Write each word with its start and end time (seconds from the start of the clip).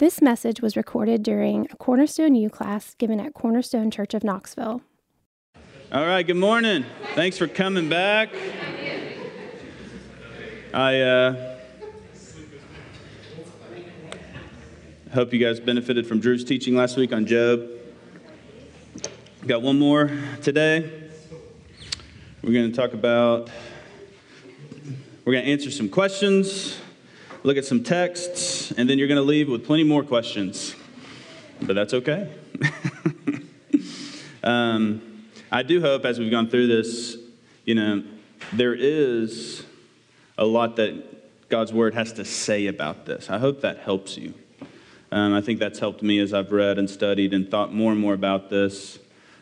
This 0.00 0.22
message 0.22 0.62
was 0.62 0.78
recorded 0.78 1.22
during 1.22 1.68
a 1.70 1.76
Cornerstone 1.76 2.34
U 2.34 2.48
class 2.48 2.94
given 2.94 3.20
at 3.20 3.34
Cornerstone 3.34 3.90
Church 3.90 4.14
of 4.14 4.24
Knoxville. 4.24 4.80
All 5.92 6.06
right, 6.06 6.26
good 6.26 6.38
morning. 6.38 6.86
Thanks 7.14 7.36
for 7.36 7.46
coming 7.46 7.90
back. 7.90 8.30
I 10.72 11.00
uh, 11.02 11.58
hope 15.12 15.34
you 15.34 15.38
guys 15.38 15.60
benefited 15.60 16.06
from 16.06 16.18
Drew's 16.18 16.44
teaching 16.44 16.74
last 16.74 16.96
week 16.96 17.12
on 17.12 17.26
Job. 17.26 17.68
Got 19.46 19.60
one 19.60 19.78
more 19.78 20.10
today. 20.40 21.10
We're 22.42 22.54
going 22.54 22.70
to 22.70 22.74
talk 22.74 22.94
about, 22.94 23.50
we're 25.26 25.34
going 25.34 25.44
to 25.44 25.50
answer 25.50 25.70
some 25.70 25.90
questions 25.90 26.80
look 27.42 27.56
at 27.56 27.64
some 27.64 27.82
texts, 27.82 28.72
and 28.72 28.88
then 28.88 28.98
you're 28.98 29.08
going 29.08 29.16
to 29.16 29.22
leave 29.22 29.48
with 29.48 29.64
plenty 29.64 29.84
more 29.84 30.02
questions. 30.02 30.74
But 31.62 31.74
that's 31.74 31.94
okay. 31.94 32.30
um, 34.44 35.24
I 35.50 35.62
do 35.62 35.80
hope 35.80 36.04
as 36.04 36.18
we've 36.18 36.30
gone 36.30 36.48
through 36.48 36.66
this, 36.66 37.16
you 37.64 37.74
know, 37.74 38.04
there 38.52 38.74
is 38.74 39.64
a 40.38 40.44
lot 40.44 40.76
that 40.76 41.48
God's 41.48 41.72
word 41.72 41.94
has 41.94 42.12
to 42.14 42.24
say 42.24 42.66
about 42.66 43.06
this. 43.06 43.28
I 43.28 43.38
hope 43.38 43.62
that 43.62 43.78
helps 43.78 44.16
you. 44.16 44.34
Um, 45.12 45.34
I 45.34 45.40
think 45.40 45.58
that's 45.58 45.78
helped 45.78 46.02
me 46.02 46.20
as 46.20 46.32
I've 46.32 46.52
read 46.52 46.78
and 46.78 46.88
studied 46.88 47.34
and 47.34 47.50
thought 47.50 47.74
more 47.74 47.90
and 47.90 48.00
more 48.00 48.14
about 48.14 48.48
this. 48.48 48.98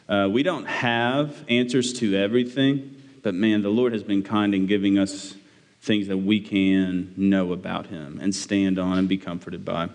Uh, 0.08 0.28
we 0.30 0.42
don't 0.42 0.64
have 0.64 1.44
answers 1.48 1.92
to 1.94 2.16
everything, 2.16 2.96
but 3.22 3.34
man, 3.34 3.60
the 3.60 3.68
Lord 3.68 3.92
has 3.92 4.02
been 4.02 4.22
kind 4.22 4.54
in 4.54 4.66
giving 4.66 4.98
us 4.98 5.34
things 5.80 6.08
that 6.08 6.18
we 6.18 6.40
can 6.40 7.14
know 7.16 7.52
about 7.52 7.86
him 7.86 8.18
and 8.20 8.34
stand 8.34 8.78
on 8.78 8.98
and 8.98 9.08
be 9.08 9.18
comforted 9.18 9.64
by. 9.64 9.88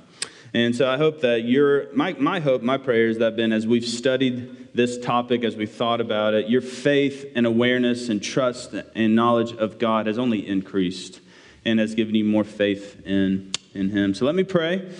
And 0.54 0.76
so 0.76 0.88
I 0.88 0.98
hope 0.98 1.22
that 1.22 1.46
your, 1.46 1.92
my, 1.94 2.14
my 2.14 2.40
hope, 2.40 2.62
my 2.62 2.78
prayers 2.78 3.18
that 3.18 3.26
have 3.26 3.36
been 3.36 3.52
as 3.52 3.66
we've 3.66 3.86
studied 3.86 4.76
this 4.76 5.00
topic, 5.00 5.44
as 5.44 5.56
we've 5.56 5.72
thought 5.72 6.00
about 6.00 6.36
it, 6.36 6.48
your 6.48 6.62
faith 6.62 7.26
and 7.36 7.48
awareness 7.48 8.10
and 8.10 8.22
trust 8.22 8.74
and 8.96 9.16
knowledge 9.16 9.52
of 9.54 9.80
God 9.80 10.06
has 10.06 10.20
only 10.20 10.48
increased 10.48 11.22
and 11.66 11.80
has 11.80 11.96
given 11.96 12.14
you 12.14 12.24
more 12.24 12.44
faith 12.44 13.02
in, 13.06 13.52
in 13.74 13.90
Him. 13.90 14.14
So 14.14 14.26
let 14.26 14.36
me 14.36 14.44
pray, 14.44 14.92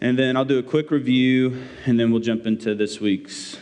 and 0.00 0.18
then 0.18 0.36
I'll 0.36 0.44
do 0.44 0.58
a 0.58 0.62
quick 0.62 0.90
review, 0.90 1.64
and 1.84 1.98
then 1.98 2.10
we'll 2.10 2.22
jump 2.22 2.46
into 2.46 2.74
this 2.74 3.00
week's 3.00 3.58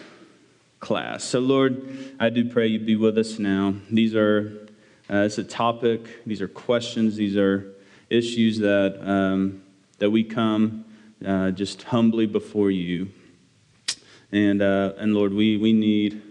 class. 0.78 1.25
So, 1.25 1.41
Lord, 1.41 2.14
I 2.19 2.30
do 2.30 2.48
pray 2.48 2.66
you 2.69 2.78
be 2.78 2.97
with 2.97 3.19
us 3.19 3.38
now. 3.38 3.75
These 3.91 4.14
are 4.14 4.59
uh, 5.11 5.25
it's 5.25 5.39
a 5.39 5.44
topic, 5.44 6.25
these 6.25 6.41
are 6.41 6.47
questions, 6.47 7.16
these 7.16 7.36
are 7.36 7.75
issues 8.11 8.58
that, 8.61 8.97
um, 9.03 9.61
that 9.98 10.08
we 10.08 10.22
come 10.22 10.84
uh, 11.27 11.50
just 11.50 11.83
humbly 11.83 12.27
before 12.27 12.70
you. 12.70 13.08
And, 14.31 14.62
uh, 14.62 14.92
and 14.98 15.12
Lord, 15.12 15.34
we, 15.34 15.56
we 15.56 15.72
need 15.72 16.22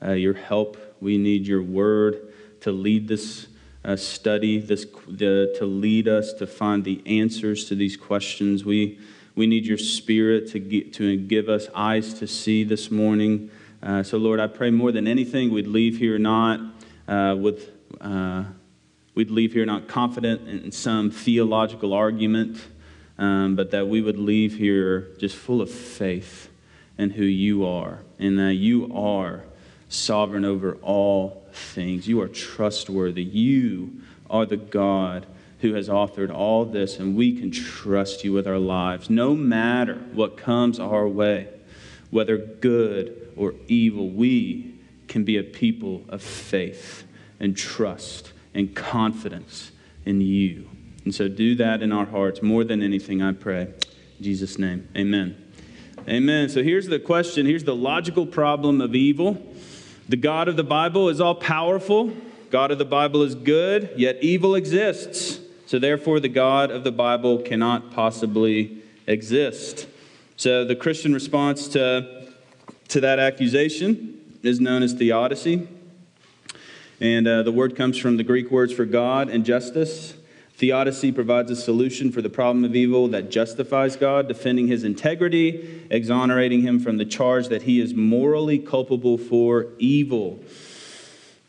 uh, 0.00 0.12
your 0.12 0.34
help. 0.34 0.76
We 1.00 1.18
need 1.18 1.44
your 1.44 1.62
word 1.62 2.32
to 2.60 2.70
lead 2.70 3.08
this 3.08 3.48
uh, 3.84 3.96
study, 3.96 4.60
this, 4.60 4.86
the, 5.08 5.52
to 5.58 5.66
lead 5.66 6.06
us 6.06 6.32
to 6.34 6.46
find 6.46 6.84
the 6.84 7.02
answers 7.06 7.64
to 7.64 7.74
these 7.74 7.96
questions. 7.96 8.64
We, 8.64 9.00
we 9.34 9.48
need 9.48 9.66
your 9.66 9.78
spirit 9.78 10.48
to, 10.52 10.60
get, 10.60 10.92
to 10.94 11.16
give 11.16 11.48
us 11.48 11.66
eyes 11.74 12.14
to 12.14 12.28
see 12.28 12.62
this 12.62 12.92
morning. 12.92 13.50
Uh, 13.82 14.04
so, 14.04 14.18
Lord, 14.18 14.38
I 14.38 14.46
pray 14.46 14.70
more 14.70 14.92
than 14.92 15.08
anything 15.08 15.52
we'd 15.52 15.66
leave 15.66 15.98
here 15.98 16.16
not 16.16 16.60
with 17.08 17.79
uh, 18.00 18.44
we'd 19.14 19.30
leave 19.30 19.52
here 19.52 19.66
not 19.66 19.88
confident 19.88 20.48
in 20.48 20.72
some 20.72 21.10
theological 21.10 21.92
argument, 21.92 22.62
um, 23.18 23.56
but 23.56 23.70
that 23.70 23.88
we 23.88 24.00
would 24.00 24.18
leave 24.18 24.56
here 24.56 25.08
just 25.18 25.36
full 25.36 25.60
of 25.60 25.70
faith 25.70 26.48
in 26.96 27.10
who 27.10 27.24
you 27.24 27.66
are, 27.66 28.00
and 28.18 28.38
that 28.38 28.54
you 28.54 28.94
are 28.94 29.44
sovereign 29.88 30.44
over 30.44 30.74
all 30.82 31.46
things. 31.52 32.06
You 32.06 32.20
are 32.20 32.28
trustworthy. 32.28 33.22
You 33.22 34.02
are 34.28 34.46
the 34.46 34.56
God 34.56 35.26
who 35.60 35.74
has 35.74 35.88
authored 35.88 36.32
all 36.32 36.64
this, 36.64 36.98
and 36.98 37.16
we 37.16 37.38
can 37.38 37.50
trust 37.50 38.24
you 38.24 38.32
with 38.32 38.46
our 38.46 38.58
lives, 38.58 39.10
no 39.10 39.34
matter 39.34 39.96
what 40.12 40.36
comes 40.36 40.80
our 40.80 41.06
way, 41.06 41.48
whether 42.10 42.38
good 42.38 43.32
or 43.36 43.54
evil. 43.68 44.08
We 44.08 44.74
can 45.08 45.24
be 45.24 45.36
a 45.36 45.42
people 45.42 46.04
of 46.08 46.22
faith 46.22 47.04
and 47.40 47.56
trust 47.56 48.32
and 48.54 48.76
confidence 48.76 49.72
in 50.04 50.20
you. 50.20 50.68
And 51.04 51.14
so 51.14 51.28
do 51.28 51.54
that 51.56 51.82
in 51.82 51.92
our 51.92 52.06
hearts 52.06 52.42
more 52.42 52.62
than 52.62 52.82
anything, 52.82 53.22
I 53.22 53.32
pray. 53.32 53.62
In 53.62 54.24
Jesus' 54.24 54.58
name, 54.58 54.88
amen. 54.96 55.52
Amen. 56.08 56.48
So 56.48 56.62
here's 56.62 56.86
the 56.86 56.98
question 56.98 57.46
here's 57.46 57.64
the 57.64 57.74
logical 57.74 58.26
problem 58.26 58.80
of 58.80 58.94
evil. 58.94 59.42
The 60.08 60.16
God 60.16 60.48
of 60.48 60.56
the 60.56 60.64
Bible 60.64 61.08
is 61.08 61.20
all 61.20 61.34
powerful, 61.34 62.12
God 62.50 62.70
of 62.70 62.78
the 62.78 62.84
Bible 62.84 63.22
is 63.22 63.34
good, 63.34 63.90
yet 63.96 64.18
evil 64.22 64.54
exists. 64.54 65.40
So 65.66 65.78
therefore, 65.78 66.18
the 66.18 66.28
God 66.28 66.72
of 66.72 66.82
the 66.82 66.90
Bible 66.90 67.38
cannot 67.38 67.92
possibly 67.92 68.82
exist. 69.06 69.86
So 70.36 70.64
the 70.64 70.74
Christian 70.74 71.14
response 71.14 71.68
to, 71.68 72.32
to 72.88 73.00
that 73.00 73.20
accusation 73.20 74.20
is 74.42 74.58
known 74.58 74.82
as 74.82 74.94
theodicy. 74.94 75.68
And 77.00 77.26
uh, 77.26 77.42
the 77.42 77.52
word 77.52 77.76
comes 77.76 77.96
from 77.96 78.18
the 78.18 78.22
Greek 78.22 78.50
words 78.50 78.72
for 78.72 78.84
God 78.84 79.30
and 79.30 79.44
justice. 79.44 80.14
Theodicy 80.54 81.12
provides 81.12 81.50
a 81.50 81.56
solution 81.56 82.12
for 82.12 82.20
the 82.20 82.28
problem 82.28 82.66
of 82.66 82.76
evil 82.76 83.08
that 83.08 83.30
justifies 83.30 83.96
God, 83.96 84.28
defending 84.28 84.68
his 84.68 84.84
integrity, 84.84 85.86
exonerating 85.90 86.60
him 86.60 86.78
from 86.78 86.98
the 86.98 87.06
charge 87.06 87.48
that 87.48 87.62
he 87.62 87.80
is 87.80 87.94
morally 87.94 88.58
culpable 88.58 89.16
for 89.16 89.68
evil. 89.78 90.44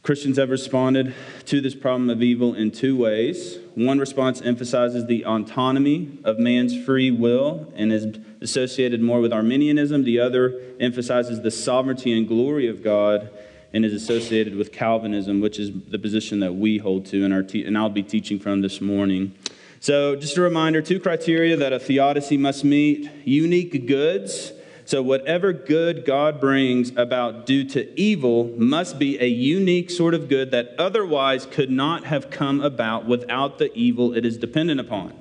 Christians 0.03 0.37
have 0.37 0.49
responded 0.49 1.13
to 1.45 1.59
this 1.59 1.75
problem 1.75 2.09
of 2.09 2.23
evil 2.23 2.55
in 2.55 2.71
two 2.71 2.97
ways. 2.97 3.59
One 3.75 3.99
response 3.99 4.41
emphasizes 4.41 5.05
the 5.05 5.25
autonomy 5.25 6.17
of 6.23 6.39
man's 6.39 6.81
free 6.85 7.11
will 7.11 7.71
and 7.75 7.91
is 7.91 8.17
associated 8.39 9.01
more 9.01 9.19
with 9.19 9.33
Arminianism. 9.33 10.05
The 10.05 10.19
other 10.19 10.59
emphasizes 10.79 11.41
the 11.41 11.51
sovereignty 11.51 12.17
and 12.17 12.27
glory 12.27 12.67
of 12.67 12.81
God 12.81 13.29
and 13.73 13.85
is 13.85 13.93
associated 13.93 14.55
with 14.55 14.71
Calvinism, 14.71 15.41
which 15.41 15.59
is 15.59 15.71
the 15.87 15.99
position 15.99 16.39
that 16.39 16.53
we 16.53 16.77
hold 16.77 17.05
to, 17.07 17.23
in 17.23 17.31
our 17.31 17.43
te- 17.43 17.65
and 17.65 17.77
I'll 17.77 17.89
be 17.89 18.03
teaching 18.03 18.39
from 18.39 18.61
this 18.61 18.81
morning. 18.81 19.33
So, 19.79 20.15
just 20.15 20.37
a 20.37 20.41
reminder 20.41 20.81
two 20.81 20.99
criteria 20.99 21.55
that 21.57 21.73
a 21.73 21.79
theodicy 21.79 22.37
must 22.37 22.63
meet 22.63 23.09
unique 23.25 23.87
goods. 23.87 24.53
So, 24.85 25.01
whatever 25.01 25.53
good 25.53 26.05
God 26.05 26.39
brings 26.39 26.91
about 26.95 27.45
due 27.45 27.63
to 27.69 27.99
evil 27.99 28.53
must 28.57 28.99
be 28.99 29.19
a 29.19 29.27
unique 29.27 29.89
sort 29.89 30.13
of 30.13 30.27
good 30.27 30.51
that 30.51 30.75
otherwise 30.77 31.45
could 31.45 31.71
not 31.71 32.03
have 32.05 32.29
come 32.29 32.61
about 32.61 33.05
without 33.05 33.57
the 33.57 33.73
evil 33.73 34.13
it 34.13 34.25
is 34.25 34.37
dependent 34.37 34.79
upon. 34.79 35.13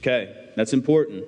Okay, 0.00 0.34
that's 0.56 0.72
important. 0.72 1.24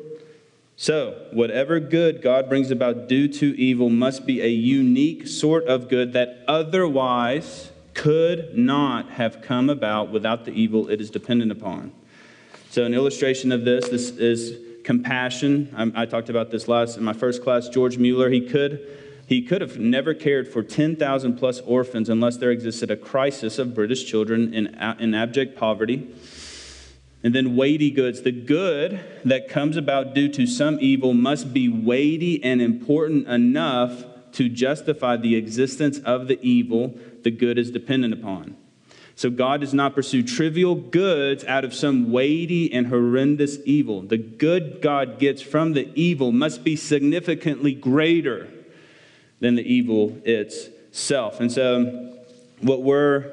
So, 0.81 1.27
whatever 1.33 1.79
good 1.79 2.23
God 2.23 2.49
brings 2.49 2.71
about 2.71 3.07
due 3.07 3.29
to 3.29 3.55
evil 3.61 3.91
must 3.91 4.25
be 4.25 4.41
a 4.41 4.49
unique 4.49 5.29
sort 5.29 5.67
of 5.67 5.91
good 5.91 6.15
that 6.15 6.43
otherwise 6.49 7.71
could 7.93 8.57
not 8.57 9.11
have 9.11 9.43
come 9.43 9.69
about 9.69 10.11
without 10.11 10.47
the 10.47 10.53
evil 10.53 10.89
it 10.89 10.99
is 10.99 11.11
dependent 11.11 11.53
upon. 11.53 11.93
So, 12.71 12.87
an 12.87 12.95
illustration 12.95 13.53
of 13.53 13.67
this, 13.67 13.91
this 13.91 14.09
is 14.09 14.83
compassion. 14.83 15.69
I, 15.77 16.05
I 16.05 16.07
talked 16.07 16.31
about 16.31 16.51
this 16.51 16.67
last 16.67 16.97
in 16.97 17.05
my 17.05 17.12
first 17.12 17.43
class. 17.43 17.69
George 17.69 17.99
Mueller, 17.99 18.31
he 18.31 18.41
could, 18.41 18.81
he 19.27 19.43
could 19.43 19.61
have 19.61 19.79
never 19.79 20.15
cared 20.15 20.49
for 20.49 20.62
10,000 20.62 21.37
plus 21.37 21.61
orphans 21.61 22.09
unless 22.09 22.39
there 22.39 22.53
existed 22.53 22.91
a 22.91 22.97
crisis 22.97 23.59
of 23.59 23.75
British 23.75 24.07
children 24.07 24.55
in, 24.55 24.69
in 24.99 25.15
abject 25.15 25.59
poverty. 25.59 26.09
And 27.22 27.34
then 27.34 27.54
weighty 27.54 27.91
goods. 27.91 28.22
The 28.22 28.32
good 28.32 29.00
that 29.25 29.48
comes 29.48 29.76
about 29.76 30.14
due 30.14 30.28
to 30.31 30.46
some 30.46 30.78
evil 30.81 31.12
must 31.12 31.52
be 31.52 31.69
weighty 31.69 32.43
and 32.43 32.62
important 32.62 33.28
enough 33.28 34.05
to 34.32 34.49
justify 34.49 35.17
the 35.17 35.37
existence 35.37 35.99
of 35.99 36.28
the 36.28 36.40
evil 36.40 36.99
the 37.22 37.31
good 37.31 37.58
is 37.58 37.70
dependent 37.70 38.14
upon. 38.14 38.56
So 39.14 39.28
God 39.28 39.61
does 39.61 39.75
not 39.75 39.94
pursue 39.94 40.22
trivial 40.22 40.75
goods 40.75 41.44
out 41.44 41.64
of 41.64 41.75
some 41.75 42.11
weighty 42.11 42.72
and 42.72 42.87
horrendous 42.87 43.58
evil. 43.66 44.00
The 44.00 44.16
good 44.16 44.81
God 44.81 45.19
gets 45.19 45.43
from 45.43 45.75
the 45.75 45.90
evil 45.94 46.32
must 46.32 46.64
be 46.64 46.75
significantly 46.75 47.75
greater 47.75 48.49
than 49.40 49.56
the 49.56 49.62
evil 49.62 50.19
itself. 50.25 51.40
And 51.40 51.52
so, 51.52 52.14
what 52.61 52.82
we're 52.82 53.32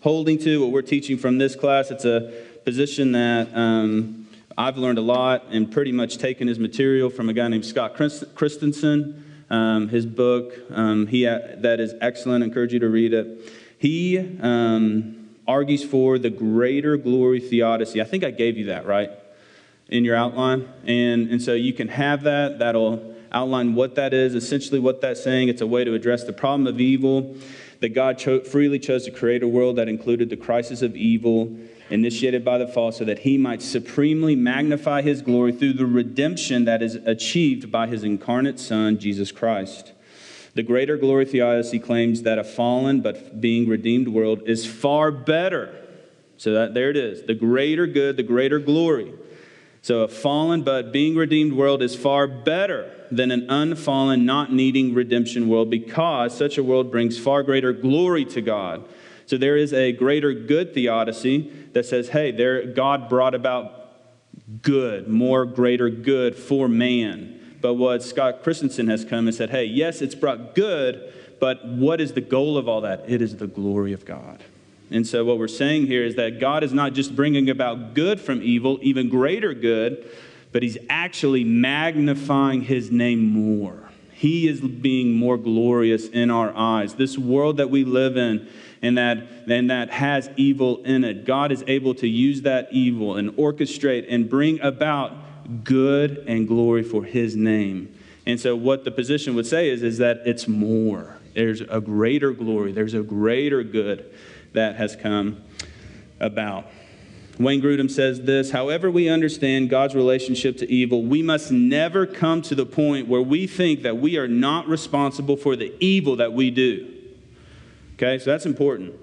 holding 0.00 0.38
to, 0.38 0.60
what 0.60 0.70
we're 0.70 0.82
teaching 0.82 1.18
from 1.18 1.38
this 1.38 1.54
class, 1.54 1.90
it's 1.90 2.04
a 2.04 2.32
position 2.68 3.12
that 3.12 3.48
um, 3.54 4.28
I've 4.58 4.76
learned 4.76 4.98
a 4.98 5.02
lot 5.02 5.46
and 5.50 5.72
pretty 5.72 5.90
much 5.90 6.18
taken 6.18 6.48
his 6.48 6.58
material 6.58 7.08
from 7.08 7.30
a 7.30 7.32
guy 7.32 7.48
named 7.48 7.64
Scott 7.64 7.94
Christensen. 7.94 9.24
Um, 9.48 9.88
his 9.88 10.04
book, 10.04 10.52
um, 10.70 11.06
he, 11.06 11.24
that 11.24 11.80
is 11.80 11.94
excellent. 12.02 12.44
I 12.44 12.46
encourage 12.48 12.74
you 12.74 12.78
to 12.80 12.88
read 12.90 13.14
it. 13.14 13.26
He 13.78 14.18
um, 14.42 15.30
argues 15.46 15.82
for 15.82 16.18
the 16.18 16.28
greater 16.28 16.98
glory 16.98 17.40
theodicy. 17.40 18.02
I 18.02 18.04
think 18.04 18.22
I 18.22 18.30
gave 18.30 18.58
you 18.58 18.66
that, 18.66 18.84
right? 18.84 19.12
in 19.88 20.04
your 20.04 20.14
outline. 20.14 20.68
And, 20.84 21.30
and 21.30 21.42
so 21.42 21.54
you 21.54 21.72
can 21.72 21.88
have 21.88 22.24
that. 22.24 22.58
That'll 22.58 23.14
outline 23.32 23.74
what 23.74 23.94
that 23.94 24.12
is, 24.12 24.34
essentially 24.34 24.78
what 24.78 25.00
that's 25.00 25.24
saying. 25.24 25.48
It's 25.48 25.62
a 25.62 25.66
way 25.66 25.84
to 25.84 25.94
address 25.94 26.24
the 26.24 26.34
problem 26.34 26.66
of 26.66 26.80
evil, 26.80 27.34
that 27.80 27.90
God 27.90 28.18
cho- 28.18 28.42
freely 28.42 28.78
chose 28.78 29.04
to 29.04 29.10
create 29.10 29.42
a 29.42 29.48
world 29.48 29.76
that 29.76 29.88
included 29.88 30.28
the 30.28 30.36
crisis 30.36 30.82
of 30.82 30.94
evil 30.96 31.56
initiated 31.90 32.44
by 32.44 32.58
the 32.58 32.66
fall 32.66 32.92
so 32.92 33.04
that 33.04 33.20
he 33.20 33.38
might 33.38 33.62
supremely 33.62 34.36
magnify 34.36 35.02
his 35.02 35.22
glory 35.22 35.52
through 35.52 35.72
the 35.72 35.86
redemption 35.86 36.64
that 36.64 36.82
is 36.82 36.94
achieved 36.94 37.70
by 37.70 37.86
his 37.86 38.04
incarnate 38.04 38.60
Son, 38.60 38.98
Jesus 38.98 39.32
Christ. 39.32 39.92
The 40.54 40.62
greater 40.62 40.96
glory 40.96 41.24
theodicy 41.24 41.78
claims 41.78 42.22
that 42.22 42.38
a 42.38 42.44
fallen 42.44 43.00
but 43.00 43.40
being 43.40 43.68
redeemed 43.68 44.08
world 44.08 44.42
is 44.46 44.66
far 44.66 45.10
better. 45.10 45.74
So 46.36 46.52
that 46.52 46.74
there 46.74 46.90
it 46.90 46.96
is. 46.96 47.22
The 47.24 47.34
greater 47.34 47.86
good, 47.86 48.16
the 48.16 48.22
greater 48.22 48.58
glory. 48.58 49.12
So 49.82 50.02
a 50.02 50.08
fallen 50.08 50.62
but 50.62 50.92
being 50.92 51.16
redeemed 51.16 51.52
world 51.52 51.82
is 51.82 51.94
far 51.94 52.26
better 52.26 52.92
than 53.10 53.30
an 53.30 53.48
unfallen, 53.48 54.26
not 54.26 54.52
needing 54.52 54.94
redemption 54.94 55.48
world 55.48 55.70
because 55.70 56.36
such 56.36 56.58
a 56.58 56.62
world 56.62 56.90
brings 56.90 57.18
far 57.18 57.42
greater 57.42 57.72
glory 57.72 58.24
to 58.26 58.40
God. 58.40 58.84
So 59.28 59.36
there 59.36 59.58
is 59.58 59.74
a 59.74 59.92
greater 59.92 60.32
good 60.32 60.72
theodicy 60.72 61.52
that 61.74 61.84
says, 61.84 62.08
hey, 62.08 62.30
there, 62.30 62.64
God 62.64 63.10
brought 63.10 63.34
about 63.34 63.90
good, 64.62 65.06
more 65.06 65.44
greater 65.44 65.90
good 65.90 66.34
for 66.34 66.66
man. 66.66 67.58
But 67.60 67.74
what 67.74 68.02
Scott 68.02 68.42
Christensen 68.42 68.88
has 68.88 69.04
come 69.04 69.26
and 69.26 69.36
said, 69.36 69.50
hey, 69.50 69.66
yes, 69.66 70.00
it's 70.00 70.14
brought 70.14 70.54
good, 70.54 71.12
but 71.40 71.62
what 71.68 72.00
is 72.00 72.14
the 72.14 72.22
goal 72.22 72.56
of 72.56 72.70
all 72.70 72.80
that? 72.80 73.04
It 73.06 73.20
is 73.20 73.36
the 73.36 73.46
glory 73.46 73.92
of 73.92 74.06
God. 74.06 74.42
And 74.90 75.06
so, 75.06 75.26
what 75.26 75.38
we're 75.38 75.46
saying 75.46 75.88
here 75.88 76.04
is 76.06 76.14
that 76.14 76.40
God 76.40 76.64
is 76.64 76.72
not 76.72 76.94
just 76.94 77.14
bringing 77.14 77.50
about 77.50 77.92
good 77.92 78.22
from 78.22 78.42
evil, 78.42 78.78
even 78.80 79.10
greater 79.10 79.52
good, 79.52 80.10
but 80.52 80.62
He's 80.62 80.78
actually 80.88 81.44
magnifying 81.44 82.62
His 82.62 82.90
name 82.90 83.28
more. 83.28 83.90
He 84.14 84.48
is 84.48 84.62
being 84.62 85.12
more 85.12 85.36
glorious 85.36 86.08
in 86.08 86.30
our 86.30 86.56
eyes. 86.56 86.94
This 86.94 87.18
world 87.18 87.58
that 87.58 87.68
we 87.68 87.84
live 87.84 88.16
in 88.16 88.48
and 88.82 88.96
that, 88.98 89.18
and 89.48 89.70
that 89.70 89.90
has 89.90 90.30
evil 90.36 90.82
in 90.84 91.04
it, 91.04 91.24
God 91.24 91.52
is 91.52 91.64
able 91.66 91.94
to 91.96 92.06
use 92.06 92.42
that 92.42 92.68
evil 92.70 93.16
and 93.16 93.30
orchestrate 93.32 94.06
and 94.08 94.28
bring 94.28 94.60
about 94.60 95.12
good 95.64 96.24
and 96.26 96.46
glory 96.46 96.82
for 96.82 97.04
His 97.04 97.34
name. 97.36 97.94
And 98.26 98.38
so, 98.38 98.54
what 98.54 98.84
the 98.84 98.90
position 98.90 99.34
would 99.34 99.46
say 99.46 99.70
is, 99.70 99.82
is 99.82 99.98
that 99.98 100.22
it's 100.26 100.46
more. 100.46 101.16
There's 101.34 101.60
a 101.62 101.80
greater 101.80 102.32
glory, 102.32 102.72
there's 102.72 102.94
a 102.94 103.02
greater 103.02 103.62
good 103.62 104.12
that 104.52 104.76
has 104.76 104.96
come 104.96 105.42
about. 106.20 106.66
Wayne 107.38 107.62
Grudem 107.62 107.90
says 107.90 108.22
this 108.22 108.50
However, 108.50 108.90
we 108.90 109.08
understand 109.08 109.70
God's 109.70 109.94
relationship 109.94 110.58
to 110.58 110.70
evil, 110.70 111.04
we 111.04 111.22
must 111.22 111.50
never 111.50 112.06
come 112.06 112.42
to 112.42 112.54
the 112.54 112.66
point 112.66 113.08
where 113.08 113.22
we 113.22 113.46
think 113.46 113.82
that 113.82 113.96
we 113.96 114.16
are 114.16 114.28
not 114.28 114.68
responsible 114.68 115.36
for 115.36 115.56
the 115.56 115.72
evil 115.80 116.16
that 116.16 116.32
we 116.32 116.50
do. 116.50 116.97
Okay, 117.98 118.18
so 118.20 118.30
that's 118.30 118.46
important. 118.46 118.94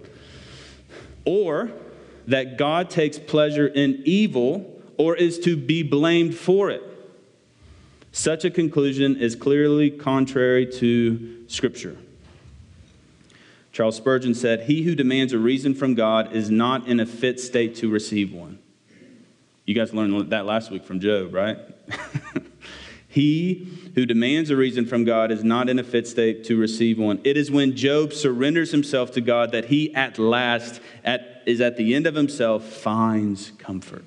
Or 1.26 1.70
that 2.28 2.58
God 2.58 2.90
takes 2.90 3.20
pleasure 3.20 3.68
in 3.68 4.02
evil 4.06 4.82
or 4.98 5.18
is 5.18 5.38
to 5.40 5.58
be 5.58 5.84
blamed 5.84 6.34
for 6.34 6.70
it. 6.70 6.82
Such 8.14 8.46
a 8.46 8.50
conclusion 8.50 9.18
is 9.18 9.36
clearly 9.36 9.92
contrary 9.92 10.66
to 10.80 11.44
Scripture. 11.48 11.98
Charles 13.74 13.98
Spurgeon 13.98 14.34
said, 14.34 14.62
He 14.62 14.84
who 14.84 14.96
demands 14.96 15.34
a 15.34 15.40
reason 15.40 15.76
from 15.76 15.96
God 15.96 16.32
is 16.32 16.50
not 16.50 16.88
in 16.88 17.02
a 17.02 17.06
fit 17.06 17.42
state 17.42 17.76
to 17.76 17.90
receive 17.90 18.32
one. 18.32 18.60
You 19.66 19.76
guys 19.76 19.94
learned 19.94 20.30
that 20.30 20.46
last 20.46 20.72
week 20.72 20.86
from 20.86 21.02
Job, 21.02 21.34
right? 21.34 21.58
he 23.16 23.66
who 23.96 24.06
demands 24.06 24.50
a 24.50 24.58
reason 24.58 24.86
from 24.86 25.06
God 25.06 25.32
is 25.32 25.42
not 25.42 25.70
in 25.70 25.80
a 25.80 25.84
fit 25.86 26.06
state 26.06 26.44
to 26.44 26.58
receive 26.58 27.00
one. 27.00 27.22
It 27.24 27.38
is 27.38 27.50
when 27.50 27.74
Job 27.78 28.12
surrenders 28.12 28.72
himself 28.72 29.12
to 29.12 29.22
God 29.22 29.54
that 29.54 29.66
he 29.66 29.96
at 29.96 30.20
last 30.20 30.82
at, 31.06 31.42
is 31.46 31.62
at 31.62 31.78
the 31.78 31.96
end 31.96 32.08
of 32.08 32.16
himself 32.16 32.66
finds 32.66 33.52
comfort. 33.52 34.04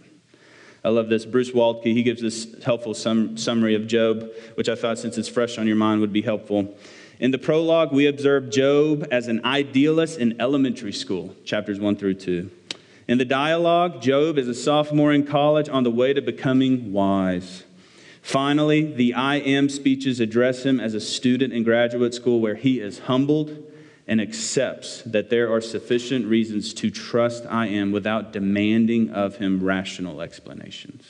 I 0.85 0.91
love 0.91 1.09
this. 1.09 1.25
Bruce 1.25 1.53
Waltke, 1.53 1.85
he 1.85 2.03
gives 2.03 2.21
this 2.21 2.63
helpful 2.63 2.93
sum, 2.93 3.39
summary 3.39 3.75
of 3.75 3.87
Job, 3.87 4.29
which 4.57 4.69
I 4.69 4.75
thought, 4.75 4.99
since 4.99 5.17
it's 5.17 5.27
fresh 5.27 5.57
on 5.57 5.67
your 5.67 5.77
mind, 5.77 6.03
would 6.03 6.13
be 6.13 6.23
helpful. 6.23 6.77
In 7.19 7.31
the 7.31 7.39
prologue, 7.39 7.93
we 7.93 8.07
observe 8.07 8.51
Job 8.51 9.09
as 9.11 9.27
an 9.27 9.43
idealist 9.43 10.19
in 10.19 10.39
elementary 10.39 10.93
school, 10.93 11.35
chapters 11.47 11.81
1 11.81 11.97
through 11.97 12.15
2. 12.15 12.51
In 13.09 13.17
the 13.17 13.25
dialogue, 13.25 14.03
Job 14.03 14.37
is 14.37 14.49
a 14.49 14.55
sophomore 14.55 15.15
in 15.15 15.25
college 15.25 15.71
on 15.71 15.83
the 15.83 15.91
way 15.91 16.13
to 16.13 16.21
becoming 16.21 16.93
wise. 16.93 17.65
Finally, 18.23 18.93
the 18.93 19.15
I 19.15 19.37
am 19.37 19.69
speeches 19.69 20.21
address 20.21 20.65
him 20.65 20.81
as 20.81 20.95
a 20.95 21.01
student 21.01 21.53
in 21.53 21.63
graduate 21.63 22.15
school 22.15 22.41
where 22.41 22.55
he 22.55 22.81
is 22.81 23.01
humbled 23.01 23.65
and 24.07 24.21
accepts 24.21 25.03
that 25.03 25.29
there 25.29 25.53
are 25.53 25.61
sufficient 25.61 26.27
reasons 26.27 26.73
to 26.75 26.91
trust 26.91 27.45
I 27.47 27.67
am 27.67 27.93
without 27.93 28.33
demanding 28.33 29.11
of 29.11 29.37
him 29.37 29.63
rational 29.63 30.23
explanations. 30.23 31.05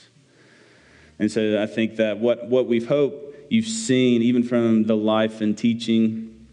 And 1.18 1.30
so 1.30 1.62
I 1.62 1.66
think 1.66 1.96
that 1.96 2.18
what, 2.18 2.46
what 2.46 2.66
we've 2.66 2.88
hoped 2.88 3.52
you've 3.52 3.66
seen, 3.66 4.22
even 4.22 4.42
from 4.42 4.84
the 4.84 4.96
life 4.96 5.40
and 5.40 5.56
teaching 5.56 6.46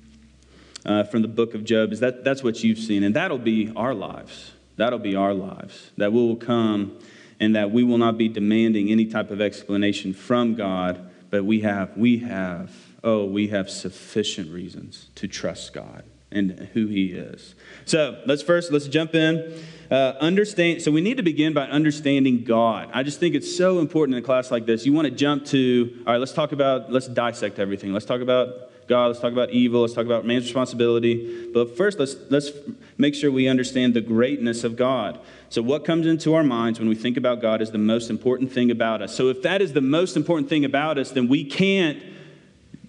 uh, 0.85 1.03
from 1.03 1.23
the 1.23 1.27
book 1.27 1.55
of 1.55 1.63
Job, 1.63 1.91
is 1.91 1.99
that 1.99 2.23
that's 2.23 2.43
what 2.43 2.63
you've 2.63 2.79
seen. 2.79 3.03
And 3.03 3.15
that'll 3.15 3.37
be 3.37 3.71
our 3.75 3.93
lives. 3.93 4.51
That'll 4.77 4.99
be 4.99 5.15
our 5.15 5.33
lives. 5.33 5.91
That 5.97 6.13
we 6.13 6.19
will 6.19 6.35
come 6.35 6.97
and 7.39 7.55
that 7.55 7.71
we 7.71 7.83
will 7.83 7.97
not 7.97 8.17
be 8.17 8.27
demanding 8.27 8.89
any 8.89 9.05
type 9.05 9.31
of 9.31 9.41
explanation 9.41 10.13
from 10.13 10.55
God, 10.55 11.09
but 11.29 11.43
we 11.45 11.61
have, 11.61 11.95
we 11.97 12.19
have, 12.19 12.71
oh, 13.03 13.25
we 13.25 13.47
have 13.49 13.69
sufficient 13.69 14.51
reasons 14.51 15.09
to 15.15 15.27
trust 15.27 15.73
God 15.73 16.03
and 16.31 16.69
who 16.73 16.87
He 16.87 17.07
is. 17.07 17.55
So 17.85 18.21
let's 18.25 18.41
first, 18.41 18.71
let's 18.71 18.87
jump 18.87 19.15
in. 19.15 19.61
Uh, 19.91 20.13
understand, 20.19 20.81
so 20.81 20.91
we 20.91 21.01
need 21.01 21.17
to 21.17 21.23
begin 21.23 21.53
by 21.53 21.65
understanding 21.65 22.43
God. 22.43 22.89
I 22.91 23.03
just 23.03 23.19
think 23.19 23.35
it's 23.35 23.55
so 23.55 23.79
important 23.79 24.17
in 24.17 24.23
a 24.23 24.25
class 24.25 24.49
like 24.49 24.65
this. 24.65 24.85
You 24.85 24.93
want 24.93 25.07
to 25.07 25.13
jump 25.13 25.45
to, 25.47 26.03
all 26.07 26.13
right, 26.13 26.19
let's 26.19 26.33
talk 26.33 26.51
about, 26.51 26.91
let's 26.91 27.07
dissect 27.07 27.59
everything. 27.59 27.93
Let's 27.93 28.05
talk 28.05 28.21
about 28.21 28.64
God, 28.87 29.07
let's 29.07 29.19
talk 29.19 29.31
about 29.31 29.49
evil, 29.49 29.81
let's 29.81 29.93
talk 29.93 30.05
about 30.05 30.25
man's 30.25 30.43
responsibility. 30.43 31.49
But 31.53 31.75
first, 31.75 31.97
let's, 31.97 32.15
let's 32.29 32.51
make 32.97 33.15
sure 33.15 33.31
we 33.31 33.47
understand 33.47 33.93
the 33.93 34.01
greatness 34.01 34.63
of 34.63 34.75
God. 34.75 35.19
So, 35.49 35.61
what 35.61 35.85
comes 35.85 36.05
into 36.05 36.35
our 36.35 36.43
minds 36.43 36.79
when 36.79 36.87
we 36.87 36.95
think 36.95 37.17
about 37.17 37.41
God 37.41 37.61
is 37.61 37.71
the 37.71 37.77
most 37.77 38.09
important 38.09 38.51
thing 38.51 38.69
about 38.69 39.01
us. 39.01 39.15
So, 39.15 39.29
if 39.29 39.41
that 39.41 39.61
is 39.61 39.73
the 39.73 39.81
most 39.81 40.15
important 40.15 40.49
thing 40.49 40.65
about 40.65 40.97
us, 40.97 41.11
then 41.11 41.27
we 41.27 41.43
can't 41.43 42.01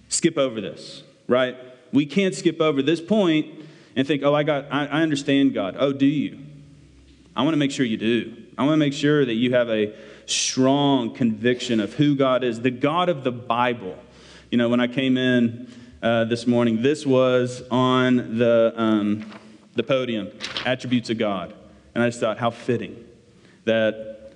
skip 0.09 0.37
over 0.37 0.61
this, 0.61 1.03
right? 1.27 1.57
We 1.91 2.05
can't 2.05 2.35
skip 2.35 2.61
over 2.61 2.81
this 2.81 3.01
point 3.01 3.47
and 3.95 4.05
think, 4.05 4.21
oh, 4.23 4.35
I 4.35 4.43
got, 4.43 4.65
I, 4.71 4.85
I 4.85 5.01
understand 5.01 5.53
God. 5.53 5.75
Oh, 5.79 5.91
do 5.91 6.05
you? 6.05 6.39
I 7.35 7.43
want 7.43 7.53
to 7.53 7.57
make 7.57 7.71
sure 7.71 7.85
you 7.85 7.97
do. 7.97 8.35
I 8.57 8.63
want 8.63 8.73
to 8.73 8.77
make 8.77 8.93
sure 8.93 9.25
that 9.25 9.33
you 9.33 9.53
have 9.53 9.69
a 9.69 9.93
strong 10.25 11.13
conviction 11.13 11.79
of 11.79 11.93
who 11.93 12.15
God 12.15 12.43
is, 12.43 12.61
the 12.61 12.71
God 12.71 13.09
of 13.09 13.23
the 13.23 13.31
Bible. 13.31 13.97
You 14.51 14.57
know, 14.57 14.69
when 14.69 14.79
I 14.79 14.87
came 14.87 15.17
in 15.17 15.71
uh, 16.01 16.25
this 16.25 16.45
morning, 16.45 16.81
this 16.81 17.05
was 17.05 17.63
on 17.71 18.37
the, 18.37 18.73
um, 18.75 19.25
the 19.73 19.83
podium, 19.83 20.31
attributes 20.65 21.09
of 21.09 21.17
God. 21.17 21.53
And 21.95 22.03
I 22.03 22.07
just 22.07 22.19
thought, 22.19 22.37
how 22.37 22.51
fitting 22.51 23.03
that 23.65 24.33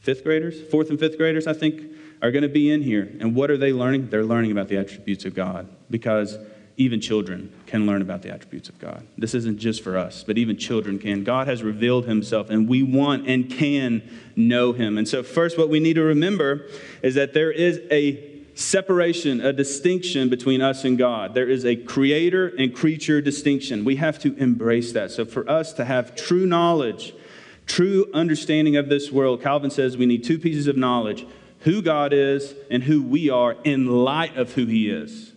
fifth 0.00 0.24
graders, 0.24 0.60
fourth 0.70 0.90
and 0.90 0.98
fifth 0.98 1.16
graders, 1.16 1.46
I 1.46 1.52
think, 1.52 1.82
are 2.20 2.30
going 2.30 2.42
to 2.42 2.48
be 2.48 2.70
in 2.70 2.82
here. 2.82 3.10
And 3.20 3.34
what 3.34 3.50
are 3.50 3.56
they 3.56 3.72
learning? 3.72 4.10
They're 4.10 4.24
learning 4.24 4.52
about 4.52 4.68
the 4.68 4.76
attributes 4.76 5.24
of 5.24 5.34
God 5.34 5.68
because 5.90 6.38
even 6.76 7.00
children 7.00 7.52
can 7.66 7.86
learn 7.86 8.02
about 8.02 8.22
the 8.22 8.30
attributes 8.32 8.68
of 8.68 8.78
God. 8.78 9.06
This 9.16 9.34
isn't 9.34 9.58
just 9.58 9.82
for 9.82 9.98
us, 9.98 10.22
but 10.22 10.38
even 10.38 10.56
children 10.56 10.98
can. 10.98 11.24
God 11.24 11.48
has 11.48 11.62
revealed 11.62 12.06
himself, 12.06 12.50
and 12.50 12.68
we 12.68 12.84
want 12.84 13.28
and 13.28 13.50
can 13.50 14.08
know 14.36 14.72
him. 14.72 14.96
And 14.96 15.08
so, 15.08 15.24
first, 15.24 15.58
what 15.58 15.68
we 15.68 15.80
need 15.80 15.94
to 15.94 16.02
remember 16.02 16.68
is 17.02 17.16
that 17.16 17.34
there 17.34 17.50
is 17.50 17.80
a 17.90 18.27
separation, 18.58 19.40
a 19.40 19.52
distinction 19.52 20.28
between 20.28 20.60
us 20.60 20.84
and 20.84 20.98
God. 20.98 21.32
There 21.32 21.48
is 21.48 21.64
a 21.64 21.76
creator 21.76 22.48
and 22.58 22.74
creature 22.74 23.20
distinction. 23.20 23.84
We 23.84 23.96
have 23.96 24.18
to 24.20 24.34
embrace 24.34 24.92
that. 24.92 25.12
So, 25.12 25.24
for 25.24 25.48
us 25.48 25.72
to 25.74 25.84
have 25.84 26.16
true 26.16 26.44
knowledge, 26.44 27.14
true 27.66 28.10
understanding 28.12 28.76
of 28.76 28.88
this 28.88 29.12
world, 29.12 29.42
Calvin 29.42 29.70
says 29.70 29.96
we 29.96 30.06
need 30.06 30.24
two 30.24 30.38
pieces 30.38 30.66
of 30.66 30.76
knowledge 30.76 31.24
who 31.60 31.82
God 31.82 32.12
is 32.12 32.54
and 32.70 32.82
who 32.82 33.02
we 33.02 33.30
are 33.30 33.56
in 33.64 33.86
light 33.86 34.36
of 34.36 34.52
who 34.54 34.66
he 34.66 34.90
is. 34.90 35.32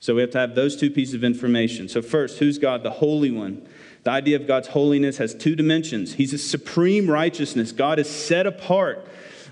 So 0.00 0.14
we 0.14 0.20
have 0.20 0.30
to 0.30 0.38
have 0.38 0.54
those 0.54 0.76
two 0.76 0.90
pieces 0.90 1.14
of 1.14 1.24
information. 1.24 1.88
So, 1.88 2.00
first, 2.00 2.38
who's 2.38 2.58
God? 2.58 2.82
The 2.82 2.90
Holy 2.90 3.30
One. 3.30 3.68
The 4.04 4.10
idea 4.10 4.36
of 4.36 4.46
God's 4.46 4.68
holiness 4.68 5.18
has 5.18 5.34
two 5.34 5.54
dimensions. 5.54 6.14
He's 6.14 6.32
a 6.32 6.38
supreme 6.38 7.10
righteousness. 7.10 7.72
God 7.72 7.98
is 7.98 8.08
set 8.08 8.46
apart 8.46 9.06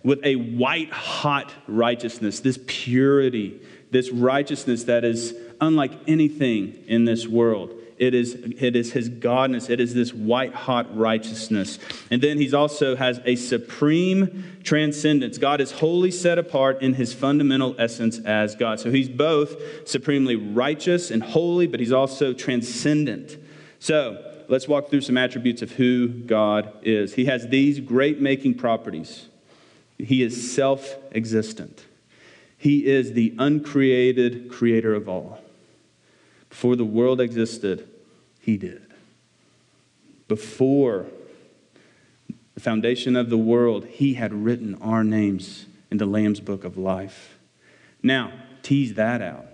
with 0.04 0.25
a 0.25 0.37
white 0.37 0.90
hot 0.90 1.52
righteousness, 1.66 2.40
this 2.40 2.59
purity, 2.66 3.61
this 3.90 4.11
righteousness 4.11 4.85
that 4.85 5.04
is 5.04 5.35
unlike 5.61 5.92
anything 6.06 6.85
in 6.87 7.04
this 7.04 7.26
world. 7.26 7.78
It 7.99 8.14
is, 8.14 8.35
it 8.35 8.75
is 8.75 8.90
his 8.92 9.09
godness. 9.09 9.71
It 9.71 9.78
is 9.78 9.94
this 9.94 10.12
white 10.12 10.52
hot 10.52 10.97
righteousness. 10.97 11.78
And 12.11 12.21
then 12.21 12.37
he 12.37 12.52
also 12.52 12.97
has 12.97 13.21
a 13.25 13.37
supreme 13.37 14.59
transcendence. 14.64 15.38
God 15.38 15.61
is 15.61 15.71
wholly 15.71 16.11
set 16.11 16.37
apart 16.37 16.82
in 16.82 16.94
his 16.94 17.14
fundamental 17.14 17.76
essence 17.78 18.18
as 18.25 18.56
God. 18.56 18.80
So 18.80 18.90
he's 18.90 19.09
both 19.09 19.88
supremely 19.88 20.35
righteous 20.35 21.12
and 21.12 21.23
holy, 21.23 21.68
but 21.68 21.78
he's 21.78 21.92
also 21.92 22.32
transcendent. 22.32 23.37
So 23.78 24.44
let's 24.49 24.66
walk 24.66 24.90
through 24.90 25.02
some 25.02 25.16
attributes 25.16 25.62
of 25.62 25.71
who 25.71 26.09
God 26.09 26.73
is. 26.82 27.14
He 27.14 27.26
has 27.26 27.47
these 27.47 27.78
great 27.78 28.21
making 28.21 28.54
properties. 28.54 29.28
He 30.02 30.23
is 30.23 30.52
self 30.52 30.97
existent. 31.12 31.85
He 32.56 32.87
is 32.87 33.12
the 33.12 33.35
uncreated 33.38 34.50
creator 34.50 34.94
of 34.94 35.09
all. 35.09 35.40
Before 36.49 36.76
the 36.76 36.85
world 36.85 37.21
existed, 37.21 37.88
He 38.40 38.56
did. 38.56 38.82
Before 40.28 41.06
the 42.54 42.61
foundation 42.61 43.16
of 43.16 43.30
the 43.30 43.38
world, 43.38 43.87
He 43.87 44.14
had 44.14 44.32
written 44.32 44.75
our 44.76 45.04
names 45.04 45.66
in 45.90 45.99
the 45.99 46.06
Lamb's 46.06 46.40
book 46.40 46.64
of 46.64 46.76
life. 46.76 47.38
Now, 48.02 48.32
tease 48.62 48.94
that 48.94 49.23
out. 49.23 49.47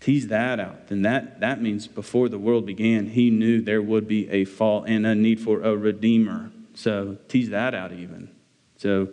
Tease 0.00 0.28
that 0.28 0.58
out. 0.58 0.88
Then 0.88 1.02
that, 1.02 1.40
that 1.40 1.62
means 1.62 1.86
before 1.86 2.28
the 2.28 2.38
world 2.38 2.66
began, 2.66 3.06
He 3.06 3.30
knew 3.30 3.60
there 3.60 3.82
would 3.82 4.08
be 4.08 4.28
a 4.30 4.44
fall 4.44 4.84
and 4.84 5.06
a 5.06 5.14
need 5.14 5.40
for 5.40 5.62
a 5.62 5.76
redeemer. 5.76 6.50
So 6.74 7.18
tease 7.28 7.50
that 7.50 7.74
out 7.74 7.92
even. 7.92 8.30
So 8.76 9.08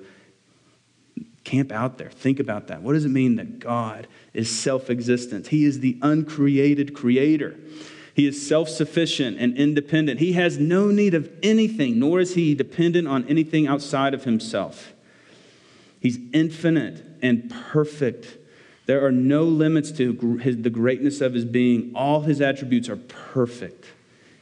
Camp 1.44 1.72
out 1.72 1.98
there. 1.98 2.10
Think 2.10 2.40
about 2.40 2.68
that. 2.68 2.82
What 2.82 2.94
does 2.94 3.06
it 3.06 3.10
mean 3.10 3.38
that 3.38 3.60
God 3.60 4.08
is 4.34 4.50
self 4.50 4.90
existent? 4.90 5.48
He 5.48 5.66
is 5.66 5.80
the 5.80 5.98
uncreated 6.02 6.94
creator. 6.94 7.56
He 8.14 8.28
is 8.28 8.46
self 8.46 8.68
sufficient 8.68 9.38
and 9.40 9.58
independent. 9.58 10.20
He 10.20 10.34
has 10.34 10.58
no 10.58 10.88
need 10.88 11.14
of 11.14 11.32
anything, 11.42 12.00
nor 12.00 12.20
is 12.20 12.36
he 12.36 12.54
dependent 12.54 13.08
on 13.08 13.26
anything 13.28 13.68
outside 13.68 14.14
of 14.14 14.26
himself. 14.26 14.94
He's 16.00 16.20
infinite 16.34 17.04
and 17.22 17.50
perfect. 17.50 18.38
There 18.86 19.06
are 19.06 19.12
no 19.12 19.44
limits 19.44 19.92
to 19.94 20.38
his, 20.38 20.58
the 20.58 20.70
greatness 20.70 21.22
of 21.22 21.34
his 21.34 21.46
being. 21.46 21.92
All 21.96 22.22
his 22.22 22.42
attributes 22.42 22.90
are 22.90 22.96
perfect. 22.96 23.86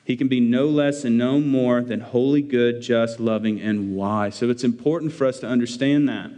He 0.06 0.16
can 0.16 0.30
be 0.30 0.39
no 0.39 0.68
less 0.68 1.04
and 1.04 1.18
no 1.18 1.42
more 1.42 1.82
than 1.82 2.00
holy, 2.00 2.42
good, 2.42 2.82
just, 2.82 3.20
loving, 3.20 3.60
and 3.60 3.94
wise. 3.94 4.36
So 4.36 4.50
it's 4.50 4.63
important 4.63 5.12
for 5.12 5.27
us 5.27 5.39
to 5.42 5.48
understand 5.48 6.08
that. 6.08 6.32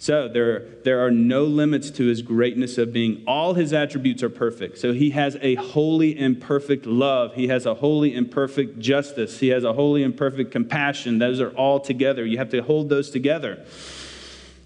So 0.00 0.28
there, 0.28 0.60
there 0.84 1.04
are 1.04 1.10
no 1.10 1.42
limits 1.42 1.90
to 1.90 2.06
his 2.06 2.22
greatness 2.22 2.78
of 2.78 2.92
being. 2.92 3.24
All 3.26 3.54
his 3.54 3.72
attributes 3.72 4.22
are 4.22 4.30
perfect. 4.30 4.78
So 4.78 4.92
he 4.92 5.10
has 5.10 5.36
a 5.40 5.56
holy 5.56 6.16
and 6.16 6.40
perfect 6.40 6.86
love. 6.86 7.34
He 7.34 7.48
has 7.48 7.66
a 7.66 7.74
holy 7.74 8.14
and 8.14 8.30
perfect 8.30 8.78
justice. 8.78 9.40
He 9.40 9.48
has 9.48 9.64
a 9.64 9.72
holy 9.72 10.04
and 10.04 10.16
perfect 10.16 10.52
compassion. 10.52 11.18
Those 11.18 11.40
are 11.40 11.50
all 11.50 11.80
together. 11.80 12.24
You 12.24 12.38
have 12.38 12.50
to 12.50 12.62
hold 12.62 12.88
those 12.88 13.10
together. 13.10 13.66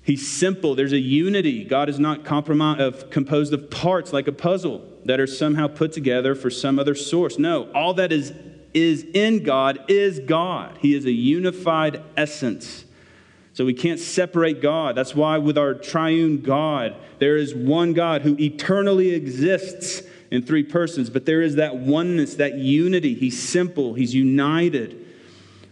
He's 0.02 0.30
simple. 0.30 0.74
There's 0.74 0.92
a 0.92 0.98
unity. 0.98 1.64
God 1.64 1.88
is 1.88 1.98
not 1.98 2.26
of, 2.30 3.08
composed 3.08 3.54
of 3.54 3.70
parts 3.70 4.12
like 4.12 4.28
a 4.28 4.32
puzzle 4.32 4.86
that 5.06 5.18
are 5.18 5.26
somehow 5.26 5.66
put 5.66 5.92
together 5.92 6.34
for 6.34 6.50
some 6.50 6.78
other 6.78 6.94
source. 6.94 7.38
No, 7.38 7.70
all 7.72 7.94
that 7.94 8.12
is, 8.12 8.34
is 8.74 9.06
in 9.14 9.44
God 9.44 9.84
is 9.88 10.18
God. 10.18 10.76
He 10.82 10.94
is 10.94 11.06
a 11.06 11.12
unified 11.12 12.02
essence. 12.18 12.84
So 13.54 13.66
we 13.66 13.74
can't 13.74 14.00
separate 14.00 14.62
God. 14.62 14.94
That's 14.94 15.14
why, 15.14 15.38
with 15.38 15.58
our 15.58 15.74
triune 15.74 16.40
God, 16.40 16.96
there 17.18 17.36
is 17.36 17.54
one 17.54 17.92
God 17.92 18.22
who 18.22 18.36
eternally 18.38 19.10
exists 19.10 20.02
in 20.30 20.42
three 20.42 20.62
persons, 20.62 21.10
but 21.10 21.26
there 21.26 21.42
is 21.42 21.56
that 21.56 21.76
oneness, 21.76 22.36
that 22.36 22.54
unity. 22.54 23.14
He's 23.14 23.40
simple, 23.40 23.92
He's 23.92 24.14
united. 24.14 25.06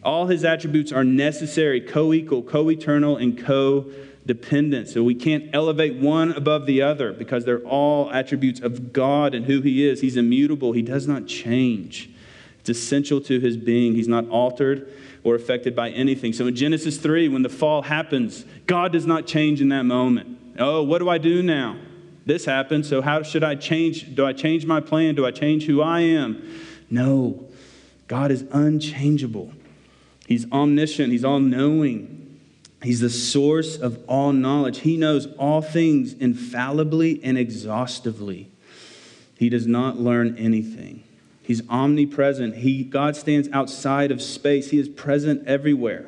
All 0.05 0.27
His 0.27 0.45
attributes 0.45 0.93
are 0.93 1.05
necessary, 1.05 1.81
co 1.81 2.13
equal, 2.13 2.43
co 2.43 2.71
eternal, 2.71 3.17
and 3.17 3.39
co 3.39 3.91
dependent. 4.27 4.89
So 4.89 5.03
we 5.03 5.15
can't 5.15 5.49
elevate 5.55 5.97
one 5.97 6.33
above 6.33 6.67
the 6.67 6.83
other 6.83 7.13
because 7.13 7.47
they're 7.47 7.61
all 7.61 8.13
attributes 8.13 8.61
of 8.61 8.93
God 8.93 9.35
and 9.35 9.47
who 9.47 9.63
He 9.63 9.89
is. 9.89 10.03
He's 10.03 10.19
immutable, 10.19 10.73
He 10.73 10.83
does 10.83 11.09
not 11.09 11.27
change. 11.27 12.11
It's 12.61 12.69
essential 12.69 13.23
to 13.23 13.41
His 13.41 13.57
being, 13.57 13.95
He's 13.95 14.09
not 14.09 14.29
altered 14.29 14.93
or 15.23 15.35
affected 15.35 15.77
by 15.77 15.91
anything. 15.91 16.33
So 16.33 16.47
in 16.47 16.57
Genesis 16.57 16.99
3, 16.99 17.29
when 17.29 17.43
the 17.43 17.49
fall 17.49 17.83
happens, 17.83 18.45
God 18.67 18.93
does 18.93 19.07
not 19.07 19.27
change 19.27 19.61
in 19.61 19.69
that 19.69 19.85
moment. 19.85 20.39
Oh, 20.59 20.83
what 20.83 20.99
do 20.99 21.09
I 21.09 21.19
do 21.19 21.43
now? 21.43 21.77
This 22.27 22.45
happened, 22.45 22.87
so 22.87 23.03
how 23.03 23.23
should 23.23 23.43
I 23.43 23.55
change? 23.55 24.15
Do 24.15 24.27
I 24.27 24.33
change 24.33 24.67
my 24.67 24.81
plan? 24.81 25.15
Do 25.15 25.27
I 25.27 25.31
change 25.31 25.65
who 25.65 25.83
I 25.83 26.01
am? 26.01 26.43
No. 26.91 27.49
God 28.09 28.31
is 28.31 28.45
unchangeable. 28.53 29.53
He's 30.27 30.51
omniscient, 30.53 31.13
He's 31.13 31.25
all 31.25 31.41
knowing. 31.41 32.21
He's 32.83 33.01
the 33.01 33.11
source 33.11 33.77
of 33.77 34.03
all 34.07 34.33
knowledge. 34.33 34.81
He 34.81 34.97
knows 34.97 35.27
all 35.39 35.61
things 35.61 36.15
infallibly 36.15 37.23
and 37.23 37.37
exhaustively. 37.37 38.51
He 39.37 39.49
does 39.49 39.67
not 39.67 39.99
learn 39.99 40.37
anything. 40.39 41.03
He's 41.51 41.69
omnipresent. 41.69 42.59
He, 42.59 42.85
God 42.85 43.17
stands 43.17 43.49
outside 43.53 44.13
of 44.13 44.23
space, 44.23 44.71
He 44.71 44.79
is 44.79 44.89
present 44.89 45.49
everywhere. 45.49 46.07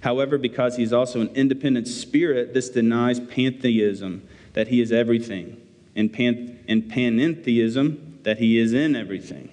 However, 0.00 0.38
because 0.38 0.78
He's 0.78 0.94
also 0.94 1.20
an 1.20 1.28
independent 1.34 1.86
spirit, 1.86 2.54
this 2.54 2.70
denies 2.70 3.20
pantheism, 3.20 4.26
that 4.54 4.68
He 4.68 4.80
is 4.80 4.92
everything, 4.92 5.60
and, 5.94 6.10
pan, 6.10 6.58
and 6.66 6.84
panentheism, 6.84 8.22
that 8.22 8.38
He 8.38 8.56
is 8.56 8.72
in 8.72 8.96
everything. 8.96 9.50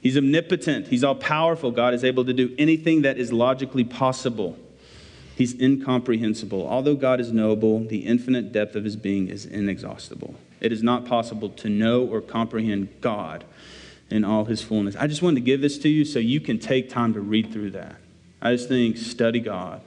He's 0.00 0.16
omnipotent. 0.16 0.86
He's 0.86 1.04
all 1.04 1.14
powerful. 1.14 1.70
God 1.72 1.92
is 1.92 2.04
able 2.04 2.24
to 2.24 2.32
do 2.32 2.54
anything 2.58 3.02
that 3.02 3.18
is 3.18 3.34
logically 3.34 3.84
possible. 3.84 4.58
He's 5.36 5.60
incomprehensible. 5.60 6.66
Although 6.66 6.96
God 6.96 7.20
is 7.20 7.30
knowable, 7.32 7.84
the 7.84 8.06
infinite 8.06 8.50
depth 8.50 8.76
of 8.76 8.84
his 8.84 8.96
being 8.96 9.28
is 9.28 9.44
inexhaustible. 9.44 10.36
It 10.62 10.72
is 10.72 10.82
not 10.82 11.04
possible 11.04 11.48
to 11.50 11.68
know 11.68 12.06
or 12.06 12.20
comprehend 12.20 13.00
God 13.00 13.44
in 14.08 14.24
all 14.24 14.44
his 14.44 14.62
fullness. 14.62 14.94
I 14.94 15.08
just 15.08 15.20
wanted 15.20 15.40
to 15.40 15.40
give 15.40 15.60
this 15.60 15.76
to 15.78 15.88
you 15.88 16.04
so 16.04 16.20
you 16.20 16.40
can 16.40 16.60
take 16.60 16.88
time 16.88 17.14
to 17.14 17.20
read 17.20 17.52
through 17.52 17.72
that. 17.72 17.96
I 18.40 18.52
just 18.52 18.68
think 18.68 18.96
study 18.96 19.40
God. 19.40 19.80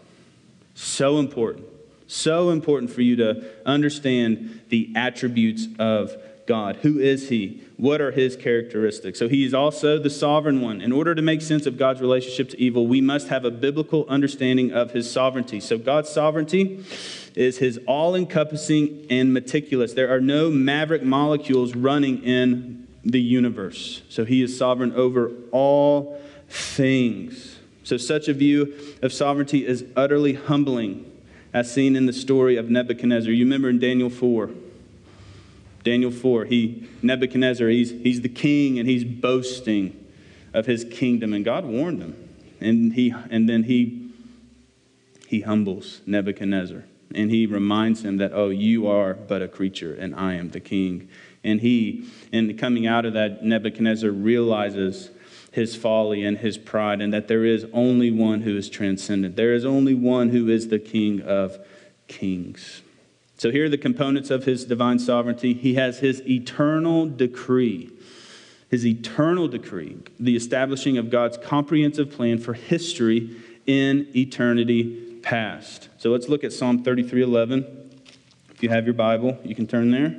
So 0.73 1.17
important. 1.17 1.65
So 2.07 2.49
important 2.49 2.91
for 2.91 3.01
you 3.01 3.15
to 3.15 3.49
understand 3.65 4.63
the 4.67 4.91
attributes 4.97 5.67
of 5.79 6.13
God. 6.47 6.77
Who 6.77 6.99
is 6.99 7.29
He? 7.29 7.63
What 7.77 8.01
are 8.01 8.11
His 8.11 8.35
characteristics? 8.35 9.19
So 9.19 9.27
He 9.27 9.45
is 9.45 9.53
also 9.53 9.97
the 9.97 10.09
sovereign 10.09 10.61
one. 10.61 10.81
In 10.81 10.91
order 10.91 11.15
to 11.15 11.21
make 11.21 11.41
sense 11.41 11.65
of 11.65 11.77
God's 11.77 12.01
relationship 12.01 12.49
to 12.49 12.61
evil, 12.61 12.87
we 12.87 13.01
must 13.01 13.27
have 13.29 13.45
a 13.45 13.51
biblical 13.51 14.05
understanding 14.07 14.71
of 14.71 14.91
His 14.91 15.11
sovereignty. 15.11 15.59
So 15.59 15.77
God's 15.77 16.09
sovereignty 16.09 16.83
is 17.35 17.57
His 17.57 17.79
all 17.87 18.15
encompassing 18.15 19.07
and 19.09 19.33
meticulous. 19.33 19.93
There 19.93 20.13
are 20.13 20.21
no 20.21 20.49
maverick 20.49 21.03
molecules 21.03 21.75
running 21.75 22.23
in 22.23 22.87
the 23.03 23.21
universe. 23.21 24.03
So 24.09 24.25
He 24.25 24.41
is 24.41 24.57
sovereign 24.57 24.93
over 24.93 25.31
all 25.51 26.21
things. 26.49 27.59
So, 27.83 27.97
such 27.97 28.27
a 28.27 28.33
view 28.33 28.73
of 29.03 29.13
sovereignty 29.13 29.65
is 29.65 29.85
utterly 29.95 30.33
humbling, 30.33 31.05
as 31.53 31.71
seen 31.71 31.95
in 31.95 32.07
the 32.07 32.13
story 32.13 32.57
of 32.57 32.67
Nebuchadnezzar. 32.67 33.31
You 33.31 33.45
remember 33.45 33.69
in 33.69 33.77
Daniel 33.77 34.09
4 34.09 34.49
Daniel 35.85 36.09
4, 36.09 36.45
he, 36.45 36.89
Nebuchadnezzar, 37.03 37.67
he's, 37.67 37.91
he's 37.91 38.21
the 38.21 38.29
king 38.29 38.79
and 38.79 38.89
he's 38.89 39.03
boasting 39.03 40.05
of 40.51 40.65
his 40.65 40.83
kingdom. 40.83 41.31
And 41.31 41.45
God 41.45 41.63
warned 41.63 42.01
him. 42.01 42.29
And, 42.59 42.93
he, 42.93 43.13
and 43.29 43.47
then 43.47 43.63
he, 43.63 44.11
he 45.27 45.41
humbles 45.41 46.01
Nebuchadnezzar. 46.07 46.85
And 47.13 47.29
he 47.29 47.45
reminds 47.45 48.03
him 48.03 48.17
that, 48.17 48.33
oh, 48.33 48.49
you 48.49 48.87
are 48.87 49.13
but 49.13 49.43
a 49.43 49.47
creature 49.47 49.93
and 49.93 50.15
I 50.15 50.33
am 50.33 50.49
the 50.49 50.59
king. 50.59 51.07
And 51.43 51.61
he, 51.61 52.09
and 52.33 52.57
coming 52.57 52.87
out 52.87 53.05
of 53.05 53.13
that, 53.13 53.45
Nebuchadnezzar 53.45 54.09
realizes 54.09 55.11
his 55.51 55.75
folly 55.75 56.25
and 56.25 56.39
his 56.39 56.57
pride 56.57 56.99
and 56.99 57.13
that 57.13 57.27
there 57.27 57.45
is 57.45 57.67
only 57.71 58.09
one 58.09 58.41
who 58.41 58.57
is 58.57 58.69
transcendent. 58.71 59.35
There 59.35 59.53
is 59.53 59.65
only 59.65 59.93
one 59.93 60.29
who 60.29 60.49
is 60.49 60.69
the 60.69 60.79
king 60.79 61.21
of 61.21 61.59
kings. 62.07 62.81
So 63.37 63.51
here 63.51 63.65
are 63.65 63.69
the 63.69 63.77
components 63.77 64.29
of 64.29 64.45
his 64.45 64.63
divine 64.65 64.99
sovereignty. 64.99 65.53
He 65.53 65.75
has 65.75 65.99
his 65.99 66.21
eternal 66.27 67.05
decree, 67.05 67.91
his 68.69 68.85
eternal 68.85 69.47
decree, 69.47 69.97
the 70.19 70.35
establishing 70.35 70.97
of 70.97 71.09
God's 71.09 71.37
comprehensive 71.37 72.11
plan 72.11 72.39
for 72.39 72.53
history 72.53 73.35
in 73.65 74.07
eternity 74.15 75.19
past. 75.21 75.89
So 75.97 76.11
let's 76.11 76.29
look 76.29 76.43
at 76.43 76.53
Psalm 76.53 76.83
33:11. 76.83 77.65
If 78.53 78.63
you 78.63 78.69
have 78.69 78.85
your 78.85 78.93
Bible, 78.93 79.37
you 79.43 79.53
can 79.53 79.67
turn 79.67 79.91
there. 79.91 80.15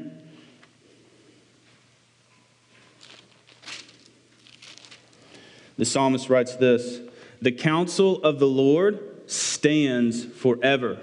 The 5.78 5.86
psalmist 5.86 6.28
writes 6.28 6.56
this 6.56 7.00
The 7.40 7.52
counsel 7.52 8.22
of 8.22 8.38
the 8.38 8.46
Lord 8.46 9.00
stands 9.30 10.24
forever 10.24 10.98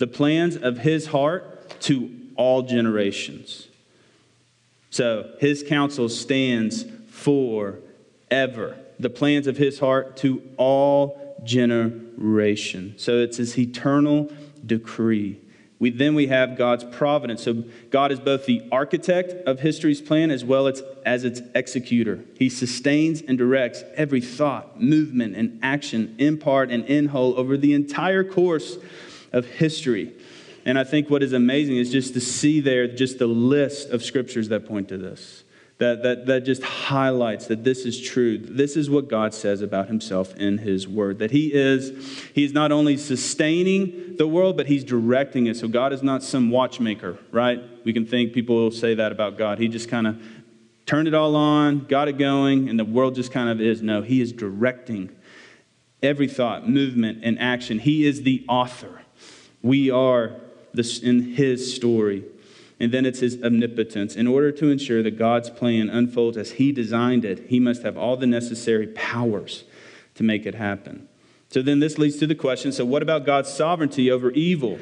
the 0.00 0.06
plans 0.06 0.56
of 0.56 0.78
his 0.78 1.08
heart 1.08 1.78
to 1.78 2.10
all 2.34 2.62
generations. 2.62 3.68
So 4.88 5.34
his 5.38 5.62
counsel 5.62 6.08
stands 6.08 6.86
forever. 7.10 8.78
The 8.98 9.10
plans 9.10 9.46
of 9.46 9.58
his 9.58 9.78
heart 9.78 10.16
to 10.18 10.42
all 10.56 11.36
generation. 11.44 12.94
So 12.96 13.18
it's 13.18 13.36
his 13.36 13.58
eternal 13.58 14.32
decree. 14.64 15.38
We, 15.78 15.90
then 15.90 16.14
we 16.14 16.28
have 16.28 16.56
God's 16.56 16.84
providence. 16.84 17.42
So 17.42 17.64
God 17.90 18.10
is 18.10 18.20
both 18.20 18.46
the 18.46 18.66
architect 18.72 19.32
of 19.46 19.60
history's 19.60 20.00
plan 20.00 20.30
as 20.30 20.42
well 20.42 20.66
as, 20.66 20.82
as 21.04 21.24
its 21.24 21.42
executor. 21.54 22.24
He 22.38 22.48
sustains 22.48 23.20
and 23.20 23.36
directs 23.36 23.84
every 23.96 24.22
thought, 24.22 24.80
movement, 24.80 25.36
and 25.36 25.58
action 25.62 26.14
in 26.18 26.38
part 26.38 26.70
and 26.70 26.86
in 26.86 27.08
whole 27.08 27.38
over 27.38 27.58
the 27.58 27.74
entire 27.74 28.24
course 28.24 28.78
of 29.32 29.46
history. 29.46 30.12
And 30.64 30.78
I 30.78 30.84
think 30.84 31.08
what 31.08 31.22
is 31.22 31.32
amazing 31.32 31.76
is 31.76 31.90
just 31.90 32.14
to 32.14 32.20
see 32.20 32.60
there 32.60 32.86
just 32.86 33.18
the 33.18 33.26
list 33.26 33.90
of 33.90 34.02
scriptures 34.02 34.48
that 34.50 34.66
point 34.66 34.88
to 34.88 34.98
this 34.98 35.44
that, 35.80 36.02
that, 36.02 36.26
that 36.26 36.44
just 36.44 36.62
highlights 36.62 37.46
that 37.46 37.64
this 37.64 37.86
is 37.86 37.98
true. 37.98 38.36
This 38.36 38.76
is 38.76 38.90
what 38.90 39.08
God 39.08 39.32
says 39.32 39.62
about 39.62 39.88
himself 39.88 40.36
in 40.36 40.58
his 40.58 40.86
word. 40.86 41.20
That 41.20 41.30
he 41.30 41.54
is, 41.54 42.28
he's 42.34 42.52
not 42.52 42.70
only 42.70 42.98
sustaining 42.98 44.16
the 44.18 44.28
world, 44.28 44.58
but 44.58 44.66
he's 44.66 44.84
directing 44.84 45.46
it. 45.46 45.56
So 45.56 45.68
God 45.68 45.94
is 45.94 46.02
not 46.02 46.22
some 46.22 46.50
watchmaker, 46.50 47.18
right? 47.32 47.58
We 47.82 47.94
can 47.94 48.04
think 48.04 48.34
people 48.34 48.56
will 48.56 48.70
say 48.70 48.94
that 48.94 49.10
about 49.10 49.38
God. 49.38 49.58
He 49.58 49.68
just 49.68 49.88
kind 49.88 50.06
of 50.06 50.22
turned 50.84 51.08
it 51.08 51.14
all 51.14 51.34
on, 51.34 51.86
got 51.86 52.08
it 52.08 52.18
going, 52.18 52.68
and 52.68 52.78
the 52.78 52.84
world 52.84 53.14
just 53.14 53.32
kind 53.32 53.48
of 53.48 53.58
is. 53.58 53.80
No, 53.80 54.02
he 54.02 54.20
is 54.20 54.32
directing 54.32 55.08
every 56.02 56.28
thought, 56.28 56.68
movement, 56.68 57.20
and 57.22 57.38
action. 57.38 57.78
He 57.78 58.04
is 58.04 58.22
the 58.22 58.44
author. 58.50 58.99
We 59.62 59.90
are 59.90 60.36
in 61.02 61.34
his 61.34 61.74
story 61.74 62.24
and 62.80 62.92
then 62.92 63.04
it's 63.04 63.20
his 63.20 63.40
omnipotence. 63.42 64.16
In 64.16 64.26
order 64.26 64.50
to 64.52 64.70
ensure 64.70 65.02
that 65.02 65.18
God's 65.18 65.50
plan 65.50 65.90
unfolds 65.90 66.38
as 66.38 66.52
he 66.52 66.72
designed 66.72 67.26
it, 67.26 67.46
he 67.48 67.60
must 67.60 67.82
have 67.82 67.98
all 67.98 68.16
the 68.16 68.26
necessary 68.26 68.86
powers 68.86 69.64
to 70.14 70.22
make 70.22 70.46
it 70.46 70.54
happen. 70.54 71.06
So 71.50 71.60
then 71.60 71.80
this 71.80 71.98
leads 71.98 72.16
to 72.18 72.26
the 72.26 72.34
question 72.34 72.72
so, 72.72 72.86
what 72.86 73.02
about 73.02 73.26
God's 73.26 73.52
sovereignty 73.52 74.10
over 74.10 74.30
evil? 74.30 74.78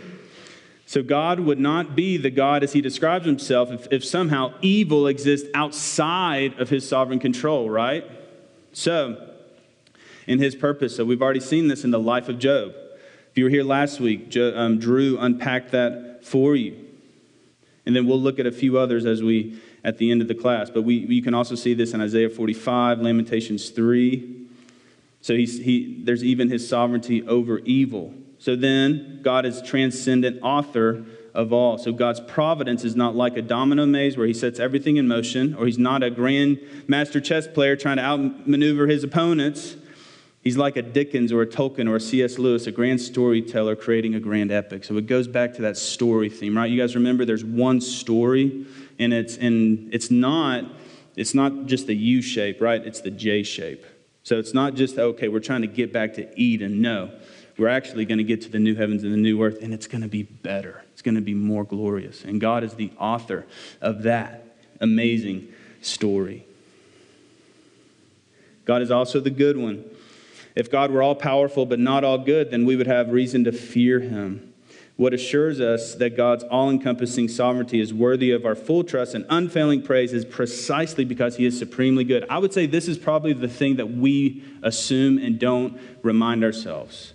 So, 0.86 1.02
God 1.02 1.40
would 1.40 1.58
not 1.58 1.94
be 1.94 2.16
the 2.16 2.30
God 2.30 2.62
as 2.62 2.72
he 2.72 2.80
describes 2.80 3.26
himself 3.26 3.70
if, 3.70 3.88
if 3.90 4.04
somehow 4.04 4.54
evil 4.62 5.06
exists 5.06 5.46
outside 5.54 6.58
of 6.58 6.70
his 6.70 6.88
sovereign 6.88 7.18
control, 7.18 7.68
right? 7.68 8.04
So, 8.72 9.34
in 10.26 10.38
his 10.38 10.54
purpose, 10.54 10.96
so 10.96 11.04
we've 11.04 11.20
already 11.20 11.40
seen 11.40 11.68
this 11.68 11.84
in 11.84 11.90
the 11.90 11.98
life 11.98 12.28
of 12.28 12.38
Job. 12.38 12.74
You 13.38 13.44
were 13.44 13.50
here 13.50 13.62
last 13.62 14.00
week, 14.00 14.36
um, 14.36 14.80
Drew 14.80 15.16
unpacked 15.16 15.70
that 15.70 16.24
for 16.24 16.56
you. 16.56 16.76
And 17.86 17.94
then 17.94 18.04
we'll 18.04 18.20
look 18.20 18.40
at 18.40 18.46
a 18.46 18.50
few 18.50 18.78
others 18.78 19.06
as 19.06 19.22
we 19.22 19.60
at 19.84 19.98
the 19.98 20.10
end 20.10 20.22
of 20.22 20.26
the 20.26 20.34
class. 20.34 20.70
But 20.70 20.82
we, 20.82 20.96
you 20.96 21.22
can 21.22 21.34
also 21.34 21.54
see 21.54 21.72
this 21.72 21.94
in 21.94 22.00
Isaiah 22.00 22.30
45, 22.30 22.98
Lamentations 22.98 23.70
3. 23.70 24.46
So 25.20 25.36
he's, 25.36 25.56
he, 25.58 26.02
there's 26.02 26.24
even 26.24 26.50
his 26.50 26.68
sovereignty 26.68 27.24
over 27.28 27.60
evil. 27.60 28.12
So 28.40 28.56
then, 28.56 29.20
God 29.22 29.46
is 29.46 29.62
transcendent 29.62 30.40
author 30.42 31.04
of 31.32 31.52
all. 31.52 31.78
So 31.78 31.92
God's 31.92 32.18
providence 32.18 32.82
is 32.82 32.96
not 32.96 33.14
like 33.14 33.36
a 33.36 33.42
domino 33.42 33.86
maze 33.86 34.16
where 34.16 34.26
he 34.26 34.34
sets 34.34 34.58
everything 34.58 34.96
in 34.96 35.06
motion, 35.06 35.54
or 35.54 35.66
he's 35.66 35.78
not 35.78 36.02
a 36.02 36.10
grand 36.10 36.58
master 36.88 37.20
chess 37.20 37.46
player 37.46 37.76
trying 37.76 37.98
to 37.98 38.02
outmaneuver 38.02 38.88
his 38.88 39.04
opponents. 39.04 39.76
He's 40.42 40.56
like 40.56 40.76
a 40.76 40.82
Dickens 40.82 41.32
or 41.32 41.42
a 41.42 41.46
Tolkien 41.46 41.88
or 41.88 41.96
a 41.96 42.00
C.S. 42.00 42.38
Lewis, 42.38 42.66
a 42.66 42.72
grand 42.72 43.00
storyteller 43.00 43.74
creating 43.76 44.14
a 44.14 44.20
grand 44.20 44.52
epic. 44.52 44.84
So 44.84 44.96
it 44.96 45.06
goes 45.06 45.26
back 45.26 45.54
to 45.54 45.62
that 45.62 45.76
story 45.76 46.30
theme, 46.30 46.56
right? 46.56 46.70
You 46.70 46.80
guys 46.80 46.94
remember 46.94 47.24
there's 47.24 47.44
one 47.44 47.80
story, 47.80 48.66
and 48.98 49.12
it's 49.12 49.36
and 49.36 49.92
it's 49.92 50.10
not 50.10 50.64
it's 51.16 51.34
not 51.34 51.66
just 51.66 51.86
the 51.86 51.96
U 51.96 52.22
shape, 52.22 52.60
right? 52.60 52.84
It's 52.84 53.00
the 53.00 53.10
J 53.10 53.42
shape. 53.42 53.84
So 54.22 54.38
it's 54.38 54.54
not 54.54 54.74
just 54.74 54.96
okay, 54.96 55.28
we're 55.28 55.40
trying 55.40 55.62
to 55.62 55.68
get 55.68 55.92
back 55.92 56.14
to 56.14 56.40
Eden. 56.40 56.80
No, 56.80 57.10
we're 57.58 57.68
actually 57.68 58.04
going 58.04 58.18
to 58.18 58.24
get 58.24 58.40
to 58.42 58.48
the 58.48 58.60
new 58.60 58.76
heavens 58.76 59.02
and 59.02 59.12
the 59.12 59.18
new 59.18 59.42
earth, 59.42 59.58
and 59.60 59.74
it's 59.74 59.88
going 59.88 60.02
to 60.02 60.08
be 60.08 60.22
better. 60.22 60.84
It's 60.92 61.02
going 61.02 61.16
to 61.16 61.20
be 61.20 61.34
more 61.34 61.64
glorious. 61.64 62.24
And 62.24 62.40
God 62.40 62.62
is 62.62 62.74
the 62.74 62.92
author 62.98 63.46
of 63.80 64.04
that 64.04 64.56
amazing 64.80 65.48
story. 65.82 66.46
God 68.64 68.82
is 68.82 68.90
also 68.90 69.18
the 69.18 69.30
good 69.30 69.56
one. 69.56 69.84
If 70.58 70.72
God 70.72 70.90
were 70.90 71.04
all 71.04 71.14
powerful 71.14 71.66
but 71.66 71.78
not 71.78 72.02
all 72.02 72.18
good, 72.18 72.50
then 72.50 72.64
we 72.64 72.74
would 72.74 72.88
have 72.88 73.12
reason 73.12 73.44
to 73.44 73.52
fear 73.52 74.00
him. 74.00 74.52
What 74.96 75.14
assures 75.14 75.60
us 75.60 75.94
that 75.94 76.16
God's 76.16 76.42
all 76.42 76.68
encompassing 76.68 77.28
sovereignty 77.28 77.80
is 77.80 77.94
worthy 77.94 78.32
of 78.32 78.44
our 78.44 78.56
full 78.56 78.82
trust 78.82 79.14
and 79.14 79.24
unfailing 79.30 79.82
praise 79.82 80.12
is 80.12 80.24
precisely 80.24 81.04
because 81.04 81.36
he 81.36 81.46
is 81.46 81.56
supremely 81.56 82.02
good. 82.02 82.26
I 82.28 82.38
would 82.38 82.52
say 82.52 82.66
this 82.66 82.88
is 82.88 82.98
probably 82.98 83.34
the 83.34 83.46
thing 83.46 83.76
that 83.76 83.92
we 83.92 84.42
assume 84.64 85.18
and 85.18 85.38
don't 85.38 85.78
remind 86.02 86.42
ourselves. 86.42 87.12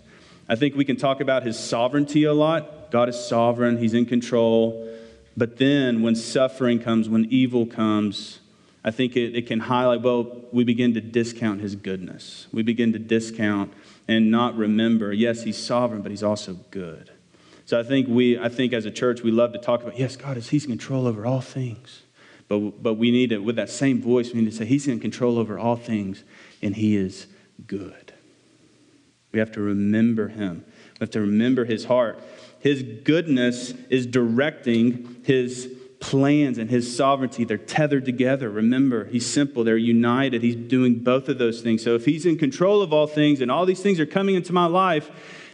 I 0.48 0.56
think 0.56 0.76
we 0.76 0.86
can 0.86 0.96
talk 0.96 1.20
about 1.20 1.44
his 1.44 1.60
sovereignty 1.60 2.24
a 2.24 2.34
lot. 2.34 2.92
God 2.92 3.10
is 3.10 3.20
sovereign, 3.20 3.78
he's 3.78 3.94
in 3.94 4.06
control. 4.06 4.90
But 5.36 5.58
then 5.58 6.02
when 6.02 6.16
suffering 6.16 6.80
comes, 6.80 7.10
when 7.10 7.26
evil 7.26 7.66
comes, 7.66 8.40
I 8.84 8.92
think 8.92 9.16
it, 9.16 9.36
it 9.36 9.48
can 9.48 9.62
highlight, 9.62 10.02
well, 10.02 10.42
we 10.52 10.64
begin 10.64 10.94
to 10.96 11.02
discount 11.02 11.62
his 11.62 11.76
goodness. 11.76 12.48
We 12.52 12.64
begin 12.64 12.92
to 12.94 13.00
discount 13.00 13.74
and 14.08 14.30
not 14.30 14.58
remember, 14.58 15.14
yes, 15.14 15.44
he's 15.44 15.58
sovereign, 15.58 16.02
but 16.02 16.12
he's 16.12 16.24
also 16.24 16.56
good. 16.72 17.10
So 17.66 17.80
I 17.80 17.84
think 17.84 18.10
we, 18.10 18.38
I 18.38 18.50
think 18.50 18.74
as 18.74 18.86
a 18.86 18.92
church, 18.92 19.22
we 19.22 19.32
love 19.32 19.54
to 19.54 19.60
talk 19.60 19.82
about, 19.82 19.98
yes, 19.98 20.18
God 20.18 20.36
is, 20.36 20.50
he's 20.50 20.66
in 20.66 20.72
control 20.72 21.08
over 21.08 21.26
all 21.26 21.40
things. 21.40 22.02
But, 22.50 22.84
but 22.84 22.96
we 22.96 23.10
need 23.10 23.30
to, 23.30 23.38
with 23.40 23.56
that 23.56 23.70
same 23.70 24.02
voice, 24.02 24.34
we 24.34 24.42
need 24.42 24.52
to 24.52 24.56
say, 24.58 24.66
he's 24.66 24.86
in 24.88 25.00
control 25.00 25.40
over 25.40 25.58
all 25.58 25.78
things, 25.78 26.26
and 26.62 26.76
he 26.76 26.98
is 26.98 27.28
good. 27.66 28.14
We 29.32 29.40
have 29.40 29.54
to 29.54 29.62
remember 29.62 30.28
him. 30.28 30.66
We 30.68 30.98
have 31.00 31.12
to 31.12 31.22
remember 31.22 31.64
his 31.64 31.86
heart. 31.86 32.22
His 32.60 32.84
goodness 32.84 33.72
is 33.90 34.06
directing 34.06 35.22
his 35.24 35.74
plans 36.04 36.58
and 36.58 36.70
his 36.70 36.94
sovereignty, 36.94 37.46
they're 37.46 37.58
tethered 37.58 38.04
together. 38.04 38.50
Remember, 38.50 39.06
he's 39.06 39.26
simple, 39.26 39.64
they're 39.64 39.78
united. 39.78 40.44
He's 40.44 40.58
doing 40.58 40.96
both 40.96 41.30
of 41.30 41.38
those 41.38 41.62
things. 41.62 41.82
So 41.82 41.96
if 41.96 42.04
he's 42.04 42.26
in 42.26 42.38
control 42.38 42.82
of 42.82 42.92
all 42.92 43.08
things 43.08 43.40
and 43.40 43.50
all 43.50 43.66
these 43.66 43.82
things 43.82 44.02
are 44.02 44.06
coming 44.06 44.36
into 44.36 44.52
my 44.52 44.66
life, 44.66 45.10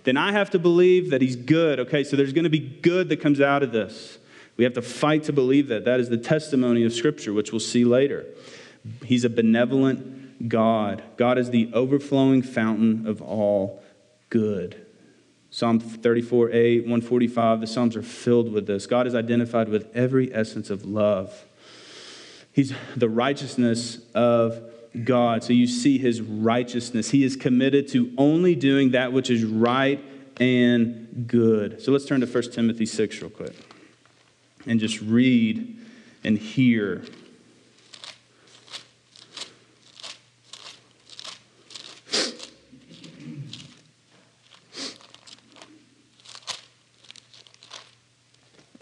then 0.05 0.17
I 0.17 0.31
have 0.31 0.49
to 0.49 0.59
believe 0.59 1.11
that 1.11 1.21
he's 1.21 1.35
good. 1.35 1.79
Okay, 1.81 2.03
so 2.03 2.17
there's 2.17 2.33
going 2.33 2.45
to 2.45 2.49
be 2.49 2.59
good 2.59 3.09
that 3.09 3.21
comes 3.21 3.39
out 3.39 3.61
of 3.61 3.71
this. 3.71 4.17
We 4.57 4.63
have 4.63 4.73
to 4.73 4.81
fight 4.81 5.25
to 5.25 5.33
believe 5.33 5.67
that. 5.67 5.85
That 5.85 5.99
is 5.99 6.09
the 6.09 6.17
testimony 6.17 6.83
of 6.83 6.93
Scripture, 6.93 7.31
which 7.31 7.51
we'll 7.51 7.59
see 7.59 7.85
later. 7.85 8.25
He's 9.05 9.25
a 9.25 9.29
benevolent 9.29 10.49
God. 10.49 11.03
God 11.15 11.37
is 11.37 11.51
the 11.51 11.69
overflowing 11.73 12.41
fountain 12.41 13.05
of 13.05 13.21
all 13.21 13.83
good. 14.31 14.83
Psalm 15.51 15.79
34, 15.79 16.51
8, 16.51 16.79
145, 16.81 17.61
the 17.61 17.67
Psalms 17.67 17.95
are 17.95 18.03
filled 18.03 18.51
with 18.51 18.67
this. 18.67 18.85
God 18.85 19.07
is 19.07 19.15
identified 19.15 19.69
with 19.69 19.95
every 19.95 20.33
essence 20.33 20.69
of 20.69 20.85
love. 20.85 21.45
He's 22.51 22.73
the 22.95 23.09
righteousness 23.09 23.99
of 24.13 24.61
God. 25.03 25.43
So 25.43 25.53
you 25.53 25.67
see 25.67 25.97
his 25.97 26.21
righteousness. 26.21 27.11
He 27.11 27.23
is 27.23 27.35
committed 27.35 27.87
to 27.89 28.11
only 28.17 28.55
doing 28.55 28.91
that 28.91 29.13
which 29.13 29.29
is 29.29 29.43
right 29.43 30.03
and 30.39 31.25
good. 31.27 31.81
So 31.81 31.91
let's 31.91 32.05
turn 32.05 32.21
to 32.21 32.27
1 32.27 32.51
Timothy 32.51 32.85
6 32.85 33.21
real 33.21 33.29
quick 33.29 33.55
and 34.65 34.79
just 34.79 35.01
read 35.01 35.77
and 36.23 36.37
hear 36.37 37.03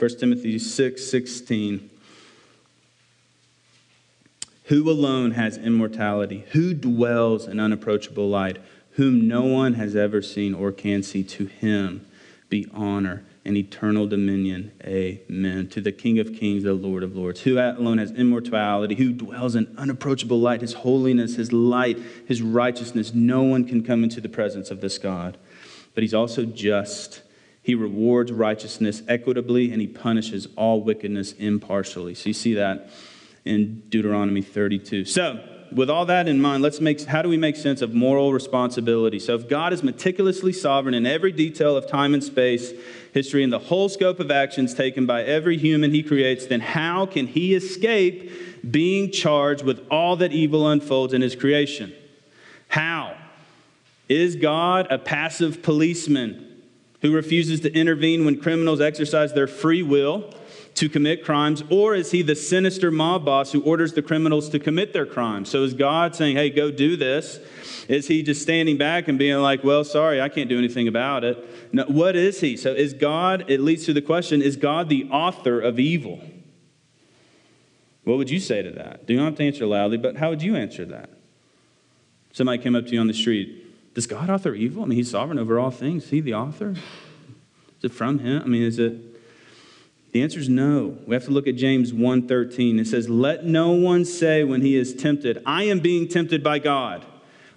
1 0.08 0.20
Timothy 0.20 0.58
6 0.58 1.06
16. 1.06 1.90
Who 4.66 4.90
alone 4.90 5.32
has 5.32 5.58
immortality? 5.58 6.46
Who 6.54 6.74
dwells 6.74 7.46
in 7.46 7.60
unapproachable 7.60 8.30
light? 8.30 8.58
Whom 8.92 9.28
no 9.28 9.44
one 9.44 9.74
has 9.74 9.98
ever 9.98 10.22
seen 10.22 10.54
or 10.54 10.72
can 10.72 11.04
see, 11.04 11.24
to 11.24 11.48
him 11.48 12.08
be 12.48 12.68
honor 12.74 13.26
and 13.44 13.58
eternal 13.58 14.08
dominion. 14.08 14.72
Amen. 14.86 15.68
To 15.72 15.82
the 15.82 15.92
King 15.92 16.20
of 16.20 16.34
kings, 16.34 16.64
the 16.64 16.74
Lord 16.74 17.04
of 17.04 17.14
lords, 17.14 17.42
who 17.42 17.60
alone 17.60 17.98
has 17.98 18.12
immortality, 18.12 18.96
who 18.96 19.12
dwells 19.12 19.56
in 19.56 19.76
unapproachable 19.78 20.40
light, 20.40 20.62
his 20.62 20.74
holiness, 20.74 21.36
his 21.36 21.52
light, 21.52 22.00
his 22.26 22.42
righteousness. 22.42 23.14
No 23.14 23.44
one 23.44 23.68
can 23.68 23.84
come 23.84 24.06
into 24.06 24.22
the 24.22 24.30
presence 24.30 24.72
of 24.72 24.80
this 24.80 24.98
God. 24.98 25.38
But 25.94 26.04
he's 26.04 26.14
also 26.14 26.46
just 26.46 27.24
he 27.68 27.76
rewards 27.76 28.32
righteousness 28.32 29.04
equitably 29.10 29.74
and 29.74 29.82
he 29.82 29.88
punishes 29.88 30.48
all 30.56 30.82
wickedness 30.82 31.34
impartially. 31.34 32.16
So 32.16 32.30
you 32.30 32.34
see 32.34 32.54
that 32.54 32.90
in 33.44 33.84
Deuteronomy 33.90 34.42
32. 34.42 35.04
So 35.04 35.44
with 35.74 35.90
all 35.90 36.06
that 36.06 36.30
in 36.30 36.40
mind, 36.40 36.64
let's 36.64 36.80
make 36.80 37.04
how 37.04 37.22
do 37.22 37.28
we 37.28 37.36
make 37.36 37.58
sense 37.58 37.82
of 37.82 37.94
moral 37.94 38.32
responsibility? 38.32 39.20
So 39.20 39.36
if 39.36 39.50
God 39.50 39.74
is 39.74 39.84
meticulously 39.84 40.54
sovereign 40.54 40.96
in 40.96 41.06
every 41.06 41.34
detail 41.34 41.76
of 41.76 41.90
time 41.90 42.14
and 42.14 42.24
space, 42.24 42.72
history, 43.14 43.44
and 43.44 43.52
the 43.52 43.60
whole 43.60 43.90
scope 43.90 44.22
of 44.22 44.32
actions 44.32 44.74
taken 44.74 45.06
by 45.06 45.24
every 45.24 45.58
human 45.58 45.92
he 45.92 46.04
creates, 46.04 46.46
then 46.46 46.62
how 46.62 47.06
can 47.06 47.28
he 47.28 47.54
escape 47.54 48.32
being 48.72 49.12
charged 49.12 49.66
with 49.66 49.86
all 49.92 50.16
that 50.16 50.32
evil 50.32 50.70
unfolds 50.70 51.14
in 51.14 51.22
his 51.22 51.36
creation? 51.36 51.94
How? 52.70 53.18
Is 54.08 54.38
God 54.38 54.88
a 54.90 54.98
passive 54.98 55.62
policeman 55.62 56.47
who 57.02 57.14
refuses 57.14 57.60
to 57.62 57.74
intervene 57.74 58.26
when 58.26 58.40
criminals 58.40 58.82
exercise 58.82 59.34
their 59.34 59.48
free 59.48 59.84
will 59.84 60.34
to 60.76 60.90
commit 60.90 61.24
crimes? 61.24 61.64
Or 61.70 61.96
is 61.96 62.12
he 62.12 62.22
the 62.22 62.36
sinister 62.36 62.92
mob 62.92 63.26
boss 63.26 63.52
who 63.52 63.62
orders 63.62 63.94
the 63.94 64.02
criminals 64.02 64.50
to 64.50 64.60
commit 64.60 64.94
their 64.94 65.06
crimes? 65.06 65.50
So 65.50 65.64
is 65.64 65.74
God 65.74 66.16
saying, 66.16 66.38
hey, 66.38 66.50
go 66.50 66.72
do 66.72 66.96
this? 66.96 67.40
Is 67.88 68.08
he 68.08 68.22
just 68.22 68.42
standing 68.42 68.78
back 68.78 69.08
and 69.08 69.18
being 69.18 69.38
like, 69.38 69.64
well, 69.64 69.84
sorry, 69.84 70.22
I 70.22 70.30
can't 70.30 70.50
do 70.50 70.58
anything 70.58 70.88
about 70.88 71.24
it? 71.24 71.74
No, 71.74 71.86
what 71.86 72.16
is 72.16 72.42
he? 72.42 72.58
So 72.58 72.74
is 72.74 72.94
God, 72.94 73.46
it 73.50 73.60
leads 73.60 73.86
to 73.86 73.94
the 73.94 74.02
question, 74.02 74.42
is 74.42 74.56
God 74.56 74.90
the 74.90 75.06
author 75.10 75.60
of 75.60 75.80
evil? 75.80 76.22
What 78.04 78.18
would 78.18 78.30
you 78.30 78.40
say 78.40 78.62
to 78.62 78.72
that? 78.72 79.06
Do 79.06 79.14
you 79.14 79.20
not 79.20 79.26
have 79.26 79.36
to 79.36 79.46
answer 79.46 79.66
loudly, 79.66 79.98
but 79.98 80.18
how 80.18 80.30
would 80.30 80.42
you 80.42 80.56
answer 80.56 80.86
that? 80.86 81.10
Somebody 82.32 82.62
came 82.62 82.76
up 82.76 82.86
to 82.86 82.92
you 82.92 83.00
on 83.00 83.08
the 83.08 83.14
street. 83.14 83.67
Does 83.98 84.06
God 84.06 84.30
author 84.30 84.54
evil? 84.54 84.84
I 84.84 84.86
mean, 84.86 84.96
he's 84.96 85.10
sovereign 85.10 85.40
over 85.40 85.58
all 85.58 85.72
things. 85.72 86.04
Is 86.04 86.10
he 86.12 86.22
the 86.22 86.36
author? 86.36 86.70
Is 86.70 87.86
it 87.86 87.92
from 87.92 88.20
him? 88.20 88.44
I 88.44 88.46
mean, 88.46 88.62
is 88.62 88.78
it 88.78 88.94
the 90.12 90.22
answer 90.22 90.40
is 90.40 90.48
no. 90.48 91.00
We 91.08 91.16
have 91.16 91.26
to 91.26 91.32
look 91.32 91.48
at 91.48 91.56
James 91.56 91.92
1:13. 91.94 92.78
It 92.78 92.86
says, 92.86 93.10
"Let 93.10 93.48
no 93.48 93.72
one 93.72 94.06
say 94.06 94.44
when 94.44 94.62
he 94.62 94.76
is 94.76 94.94
tempted, 94.94 95.42
I 95.48 95.64
am 95.64 95.80
being 95.80 96.08
tempted 96.08 96.44
by 96.44 96.60
God, 96.60 97.08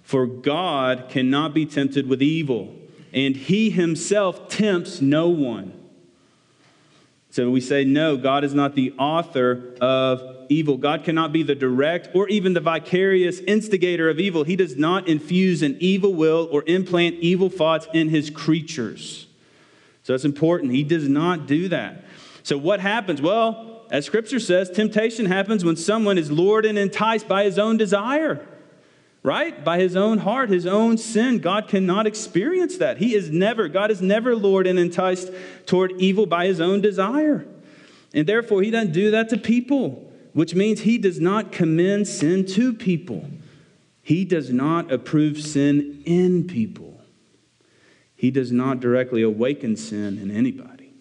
for 0.01 0.25
God 0.25 1.09
cannot 1.09 1.53
be 1.53 1.67
tempted 1.67 2.09
with 2.09 2.23
evil, 2.23 2.73
and 3.13 3.35
he 3.35 3.69
himself 3.69 4.49
tempts 4.49 4.99
no 4.99 5.29
one." 5.29 5.73
So 7.29 7.51
we 7.51 7.61
say, 7.61 7.85
no, 7.85 8.17
God 8.17 8.43
is 8.43 8.55
not 8.55 8.73
the 8.73 8.93
author 8.97 9.75
of 9.79 10.40
evil. 10.51 10.77
God 10.77 11.03
cannot 11.03 11.31
be 11.31 11.43
the 11.43 11.55
direct 11.55 12.09
or 12.13 12.27
even 12.27 12.53
the 12.53 12.59
vicarious 12.59 13.39
instigator 13.39 14.09
of 14.09 14.19
evil. 14.19 14.43
He 14.43 14.55
does 14.55 14.75
not 14.75 15.07
infuse 15.07 15.61
an 15.61 15.77
evil 15.79 16.13
will 16.13 16.49
or 16.51 16.63
implant 16.67 17.15
evil 17.15 17.49
thoughts 17.49 17.87
in 17.93 18.09
his 18.09 18.29
creatures. 18.29 19.27
So 20.03 20.13
it's 20.13 20.25
important. 20.25 20.73
He 20.73 20.83
does 20.83 21.07
not 21.07 21.47
do 21.47 21.69
that. 21.69 22.03
So, 22.43 22.57
what 22.57 22.79
happens? 22.79 23.21
Well, 23.21 23.85
as 23.91 24.05
scripture 24.05 24.39
says, 24.39 24.69
temptation 24.69 25.25
happens 25.25 25.63
when 25.63 25.75
someone 25.75 26.17
is 26.17 26.31
lured 26.31 26.65
and 26.65 26.77
enticed 26.77 27.27
by 27.27 27.43
his 27.43 27.59
own 27.59 27.77
desire, 27.77 28.45
right? 29.21 29.63
By 29.63 29.79
his 29.79 29.95
own 29.95 30.19
heart, 30.19 30.49
his 30.49 30.65
own 30.65 30.97
sin. 30.97 31.39
God 31.39 31.67
cannot 31.67 32.07
experience 32.07 32.77
that. 32.77 32.97
He 32.97 33.13
is 33.13 33.29
never, 33.29 33.67
God 33.67 33.91
is 33.91 34.01
never 34.01 34.35
lured 34.35 34.65
and 34.65 34.79
enticed 34.79 35.29
toward 35.65 35.91
evil 36.01 36.25
by 36.25 36.47
his 36.47 36.59
own 36.59 36.81
desire. 36.81 37.45
And 38.13 38.25
therefore, 38.27 38.63
he 38.63 38.71
doesn't 38.71 38.93
do 38.93 39.11
that 39.11 39.29
to 39.29 39.37
people, 39.37 40.10
which 40.33 40.55
means 40.55 40.81
he 40.81 40.97
does 40.97 41.19
not 41.19 41.51
commend 41.51 42.07
sin 42.07 42.45
to 42.45 42.73
people. 42.73 43.29
He 44.01 44.25
does 44.25 44.49
not 44.49 44.91
approve 44.91 45.41
sin 45.41 46.01
in 46.05 46.47
people. 46.47 47.01
He 48.15 48.31
does 48.31 48.51
not 48.51 48.79
directly 48.79 49.21
awaken 49.21 49.75
sin 49.75 50.17
in 50.17 50.31
anybody. 50.31 50.93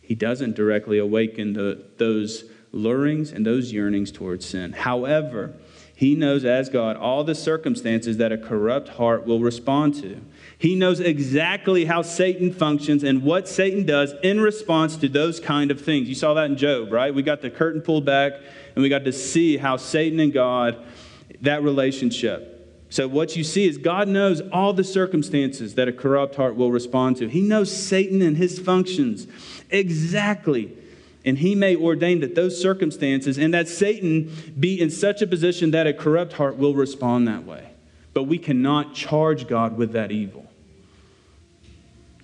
He 0.00 0.14
doesn't 0.14 0.56
directly 0.56 0.98
awaken 0.98 1.52
the, 1.52 1.84
those 1.98 2.44
lurings 2.72 3.32
and 3.32 3.44
those 3.44 3.72
yearnings 3.72 4.10
towards 4.10 4.46
sin. 4.46 4.72
However, 4.72 5.54
he 5.94 6.14
knows 6.14 6.44
as 6.44 6.68
God 6.68 6.96
all 6.96 7.24
the 7.24 7.34
circumstances 7.34 8.18
that 8.18 8.32
a 8.32 8.38
corrupt 8.38 8.88
heart 8.88 9.26
will 9.26 9.40
respond 9.40 9.94
to. 9.96 10.20
He 10.58 10.74
knows 10.74 10.98
exactly 10.98 11.84
how 11.84 12.02
Satan 12.02 12.52
functions 12.52 13.04
and 13.04 13.22
what 13.22 13.48
Satan 13.48 13.86
does 13.86 14.12
in 14.24 14.40
response 14.40 14.96
to 14.96 15.08
those 15.08 15.38
kind 15.38 15.70
of 15.70 15.80
things. 15.80 16.08
You 16.08 16.16
saw 16.16 16.34
that 16.34 16.50
in 16.50 16.56
Job, 16.56 16.90
right? 16.92 17.14
We 17.14 17.22
got 17.22 17.42
the 17.42 17.50
curtain 17.50 17.80
pulled 17.80 18.04
back 18.04 18.32
and 18.74 18.82
we 18.82 18.88
got 18.88 19.04
to 19.04 19.12
see 19.12 19.56
how 19.56 19.76
Satan 19.76 20.18
and 20.18 20.32
God, 20.32 20.84
that 21.42 21.62
relationship. 21.62 22.56
So, 22.90 23.06
what 23.06 23.36
you 23.36 23.44
see 23.44 23.68
is 23.68 23.78
God 23.78 24.08
knows 24.08 24.40
all 24.52 24.72
the 24.72 24.82
circumstances 24.82 25.74
that 25.76 25.86
a 25.86 25.92
corrupt 25.92 26.34
heart 26.34 26.56
will 26.56 26.72
respond 26.72 27.18
to. 27.18 27.28
He 27.28 27.42
knows 27.42 27.70
Satan 27.70 28.20
and 28.22 28.36
his 28.36 28.58
functions 28.58 29.28
exactly. 29.70 30.76
And 31.24 31.38
he 31.38 31.54
may 31.54 31.76
ordain 31.76 32.20
that 32.20 32.34
those 32.34 32.60
circumstances 32.60 33.38
and 33.38 33.52
that 33.52 33.68
Satan 33.68 34.32
be 34.58 34.80
in 34.80 34.90
such 34.90 35.20
a 35.20 35.26
position 35.26 35.72
that 35.72 35.86
a 35.86 35.92
corrupt 35.92 36.32
heart 36.32 36.56
will 36.56 36.74
respond 36.74 37.28
that 37.28 37.44
way. 37.44 37.70
But 38.14 38.24
we 38.24 38.38
cannot 38.38 38.94
charge 38.94 39.46
God 39.46 39.76
with 39.76 39.92
that 39.92 40.10
evil. 40.10 40.47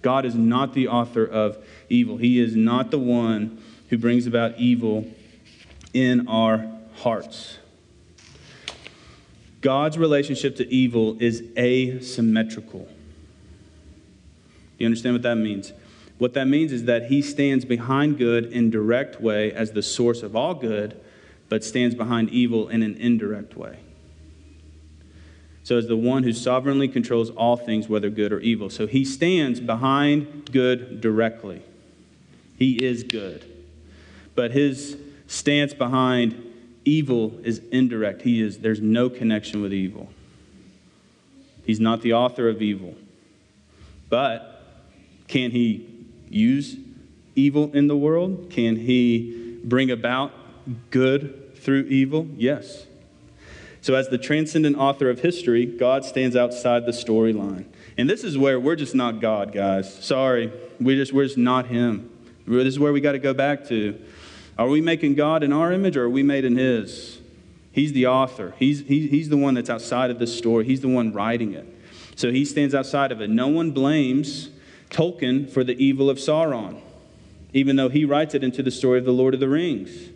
God 0.04 0.26
is 0.26 0.34
not 0.34 0.74
the 0.74 0.88
author 0.88 1.24
of 1.24 1.56
evil, 1.88 2.18
He 2.18 2.38
is 2.38 2.54
not 2.54 2.90
the 2.90 2.98
one 2.98 3.58
who 3.88 3.96
brings 3.96 4.26
about 4.26 4.58
evil 4.58 5.10
in 5.94 6.28
our 6.28 6.70
hearts. 6.96 7.56
God's 9.62 9.96
relationship 9.96 10.56
to 10.56 10.70
evil 10.70 11.16
is 11.20 11.42
asymmetrical. 11.56 12.80
Do 12.80 12.90
you 14.76 14.86
understand 14.86 15.14
what 15.14 15.22
that 15.22 15.36
means? 15.36 15.72
What 16.18 16.34
that 16.34 16.48
means 16.48 16.70
is 16.70 16.84
that 16.84 17.06
he 17.06 17.22
stands 17.22 17.64
behind 17.64 18.18
good 18.18 18.52
in 18.52 18.68
direct 18.68 19.22
way 19.22 19.52
as 19.52 19.72
the 19.72 19.82
source 19.82 20.22
of 20.22 20.36
all 20.36 20.52
good, 20.52 21.00
but 21.48 21.64
stands 21.64 21.94
behind 21.94 22.28
evil 22.28 22.68
in 22.68 22.82
an 22.82 22.96
indirect 22.96 23.56
way. 23.56 23.78
So, 25.64 25.79
as 25.79 25.88
the 25.88 25.96
one 25.96 26.22
who 26.22 26.33
sovereignly 26.35 26.88
controls 26.88 27.31
all 27.31 27.57
things, 27.57 27.88
whether 27.88 28.11
good 28.11 28.33
or 28.33 28.40
evil. 28.40 28.68
So, 28.68 28.87
he 28.87 29.03
stands 29.05 29.61
behind 29.61 30.53
good 30.53 31.00
directly. 31.00 31.62
He 32.59 32.85
is 32.85 33.03
good. 33.03 33.50
But 34.35 34.50
his 34.50 34.98
stance 35.27 35.72
behind 35.72 36.53
evil 36.85 37.40
is 37.42 37.62
indirect. 37.72 38.22
He 38.22 38.42
is, 38.42 38.59
there's 38.59 38.81
no 38.81 39.09
connection 39.09 39.62
with 39.62 39.72
evil. 39.72 40.11
He's 41.64 41.81
not 41.81 42.03
the 42.03 42.12
author 42.12 42.48
of 42.48 42.61
evil. 42.61 42.94
But 44.11 44.62
can 45.29 45.50
he 45.50 45.88
use 46.29 46.77
evil 47.35 47.72
in 47.72 47.87
the 47.87 47.96
world? 47.96 48.50
Can 48.50 48.77
he 48.77 49.61
bring 49.64 49.90
about 49.90 50.33
good 50.90 51.57
through 51.57 51.85
evil? 51.85 52.29
Yes. 52.37 52.85
So, 53.84 53.94
as 53.94 54.08
the 54.08 54.16
transcendent 54.16 54.78
author 54.78 55.10
of 55.10 55.20
history, 55.20 55.66
God 55.66 56.06
stands 56.06 56.36
outside 56.36 56.86
the 56.86 56.90
storyline. 56.90 57.66
And 57.98 58.08
this 58.08 58.24
is 58.24 58.38
where 58.38 58.58
we're 58.58 58.76
just 58.76 58.94
not 58.94 59.20
God, 59.20 59.52
guys. 59.52 60.02
Sorry. 60.02 60.50
We 60.80 60.96
just, 60.96 61.12
we're 61.12 61.26
just 61.26 61.36
not 61.36 61.66
Him. 61.66 62.08
This 62.46 62.68
is 62.68 62.78
where 62.78 62.94
we 62.94 63.02
got 63.02 63.12
to 63.12 63.18
go 63.18 63.34
back 63.34 63.68
to. 63.68 64.00
Are 64.56 64.68
we 64.68 64.80
making 64.80 65.16
God 65.16 65.42
in 65.42 65.52
our 65.52 65.70
image 65.70 65.98
or 65.98 66.04
are 66.04 66.08
we 66.08 66.22
made 66.22 66.46
in 66.46 66.56
His? 66.56 67.18
He's 67.72 67.92
the 67.92 68.06
author. 68.06 68.54
He's, 68.58 68.80
he, 68.86 69.06
he's 69.06 69.28
the 69.28 69.36
one 69.36 69.52
that's 69.52 69.68
outside 69.68 70.10
of 70.10 70.18
this 70.18 70.34
story. 70.34 70.64
He's 70.64 70.80
the 70.80 70.88
one 70.88 71.12
writing 71.12 71.52
it. 71.52 71.66
So 72.16 72.32
he 72.32 72.46
stands 72.46 72.74
outside 72.74 73.12
of 73.12 73.20
it. 73.20 73.28
No 73.28 73.48
one 73.48 73.72
blames 73.72 74.48
Tolkien 74.88 75.50
for 75.50 75.62
the 75.62 75.76
evil 75.76 76.08
of 76.08 76.16
Sauron, 76.16 76.80
even 77.52 77.76
though 77.76 77.90
he 77.90 78.06
writes 78.06 78.34
it 78.34 78.42
into 78.42 78.62
the 78.62 78.70
story 78.70 78.98
of 78.98 79.04
the 79.04 79.12
Lord 79.12 79.34
of 79.34 79.40
the 79.40 79.48
Rings. 79.50 80.08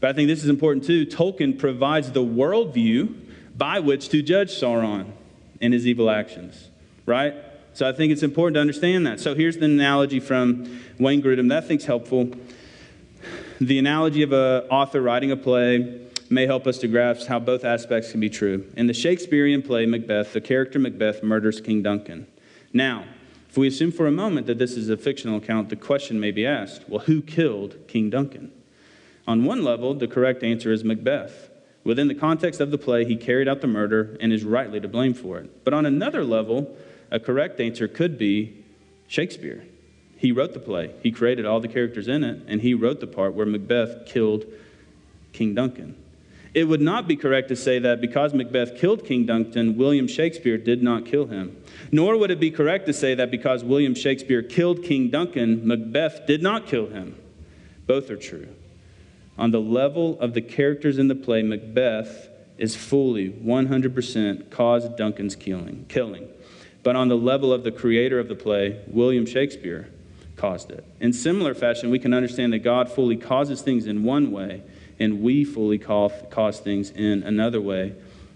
But 0.00 0.10
I 0.10 0.12
think 0.12 0.28
this 0.28 0.42
is 0.42 0.48
important 0.48 0.84
too. 0.84 1.06
Tolkien 1.06 1.58
provides 1.58 2.12
the 2.12 2.24
worldview 2.24 3.14
by 3.56 3.78
which 3.80 4.08
to 4.10 4.22
judge 4.22 4.50
Sauron 4.50 5.12
and 5.60 5.72
his 5.72 5.86
evil 5.86 6.10
actions, 6.10 6.68
right? 7.06 7.34
So 7.72 7.88
I 7.88 7.92
think 7.92 8.12
it's 8.12 8.22
important 8.22 8.54
to 8.54 8.60
understand 8.60 9.06
that. 9.06 9.20
So 9.20 9.34
here's 9.34 9.56
the 9.56 9.64
analogy 9.64 10.20
from 10.20 10.80
Wayne 10.98 11.22
Grudem 11.22 11.48
that 11.48 11.64
I 11.64 11.66
think's 11.66 11.84
helpful. 11.84 12.30
The 13.60 13.78
analogy 13.78 14.22
of 14.22 14.32
an 14.32 14.68
author 14.68 15.00
writing 15.00 15.30
a 15.30 15.36
play 15.36 16.00
may 16.30 16.46
help 16.46 16.66
us 16.66 16.78
to 16.78 16.88
grasp 16.88 17.28
how 17.28 17.38
both 17.38 17.64
aspects 17.64 18.10
can 18.10 18.20
be 18.20 18.30
true. 18.30 18.66
In 18.76 18.86
the 18.86 18.94
Shakespearean 18.94 19.62
play 19.62 19.86
Macbeth, 19.86 20.32
the 20.32 20.40
character 20.40 20.78
Macbeth 20.78 21.22
murders 21.22 21.60
King 21.60 21.82
Duncan. 21.82 22.26
Now, 22.72 23.04
if 23.48 23.56
we 23.56 23.68
assume 23.68 23.92
for 23.92 24.06
a 24.06 24.12
moment 24.12 24.46
that 24.48 24.58
this 24.58 24.76
is 24.76 24.88
a 24.88 24.96
fictional 24.96 25.38
account, 25.38 25.68
the 25.68 25.76
question 25.76 26.18
may 26.18 26.32
be 26.32 26.46
asked 26.46 26.88
well, 26.88 27.00
who 27.00 27.22
killed 27.22 27.76
King 27.86 28.10
Duncan? 28.10 28.50
On 29.26 29.44
one 29.44 29.64
level, 29.64 29.94
the 29.94 30.06
correct 30.06 30.42
answer 30.42 30.72
is 30.72 30.84
Macbeth. 30.84 31.50
Within 31.82 32.08
the 32.08 32.14
context 32.14 32.60
of 32.60 32.70
the 32.70 32.78
play, 32.78 33.04
he 33.04 33.16
carried 33.16 33.48
out 33.48 33.60
the 33.60 33.66
murder 33.66 34.16
and 34.20 34.32
is 34.32 34.44
rightly 34.44 34.80
to 34.80 34.88
blame 34.88 35.14
for 35.14 35.38
it. 35.38 35.64
But 35.64 35.74
on 35.74 35.86
another 35.86 36.24
level, 36.24 36.76
a 37.10 37.20
correct 37.20 37.60
answer 37.60 37.88
could 37.88 38.18
be 38.18 38.64
Shakespeare. 39.06 39.64
He 40.16 40.32
wrote 40.32 40.54
the 40.54 40.60
play, 40.60 40.94
he 41.02 41.10
created 41.10 41.44
all 41.44 41.60
the 41.60 41.68
characters 41.68 42.08
in 42.08 42.24
it, 42.24 42.42
and 42.46 42.62
he 42.62 42.72
wrote 42.72 43.00
the 43.00 43.06
part 43.06 43.34
where 43.34 43.44
Macbeth 43.44 44.06
killed 44.06 44.46
King 45.32 45.54
Duncan. 45.54 45.96
It 46.54 46.64
would 46.64 46.80
not 46.80 47.08
be 47.08 47.16
correct 47.16 47.48
to 47.48 47.56
say 47.56 47.80
that 47.80 48.00
because 48.00 48.32
Macbeth 48.32 48.78
killed 48.78 49.04
King 49.04 49.26
Duncan, 49.26 49.76
William 49.76 50.06
Shakespeare 50.06 50.56
did 50.56 50.82
not 50.82 51.04
kill 51.04 51.26
him. 51.26 51.60
Nor 51.90 52.16
would 52.16 52.30
it 52.30 52.38
be 52.38 52.52
correct 52.52 52.86
to 52.86 52.92
say 52.92 53.14
that 53.16 53.30
because 53.30 53.64
William 53.64 53.94
Shakespeare 53.94 54.40
killed 54.40 54.84
King 54.84 55.10
Duncan, 55.10 55.66
Macbeth 55.66 56.26
did 56.26 56.42
not 56.42 56.66
kill 56.66 56.86
him. 56.86 57.16
Both 57.86 58.08
are 58.08 58.16
true. 58.16 58.48
On 59.36 59.50
the 59.50 59.60
level 59.60 60.18
of 60.20 60.34
the 60.34 60.40
characters 60.40 60.98
in 60.98 61.08
the 61.08 61.14
play, 61.14 61.42
Macbeth 61.42 62.28
is 62.56 62.76
fully 62.76 63.30
100% 63.30 64.50
caused 64.50 64.96
Duncan's 64.96 65.34
killing, 65.34 65.86
killing. 65.88 66.28
But 66.82 66.96
on 66.96 67.08
the 67.08 67.16
level 67.16 67.52
of 67.52 67.64
the 67.64 67.72
creator 67.72 68.18
of 68.20 68.28
the 68.28 68.34
play, 68.34 68.80
William 68.86 69.26
Shakespeare 69.26 69.88
caused 70.36 70.70
it. 70.70 70.84
In 71.00 71.12
similar 71.12 71.54
fashion, 71.54 71.90
we 71.90 71.98
can 71.98 72.14
understand 72.14 72.52
that 72.52 72.60
God 72.60 72.90
fully 72.90 73.16
causes 73.16 73.62
things 73.62 73.86
in 73.86 74.04
one 74.04 74.30
way, 74.30 74.62
and 75.00 75.22
we 75.22 75.44
fully 75.44 75.78
cause 75.78 76.60
things 76.60 76.90
in 76.90 77.22
another 77.22 77.60
way 77.60 77.94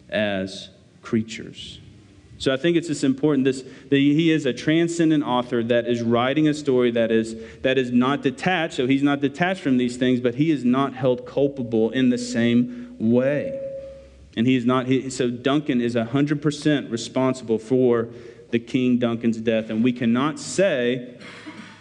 as 0.08 0.70
creatures. 1.02 1.78
So 2.38 2.52
I 2.52 2.56
think 2.56 2.76
it's 2.76 2.86
just 2.86 3.02
important 3.02 3.44
this, 3.44 3.62
that 3.62 3.96
he 3.96 4.30
is 4.30 4.46
a 4.46 4.52
transcendent 4.52 5.24
author 5.24 5.62
that 5.64 5.86
is 5.86 6.02
writing 6.02 6.46
a 6.46 6.54
story 6.54 6.92
that 6.92 7.10
is, 7.10 7.34
that 7.62 7.76
is 7.76 7.90
not 7.90 8.22
detached. 8.22 8.74
So 8.74 8.86
he's 8.86 9.02
not 9.02 9.20
detached 9.20 9.60
from 9.60 9.76
these 9.76 9.96
things, 9.96 10.20
but 10.20 10.36
he 10.36 10.52
is 10.52 10.64
not 10.64 10.94
held 10.94 11.26
culpable 11.26 11.90
in 11.90 12.10
the 12.10 12.18
same 12.18 12.96
way. 12.98 13.60
And 14.36 14.46
he 14.46 14.54
is 14.54 14.64
not, 14.64 14.86
he, 14.86 15.10
so 15.10 15.30
Duncan 15.30 15.80
is 15.80 15.96
100% 15.96 16.90
responsible 16.92 17.58
for 17.58 18.08
the 18.50 18.60
King 18.60 18.98
Duncan's 18.98 19.38
death. 19.38 19.68
And 19.68 19.82
we 19.82 19.92
cannot 19.92 20.38
say 20.38 21.18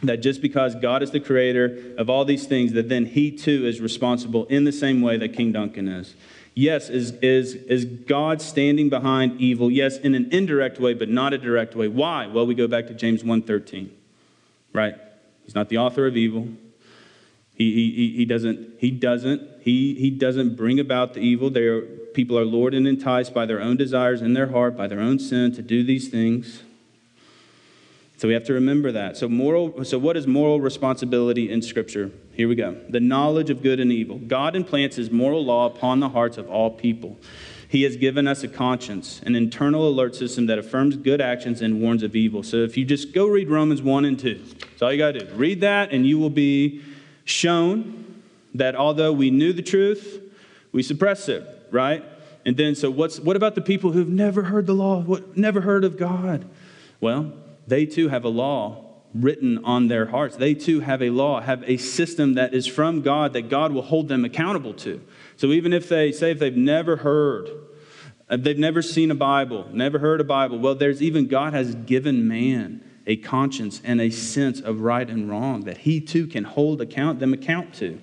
that 0.01 0.17
just 0.17 0.41
because 0.41 0.73
God 0.73 1.03
is 1.03 1.11
the 1.11 1.19
creator 1.19 1.93
of 1.99 2.09
all 2.09 2.25
these 2.25 2.47
things, 2.47 2.73
that 2.73 2.89
then 2.89 3.05
he 3.05 3.31
too 3.31 3.67
is 3.67 3.79
responsible 3.79 4.45
in 4.45 4.63
the 4.63 4.71
same 4.71 5.01
way 5.01 5.17
that 5.17 5.33
King 5.33 5.51
Duncan 5.51 5.87
is. 5.87 6.15
Yes, 6.57 6.89
is, 6.89 7.11
is, 7.21 7.53
is 7.53 7.85
God 7.85 8.41
standing 8.41 8.89
behind 8.89 9.39
evil? 9.39 9.69
Yes, 9.69 9.99
in 9.99 10.15
an 10.15 10.29
indirect 10.31 10.79
way, 10.79 10.95
but 10.95 11.07
not 11.07 11.31
a 11.31 11.37
direct 11.37 11.75
way. 11.75 11.87
Why? 11.87 12.25
Well, 12.25 12.47
we 12.47 12.55
go 12.55 12.67
back 12.67 12.87
to 12.87 12.95
James 12.95 13.21
1.13, 13.21 13.89
right? 14.73 14.95
He's 15.45 15.53
not 15.53 15.69
the 15.69 15.77
author 15.77 16.07
of 16.07 16.17
evil. 16.17 16.47
He, 17.53 17.91
he, 17.91 18.17
he, 18.17 18.25
doesn't, 18.25 18.79
he, 18.79 18.89
doesn't, 18.89 19.61
he, 19.61 19.93
he 19.99 20.09
doesn't 20.09 20.55
bring 20.55 20.79
about 20.79 21.13
the 21.13 21.19
evil. 21.19 21.51
They 21.51 21.67
are, 21.67 21.81
people 21.81 22.39
are 22.39 22.45
lured 22.45 22.73
and 22.73 22.87
enticed 22.87 23.35
by 23.35 23.45
their 23.45 23.61
own 23.61 23.77
desires 23.77 24.23
in 24.23 24.33
their 24.33 24.47
heart, 24.47 24.75
by 24.75 24.87
their 24.87 24.99
own 24.99 25.19
sin 25.19 25.53
to 25.53 25.61
do 25.61 25.83
these 25.83 26.07
things. 26.07 26.63
So 28.17 28.27
we 28.27 28.33
have 28.33 28.45
to 28.45 28.53
remember 28.53 28.91
that. 28.93 29.15
So 29.15 29.29
moral 29.29 29.85
so 29.85 29.99
what 29.99 30.17
is 30.17 30.25
moral 30.25 30.59
responsibility 30.59 31.51
in 31.51 31.61
scripture? 31.61 32.09
Here 32.37 32.47
we 32.47 32.53
go. 32.53 32.77
The 32.87 32.99
knowledge 32.99 33.49
of 33.49 33.63
good 33.63 33.79
and 33.79 33.91
evil. 33.91 34.19
God 34.19 34.55
implants 34.55 34.95
his 34.95 35.09
moral 35.09 35.43
law 35.43 35.65
upon 35.65 35.99
the 35.99 36.09
hearts 36.09 36.37
of 36.37 36.47
all 36.47 36.69
people. 36.69 37.17
He 37.67 37.81
has 37.81 37.97
given 37.97 38.27
us 38.27 38.43
a 38.43 38.47
conscience, 38.47 39.19
an 39.25 39.35
internal 39.35 39.89
alert 39.89 40.15
system 40.15 40.45
that 40.45 40.59
affirms 40.59 40.97
good 40.97 41.19
actions 41.19 41.63
and 41.63 41.81
warns 41.81 42.03
of 42.03 42.15
evil. 42.15 42.43
So 42.43 42.57
if 42.57 42.77
you 42.77 42.85
just 42.85 43.11
go 43.11 43.25
read 43.25 43.49
Romans 43.49 43.81
1 43.81 44.05
and 44.05 44.19
2, 44.19 44.35
that's 44.35 44.81
all 44.83 44.91
you 44.91 44.99
got 44.99 45.13
to 45.13 45.25
do. 45.25 45.33
Read 45.33 45.61
that, 45.61 45.91
and 45.91 46.05
you 46.05 46.19
will 46.19 46.29
be 46.29 46.83
shown 47.25 48.21
that 48.53 48.75
although 48.75 49.11
we 49.11 49.31
knew 49.31 49.51
the 49.51 49.63
truth, 49.63 50.21
we 50.71 50.83
suppress 50.83 51.27
it, 51.27 51.43
right? 51.71 52.05
And 52.45 52.55
then, 52.55 52.75
so 52.75 52.91
what's, 52.91 53.19
what 53.19 53.35
about 53.35 53.55
the 53.55 53.61
people 53.61 53.93
who've 53.93 54.07
never 54.07 54.43
heard 54.43 54.67
the 54.67 54.75
law, 54.75 55.01
what, 55.01 55.35
never 55.35 55.61
heard 55.61 55.83
of 55.83 55.97
God? 55.97 56.47
Well, 57.01 57.33
they 57.65 57.87
too 57.87 58.09
have 58.09 58.23
a 58.23 58.29
law 58.29 58.86
written 59.13 59.63
on 59.63 59.87
their 59.87 60.07
hearts. 60.07 60.35
They 60.35 60.53
too 60.53 60.81
have 60.81 61.01
a 61.01 61.09
law, 61.09 61.41
have 61.41 61.63
a 61.65 61.77
system 61.77 62.35
that 62.35 62.53
is 62.53 62.67
from 62.67 63.01
God 63.01 63.33
that 63.33 63.49
God 63.49 63.71
will 63.71 63.81
hold 63.81 64.07
them 64.07 64.25
accountable 64.25 64.73
to. 64.75 65.01
So 65.37 65.47
even 65.47 65.73
if 65.73 65.89
they 65.89 66.11
say 66.11 66.31
if 66.31 66.39
they've 66.39 66.55
never 66.55 66.97
heard, 66.97 67.49
they've 68.29 68.57
never 68.57 68.81
seen 68.81 69.11
a 69.11 69.15
Bible, 69.15 69.69
never 69.71 69.99
heard 69.99 70.21
a 70.21 70.25
Bible, 70.25 70.59
well, 70.59 70.75
there's 70.75 71.01
even 71.01 71.27
God 71.27 71.53
has 71.53 71.75
given 71.75 72.27
man 72.27 72.83
a 73.05 73.15
conscience 73.15 73.81
and 73.83 74.01
a 74.01 74.09
sense 74.09 74.59
of 74.59 74.81
right 74.81 75.09
and 75.09 75.29
wrong 75.29 75.61
that 75.61 75.79
he 75.79 76.01
too 76.01 76.27
can 76.27 76.43
hold 76.43 76.81
account 76.81 77.19
them 77.19 77.33
account 77.33 77.73
to. 77.75 77.99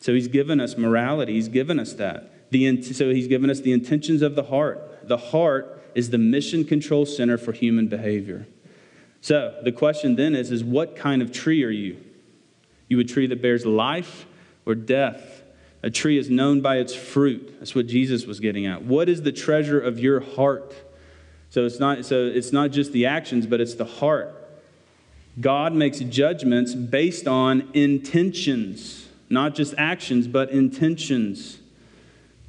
So 0.00 0.14
he's 0.14 0.28
given 0.28 0.60
us 0.60 0.76
morality, 0.76 1.34
he's 1.34 1.48
given 1.48 1.78
us 1.78 1.92
that. 1.94 2.50
The, 2.50 2.82
so 2.82 3.10
he's 3.10 3.28
given 3.28 3.48
us 3.48 3.60
the 3.60 3.72
intentions 3.72 4.22
of 4.22 4.34
the 4.34 4.42
heart. 4.42 5.06
The 5.06 5.16
heart 5.16 5.80
is 5.94 6.10
the 6.10 6.18
mission 6.18 6.64
control 6.64 7.06
center 7.06 7.38
for 7.38 7.52
human 7.52 7.86
behavior. 7.86 8.46
So 9.20 9.58
the 9.62 9.72
question 9.72 10.16
then 10.16 10.34
is, 10.34 10.50
is 10.50 10.64
what 10.64 10.96
kind 10.96 11.22
of 11.22 11.32
tree 11.32 11.64
are 11.64 11.70
you? 11.70 11.98
You 12.88 12.98
a 13.00 13.04
tree 13.04 13.26
that 13.26 13.42
bears 13.42 13.66
life 13.66 14.26
or 14.66 14.74
death? 14.74 15.42
A 15.82 15.90
tree 15.90 16.18
is 16.18 16.28
known 16.28 16.60
by 16.60 16.76
its 16.76 16.94
fruit. 16.94 17.56
That's 17.58 17.74
what 17.74 17.86
Jesus 17.86 18.26
was 18.26 18.40
getting 18.40 18.66
at. 18.66 18.82
What 18.82 19.08
is 19.08 19.22
the 19.22 19.32
treasure 19.32 19.80
of 19.80 19.98
your 19.98 20.20
heart? 20.20 20.74
So 21.50 21.64
it's 21.64 21.80
not, 21.80 22.04
so 22.04 22.26
it's 22.26 22.52
not 22.52 22.70
just 22.70 22.92
the 22.92 23.06
actions, 23.06 23.46
but 23.46 23.60
it's 23.60 23.74
the 23.74 23.84
heart. 23.84 24.36
God 25.40 25.72
makes 25.72 26.00
judgments 26.00 26.74
based 26.74 27.26
on 27.26 27.70
intentions, 27.72 29.08
not 29.28 29.54
just 29.54 29.74
actions, 29.78 30.26
but 30.26 30.50
intentions. 30.50 31.59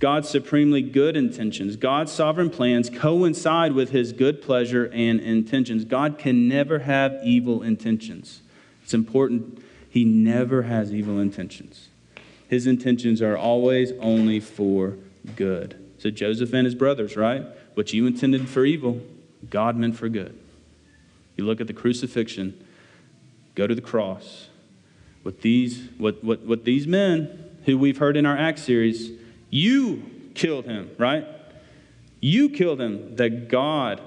God's 0.01 0.27
supremely 0.27 0.81
good 0.81 1.15
intentions, 1.15 1.75
God's 1.75 2.11
sovereign 2.11 2.49
plans 2.49 2.89
coincide 2.89 3.73
with 3.73 3.91
his 3.91 4.11
good 4.13 4.41
pleasure 4.41 4.89
and 4.91 5.19
intentions. 5.19 5.85
God 5.85 6.17
can 6.17 6.47
never 6.47 6.79
have 6.79 7.19
evil 7.23 7.61
intentions. 7.61 8.41
It's 8.83 8.95
important. 8.95 9.63
He 9.87 10.03
never 10.03 10.63
has 10.63 10.91
evil 10.91 11.19
intentions. 11.19 11.89
His 12.47 12.65
intentions 12.65 13.21
are 13.21 13.37
always 13.37 13.91
only 13.99 14.39
for 14.39 14.97
good. 15.35 15.77
So 15.99 16.09
Joseph 16.09 16.51
and 16.51 16.65
his 16.65 16.73
brothers, 16.73 17.15
right? 17.15 17.45
What 17.75 17.93
you 17.93 18.07
intended 18.07 18.49
for 18.49 18.65
evil, 18.65 19.01
God 19.51 19.77
meant 19.77 19.97
for 19.97 20.09
good. 20.09 20.35
You 21.37 21.45
look 21.45 21.61
at 21.61 21.67
the 21.67 21.73
crucifixion, 21.73 22.65
go 23.53 23.67
to 23.67 23.75
the 23.75 23.81
cross. 23.81 24.47
What 25.21 25.41
these, 25.41 25.89
what, 25.99 26.23
what, 26.23 26.41
what 26.41 26.65
these 26.65 26.87
men 26.87 27.51
who 27.65 27.77
we've 27.77 27.99
heard 27.99 28.17
in 28.17 28.25
our 28.25 28.35
Acts 28.35 28.63
series, 28.63 29.11
you 29.51 30.09
killed 30.33 30.65
him, 30.65 30.89
right? 30.97 31.27
You 32.19 32.49
killed 32.49 32.81
him 32.81 33.15
that 33.17 33.49
God 33.49 34.01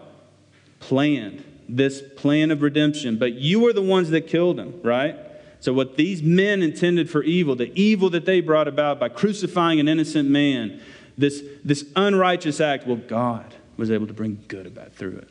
planned 0.80 1.44
this 1.68 2.02
plan 2.16 2.50
of 2.50 2.62
redemption, 2.62 3.18
but 3.18 3.34
you 3.34 3.60
were 3.60 3.72
the 3.72 3.82
ones 3.82 4.10
that 4.10 4.22
killed 4.22 4.58
him, 4.58 4.80
right? 4.82 5.16
So, 5.60 5.72
what 5.72 5.96
these 5.96 6.22
men 6.22 6.62
intended 6.62 7.08
for 7.08 7.22
evil, 7.22 7.56
the 7.56 7.72
evil 7.80 8.10
that 8.10 8.26
they 8.26 8.40
brought 8.40 8.68
about 8.68 9.00
by 9.00 9.08
crucifying 9.08 9.80
an 9.80 9.88
innocent 9.88 10.28
man, 10.28 10.80
this, 11.16 11.42
this 11.64 11.86
unrighteous 11.96 12.60
act, 12.60 12.86
well, 12.86 12.96
God 12.96 13.54
was 13.76 13.90
able 13.90 14.06
to 14.06 14.12
bring 14.12 14.42
good 14.48 14.66
about 14.66 14.92
through 14.92 15.16
it. 15.16 15.28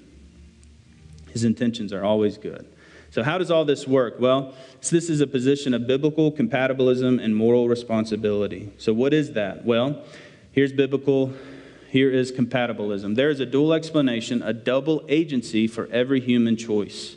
His 1.32 1.43
intentions 1.43 1.93
are 1.93 2.04
always 2.04 2.38
good. 2.38 2.67
So, 3.13 3.21
how 3.21 3.38
does 3.38 3.52
all 3.52 3.63
this 3.63 3.88
work? 3.88 4.15
Well, 4.17 4.56
so 4.82 4.95
this 4.95 5.08
is 5.08 5.21
a 5.21 5.28
position 5.28 5.76
of 5.76 5.86
biblical 5.86 6.32
compatibilism 6.32 7.23
and 7.23 7.36
moral 7.36 7.67
responsibility. 7.67 8.73
So, 8.80 8.91
what 8.91 9.13
is 9.13 9.34
that? 9.34 9.63
Well, 9.63 10.02
here's 10.52 10.73
biblical, 10.73 11.32
here 11.91 12.10
is 12.10 12.32
compatibilism. 12.32 13.15
There 13.15 13.30
is 13.30 13.39
a 13.39 13.45
dual 13.45 13.71
explanation, 13.73 14.41
a 14.41 14.52
double 14.52 15.06
agency 15.10 15.67
for 15.67 15.86
every 15.91 16.21
human 16.21 16.58
choice. 16.58 17.15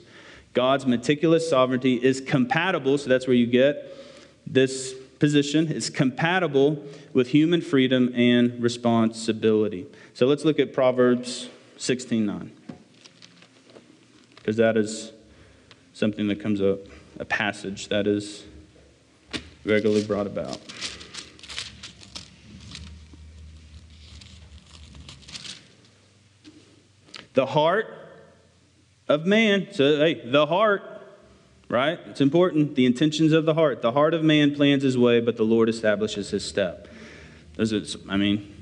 God's 0.53 0.85
meticulous 0.85 1.49
sovereignty 1.49 1.95
is 1.95 2.21
compatible, 2.21 2.99
so 2.99 3.09
that's 3.09 3.27
where 3.27 3.35
you 3.35 3.47
get 3.47 3.97
this 4.47 4.93
position. 5.19 5.73
It's 5.73 5.89
compatible 5.89 6.85
with 7.15 7.29
human 7.29 7.63
freedom 7.63 8.13
and 8.15 8.63
responsibility. 8.63 9.87
So 10.13 10.27
let's 10.27 10.45
look 10.45 10.59
at 10.59 10.75
Proverbs 10.75 11.49
16:9. 11.79 12.51
Because 14.37 14.59
that 14.59 14.77
is 14.77 15.13
something 15.97 16.29
that 16.29 16.39
comes 16.39 16.61
up, 16.61 16.81
a 17.19 17.25
passage 17.25 17.89
that 17.89 18.07
is 18.07 18.45
regularly 19.65 20.05
brought 20.05 20.27
about. 20.27 20.59
The 27.33 27.47
heart 27.47 27.87
of 29.09 29.25
man, 29.25 29.69
so 29.73 29.97
hey, 29.97 30.21
the 30.23 30.45
heart, 30.45 30.83
right? 31.71 31.99
It's 32.09 32.21
important. 32.21 32.75
The 32.75 32.85
intentions 32.85 33.33
of 33.33 33.47
the 33.47 33.55
heart. 33.55 33.81
The 33.81 33.93
heart 33.93 34.13
of 34.13 34.23
man 34.23 34.55
plans 34.55 34.83
his 34.83 34.99
way, 34.99 35.21
but 35.21 35.39
the 35.39 35.45
Lord 35.45 35.71
establishes 35.71 36.29
his 36.29 36.45
step. 36.45 36.89
Does 37.57 37.97
I 38.07 38.19
mean, 38.19 38.55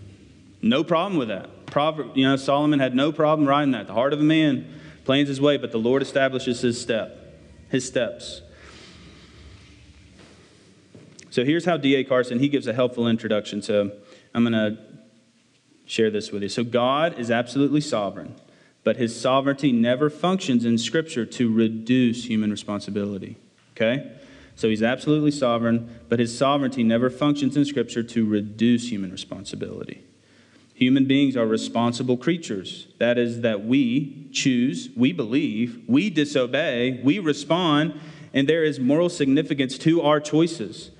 no 0.62 0.84
problem 0.84 1.18
with 1.18 1.28
that. 1.28 1.66
Proverb, 1.66 2.16
you 2.16 2.28
know, 2.28 2.36
Solomon 2.36 2.78
had 2.78 2.94
no 2.94 3.10
problem 3.10 3.48
writing 3.48 3.72
that. 3.72 3.88
The 3.88 3.92
heart 3.92 4.12
of 4.12 4.20
a 4.20 4.24
man 4.24 4.72
plans 5.04 5.28
his 5.28 5.40
way, 5.40 5.56
but 5.56 5.72
the 5.72 5.78
Lord 5.78 6.00
establishes 6.00 6.60
his 6.60 6.80
step 6.80 7.22
his 7.74 7.84
steps. 7.84 8.40
So 11.30 11.44
here's 11.44 11.64
how 11.64 11.76
D.A. 11.76 12.04
Carson, 12.04 12.38
he 12.38 12.48
gives 12.48 12.68
a 12.68 12.72
helpful 12.72 13.08
introduction. 13.08 13.62
So 13.62 13.90
I'm 14.32 14.44
going 14.44 14.52
to 14.52 14.78
share 15.84 16.08
this 16.08 16.30
with 16.30 16.44
you. 16.44 16.48
So 16.48 16.62
God 16.62 17.18
is 17.18 17.32
absolutely 17.32 17.80
sovereign, 17.80 18.36
but 18.84 18.96
his 18.96 19.20
sovereignty 19.20 19.72
never 19.72 20.08
functions 20.08 20.64
in 20.64 20.78
Scripture 20.78 21.26
to 21.26 21.52
reduce 21.52 22.26
human 22.26 22.52
responsibility. 22.52 23.36
Okay? 23.72 24.12
So 24.54 24.68
he's 24.68 24.84
absolutely 24.84 25.32
sovereign, 25.32 25.98
but 26.08 26.20
his 26.20 26.38
sovereignty 26.38 26.84
never 26.84 27.10
functions 27.10 27.56
in 27.56 27.64
Scripture 27.64 28.04
to 28.04 28.24
reduce 28.24 28.88
human 28.88 29.10
responsibility. 29.10 30.04
Human 30.74 31.04
beings 31.04 31.36
are 31.36 31.46
responsible 31.46 32.16
creatures. 32.16 32.88
That 32.98 33.16
is, 33.16 33.42
that 33.42 33.64
we 33.64 34.28
choose, 34.32 34.90
we 34.96 35.12
believe, 35.12 35.84
we 35.86 36.10
disobey, 36.10 37.00
we 37.02 37.20
respond, 37.20 38.00
and 38.32 38.48
there 38.48 38.64
is 38.64 38.80
moral 38.80 39.08
significance 39.08 39.78
to 39.78 40.02
our 40.02 40.18
choices. 40.18 40.90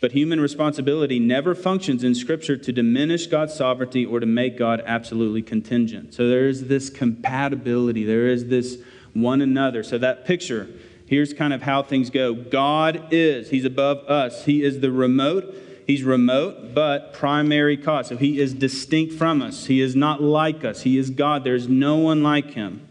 But 0.00 0.12
human 0.12 0.40
responsibility 0.40 1.18
never 1.18 1.56
functions 1.56 2.04
in 2.04 2.14
Scripture 2.14 2.56
to 2.56 2.72
diminish 2.72 3.26
God's 3.26 3.54
sovereignty 3.54 4.06
or 4.06 4.20
to 4.20 4.26
make 4.26 4.56
God 4.56 4.80
absolutely 4.86 5.42
contingent. 5.42 6.14
So 6.14 6.28
there 6.28 6.46
is 6.46 6.68
this 6.68 6.88
compatibility, 6.88 8.04
there 8.04 8.28
is 8.28 8.46
this 8.46 8.78
one 9.12 9.40
another. 9.40 9.82
So 9.82 9.98
that 9.98 10.24
picture, 10.24 10.68
here's 11.06 11.32
kind 11.32 11.52
of 11.52 11.62
how 11.62 11.82
things 11.82 12.10
go 12.10 12.32
God 12.32 13.08
is, 13.10 13.50
He's 13.50 13.64
above 13.64 13.98
us, 14.08 14.44
He 14.44 14.62
is 14.62 14.78
the 14.78 14.92
remote. 14.92 15.52
He's 15.86 16.02
remote, 16.02 16.74
but 16.74 17.12
primary 17.12 17.76
cause. 17.76 18.08
So 18.08 18.16
he 18.16 18.40
is 18.40 18.52
distinct 18.52 19.14
from 19.14 19.40
us. 19.40 19.66
He 19.66 19.80
is 19.80 19.94
not 19.94 20.20
like 20.20 20.64
us. 20.64 20.82
He 20.82 20.98
is 20.98 21.10
God. 21.10 21.44
There's 21.44 21.68
no 21.68 21.96
one 21.96 22.22
like 22.22 22.52
him. 22.52 22.86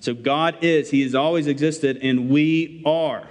So 0.00 0.14
God 0.14 0.58
is, 0.62 0.90
He 0.90 1.02
has 1.02 1.16
always 1.16 1.46
existed, 1.46 1.98
and 2.02 2.28
we 2.28 2.82
are. 2.86 3.26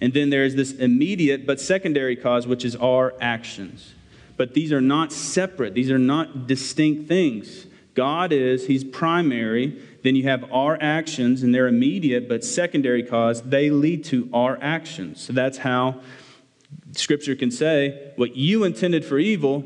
And 0.00 0.12
then 0.12 0.30
there 0.30 0.44
is 0.44 0.54
this 0.54 0.72
immediate 0.72 1.46
but 1.46 1.60
secondary 1.60 2.16
cause, 2.16 2.46
which 2.46 2.64
is 2.64 2.76
our 2.76 3.14
actions. 3.22 3.94
But 4.36 4.54
these 4.54 4.72
are 4.72 4.80
not 4.80 5.12
separate, 5.12 5.72
these 5.74 5.90
are 5.90 5.98
not 5.98 6.46
distinct 6.46 7.08
things. 7.08 7.66
God 7.94 8.32
is, 8.32 8.66
He's 8.66 8.84
primary. 8.84 9.82
Then 10.02 10.14
you 10.16 10.24
have 10.24 10.50
our 10.52 10.78
actions, 10.80 11.42
and 11.42 11.54
they're 11.54 11.68
immediate 11.68 12.28
but 12.28 12.44
secondary 12.44 13.02
cause. 13.02 13.42
They 13.42 13.70
lead 13.70 14.04
to 14.06 14.28
our 14.32 14.58
actions. 14.62 15.22
So 15.22 15.32
that's 15.32 15.58
how 15.58 16.00
Scripture 16.92 17.34
can 17.36 17.50
say 17.50 18.12
what 18.16 18.36
you 18.36 18.64
intended 18.64 19.04
for 19.04 19.18
evil, 19.18 19.64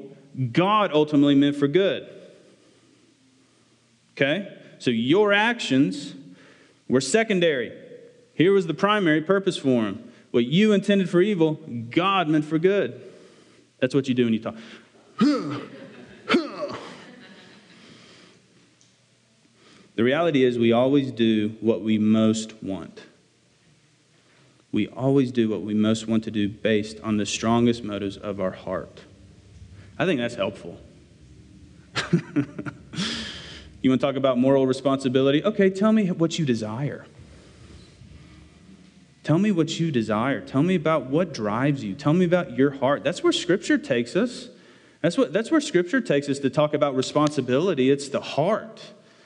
God 0.53 0.93
ultimately 0.93 1.35
meant 1.35 1.57
for 1.57 1.69
good. 1.69 2.09
Okay? 4.13 4.57
So 4.79 4.91
your 4.91 5.33
actions 5.33 6.15
were 6.89 7.01
secondary. 7.01 7.73
Here 8.35 8.53
was 8.53 8.67
the 8.67 8.75
primary 8.75 9.21
purpose 9.23 9.57
for 9.57 9.83
them. 9.83 10.13
What 10.31 10.47
you 10.47 10.73
intended 10.73 11.09
for 11.09 11.21
evil, 11.21 11.55
God 11.91 12.29
meant 12.29 12.45
for 12.45 12.59
good. 12.59 13.01
That's 13.81 13.95
what 13.95 14.09
you 14.09 14.15
do 14.15 14.25
when 14.25 14.35
you 14.35 14.41
talk. 14.41 14.57
the 19.95 20.03
reality 20.03 20.43
is, 20.45 20.59
we 20.59 20.73
always 20.73 21.13
do 21.13 21.57
what 21.61 21.83
we 21.83 21.99
most 21.99 22.63
want. 22.63 23.01
We 24.75 24.89
always 24.89 25.31
do 25.31 25.49
what 25.49 25.63
we 25.63 25.73
most 25.73 26.09
want 26.09 26.25
to 26.25 26.33
do 26.33 26.49
based 26.49 26.99
on 26.99 27.17
the 27.17 27.25
strongest 27.25 27.85
motives 27.85 28.17
of 28.17 28.41
our 28.41 28.51
heart. 28.51 29.03
I 29.97 30.05
think 30.05 30.19
that's 30.19 30.35
helpful. 30.35 30.81
you 32.13 33.91
want 33.91 34.01
to 34.01 34.05
talk 34.05 34.17
about 34.17 34.37
moral 34.37 34.67
responsibility? 34.67 35.45
Okay, 35.45 35.71
tell 35.71 35.93
me 35.93 36.11
what 36.11 36.41
you 36.41 36.45
desire. 36.45 37.07
Tell 39.23 39.39
me 39.39 39.53
what 39.53 39.79
you 39.79 39.93
desire. 39.93 40.41
Tell 40.41 40.65
me 40.65 40.75
about 40.75 41.07
what 41.07 41.33
drives 41.33 41.85
you. 41.85 41.95
Tell 41.95 42.13
me 42.13 42.25
about 42.25 42.57
your 42.57 42.73
heart. 42.73 43.05
That's 43.05 43.23
where 43.23 43.33
Scripture 43.33 43.79
takes 43.79 44.17
us. 44.17 44.49
That's, 45.03 45.17
what, 45.17 45.33
that's 45.33 45.53
where 45.53 45.61
Scripture 45.61 46.01
takes 46.01 46.29
us 46.29 46.41
to 46.41 46.51
talk 46.51 46.75
about 46.75 46.97
responsibility. 46.97 47.93
It's 47.93 48.09
the 48.09 48.21
heart. 48.21 48.83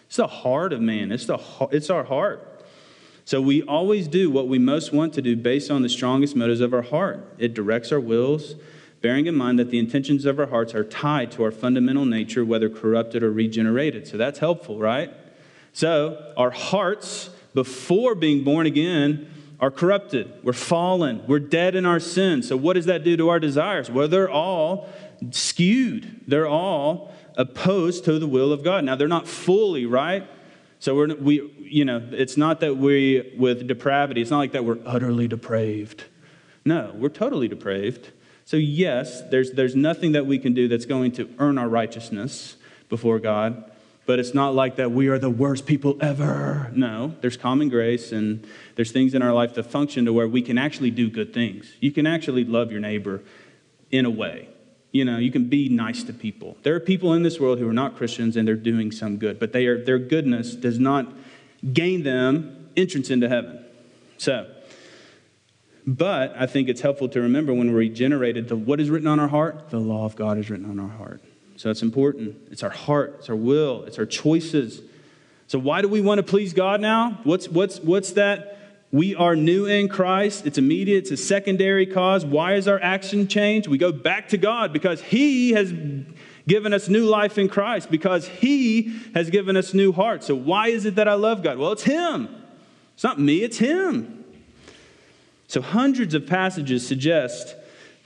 It's 0.09 0.17
the 0.17 0.27
heart 0.27 0.75
of 0.75 0.83
man. 0.83 1.11
It's, 1.11 1.25
the, 1.25 1.39
it's 1.73 1.89
our 1.89 2.05
heart. 2.05 2.58
So 3.29 3.43
we 3.43 3.63
always 3.65 4.09
do 4.09 4.31
what 4.31 4.49
we 4.49 4.59
most 4.59 4.91
want 4.91 5.13
to 5.13 5.21
do 5.21 5.37
based 5.37 5.71
on 5.71 5.83
the 5.83 5.91
strongest 5.91 6.35
motives 6.35 6.63
of 6.63 6.73
our 6.73 6.81
heart. 6.81 7.35
It 7.37 7.53
directs 7.53 7.93
our 7.93 8.01
wills, 8.01 8.55
bearing 9.03 9.27
in 9.27 9.35
mind 9.35 9.59
that 9.59 9.69
the 9.69 9.79
intentions 9.79 10.25
of 10.25 10.41
our 10.41 10.47
hearts 10.47 10.75
are 10.75 10.83
tied 10.83 11.31
to 11.33 11.45
our 11.45 11.51
fundamental 11.51 12.07
nature, 12.07 12.43
whether 12.43 12.71
corrupted 12.71 13.23
or 13.23 13.31
regenerated. 13.31 14.09
So 14.09 14.17
that's 14.17 14.39
helpful, 14.39 14.79
right? 14.79 15.13
So 15.75 16.33
our 16.39 16.51
hearts, 16.51 17.29
before 17.53 18.15
being 18.15 18.45
born 18.45 18.65
again, 18.65 19.31
are 19.61 19.71
corrupted. 19.71 20.33
We're 20.43 20.55
fallen. 20.55 21.23
We're 21.27 21.39
dead 21.39 21.75
in 21.75 21.85
our 21.85 22.01
sins. 22.01 22.49
So, 22.49 22.57
what 22.57 22.77
does 22.77 22.87
that 22.87 23.05
do 23.05 23.15
to 23.19 23.29
our 23.29 23.41
desires? 23.41 23.91
Well, 23.91 24.09
they're 24.09 24.31
all 24.31 24.89
skewed, 25.33 26.23
they're 26.27 26.49
all 26.49 27.13
opposed 27.37 28.07
to 28.07 28.19
the 28.19 28.27
will 28.27 28.55
of 28.55 28.65
God. 28.65 28.85
Now, 28.85 28.97
they're 28.97 29.07
not 29.07 29.29
fully, 29.29 29.85
right? 29.85 30.27
So, 30.79 30.95
we're, 30.95 31.15
we, 31.17 31.53
you 31.71 31.85
know, 31.85 32.07
it's 32.13 32.37
not 32.37 32.61
that 32.61 32.77
we, 32.77 33.35
with 33.37 33.67
depravity, 33.67 34.21
it's 34.21 34.31
not 34.31 34.39
like 34.39 34.53
that 34.53 34.65
we're 34.65 34.79
utterly 34.85 35.29
depraved. 35.29 36.05
No, 36.65 36.93
we're 36.95 37.09
totally 37.09 37.49
depraved. 37.49 38.11
So, 38.45 38.57
yes, 38.57 39.23
there's, 39.31 39.53
there's 39.53 39.77
nothing 39.77 40.13
that 40.13 40.27
we 40.27 40.39
can 40.39 40.55
do 40.55 40.69
that's 40.69 40.87
going 40.87 41.13
to 41.13 41.29
earn 41.39 41.59
our 41.59 41.69
righteousness 41.69 42.57
before 42.89 43.19
God 43.19 43.71
but 44.09 44.19
it's 44.19 44.33
not 44.33 44.55
like 44.55 44.77
that 44.77 44.91
we 44.91 45.09
are 45.09 45.19
the 45.19 45.29
worst 45.29 45.67
people 45.67 45.99
ever. 46.01 46.71
No, 46.75 47.15
there's 47.21 47.37
common 47.37 47.69
grace 47.69 48.11
and 48.11 48.43
there's 48.75 48.91
things 48.91 49.13
in 49.13 49.21
our 49.21 49.35
life 49.35 49.53
that 49.53 49.65
function 49.65 50.07
to 50.07 50.15
where 50.15 50.27
we 50.27 50.41
can 50.41 50.57
actually 50.57 50.91
do 50.91 51.11
good 51.11 51.35
things. 51.35 51.71
You 51.79 51.93
can 51.93 52.07
actually 52.07 52.45
love 52.45 52.73
your 52.73 52.81
neighbor 52.81 53.21
in 53.91 54.07
a 54.07 54.11
way. 54.11 54.49
You 54.93 55.05
know, 55.05 55.19
you 55.19 55.31
can 55.31 55.51
be 55.51 55.69
nice 55.69 56.05
to 56.05 56.15
people. 56.15 56.57
There 56.63 56.75
are 56.75 56.81
people 56.81 57.13
in 57.13 57.23
this 57.23 57.39
world 57.39 57.59
who 57.59 57.69
are 57.69 57.75
not 57.75 57.99
Christians 57.99 58.35
and 58.39 58.49
they're 58.49 58.55
doing 58.55 58.93
some 58.93 59.19
good, 59.19 59.39
but 59.39 59.53
they 59.53 59.67
are, 59.67 59.85
their 59.85 59.99
goodness 59.99 60.55
does 60.55 60.79
not 60.79 61.13
gain 61.73 62.03
them 62.03 62.71
entrance 62.77 63.11
into 63.11 63.29
heaven. 63.29 63.65
So, 64.19 64.51
but 65.87 66.35
I 66.37 66.47
think 66.47 66.69
it's 66.69 66.81
helpful 66.81 67.09
to 67.11 67.21
remember 67.21 67.55
when 67.55 67.73
we're 67.73 67.79
regenerated, 67.79 68.49
the, 68.49 68.57
what 68.57 68.81
is 68.81 68.91
written 68.91 69.09
on 69.09 69.19
our 69.19 69.29
heart? 69.29 69.71
The 69.71 69.79
law 69.79 70.05
of 70.05 70.17
God 70.17 70.39
is 70.39 70.51
written 70.51 70.69
on 70.69 70.79
our 70.79 70.89
heart. 70.89 71.23
So 71.57 71.69
that's 71.69 71.83
important. 71.83 72.37
It's 72.51 72.63
our 72.63 72.71
heart, 72.71 73.17
it's 73.19 73.29
our 73.29 73.37
will, 73.37 73.85
it's 73.85 73.99
our 73.99 74.07
choices. 74.07 74.81
So 75.49 75.59
why 75.59 75.81
do 75.81 75.89
we 75.89 76.01
want 76.01 76.19
to 76.19 76.23
please 76.23 76.53
God 76.53 76.81
now? 76.81 77.21
What's 77.25 77.49
what's 77.49 77.81
what's 77.81 78.13
that? 78.13 78.57
We 78.93 79.15
are 79.15 79.35
new 79.35 79.67
in 79.67 79.89
Christ. 79.89 80.47
It's 80.47 80.57
immediate, 80.57 80.99
it's 80.99 81.11
a 81.11 81.17
secondary 81.17 81.87
cause. 81.87 82.25
Why 82.25 82.55
is 82.55 82.69
our 82.69 82.81
action 82.81 83.29
changed? 83.29 83.67
We 83.67 83.77
go 83.77 83.93
back 83.93 84.29
to 84.29 84.39
God 84.39 84.73
because 84.73 85.03
He 85.03 85.53
has 85.53 85.73
given 86.49 86.73
us 86.73 86.89
new 86.89 87.05
life 87.05 87.39
in 87.39 87.49
Christ, 87.49 87.89
because 87.89 88.27
He 88.27 88.99
has 89.15 89.31
given 89.31 89.57
us 89.57 89.73
new 89.73 89.93
hearts. 89.93 90.27
So 90.27 90.35
why 90.35 90.69
is 90.69 90.85
it 90.85 90.97
that 90.97 91.07
I 91.07 91.15
love 91.15 91.45
God? 91.45 91.59
Well, 91.59 91.71
it's 91.71 91.85
Him. 91.85 92.29
It's 92.95 93.05
not 93.05 93.21
me, 93.21 93.45
it's 93.45 93.59
Him. 93.59 94.25
So 95.47 95.63
hundreds 95.63 96.15
of 96.15 96.27
passages 96.27 96.85
suggest 96.85 97.55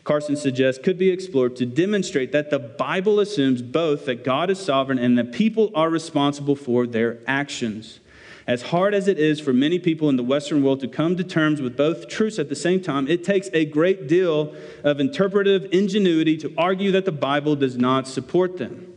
Carson 0.05 0.35
suggests, 0.37 0.83
could 0.83 0.99
be 0.99 1.11
explored 1.11 1.55
to 1.57 1.67
demonstrate 1.67 2.33
that 2.33 2.51
the 2.51 2.59
Bible 2.59 3.21
assumes 3.21 3.63
both 3.63 4.07
that 4.07 4.25
God 4.25 4.51
is 4.51 4.59
sovereign 4.59 4.99
and 4.99 5.17
that 5.17 5.33
people 5.33 5.71
are 5.75 5.89
responsible 5.89 6.57
for 6.57 6.87
their 6.87 7.21
actions. 7.27 8.01
As 8.47 8.63
hard 8.63 8.93
as 8.93 9.07
it 9.07 9.19
is 9.19 9.41
for 9.41 9.53
many 9.53 9.79
people 9.79 10.09
in 10.09 10.17
the 10.17 10.23
Western 10.23 10.63
world 10.63 10.81
to 10.81 10.89
come 10.89 11.17
to 11.17 11.25
terms 11.25 11.63
with 11.63 11.77
both 11.77 12.09
truths 12.09 12.39
at 12.39 12.49
the 12.49 12.57
same 12.57 12.81
time, 12.81 13.07
it 13.07 13.23
takes 13.23 13.49
a 13.53 13.65
great 13.65 14.09
deal 14.09 14.55
of 14.83 14.99
interpretive 14.99 15.69
ingenuity 15.73 16.37
to 16.39 16.53
argue 16.59 16.91
that 16.93 17.05
the 17.05 17.13
Bible 17.13 17.55
does 17.55 17.77
not 17.77 18.09
support 18.09 18.59
them. 18.59 18.93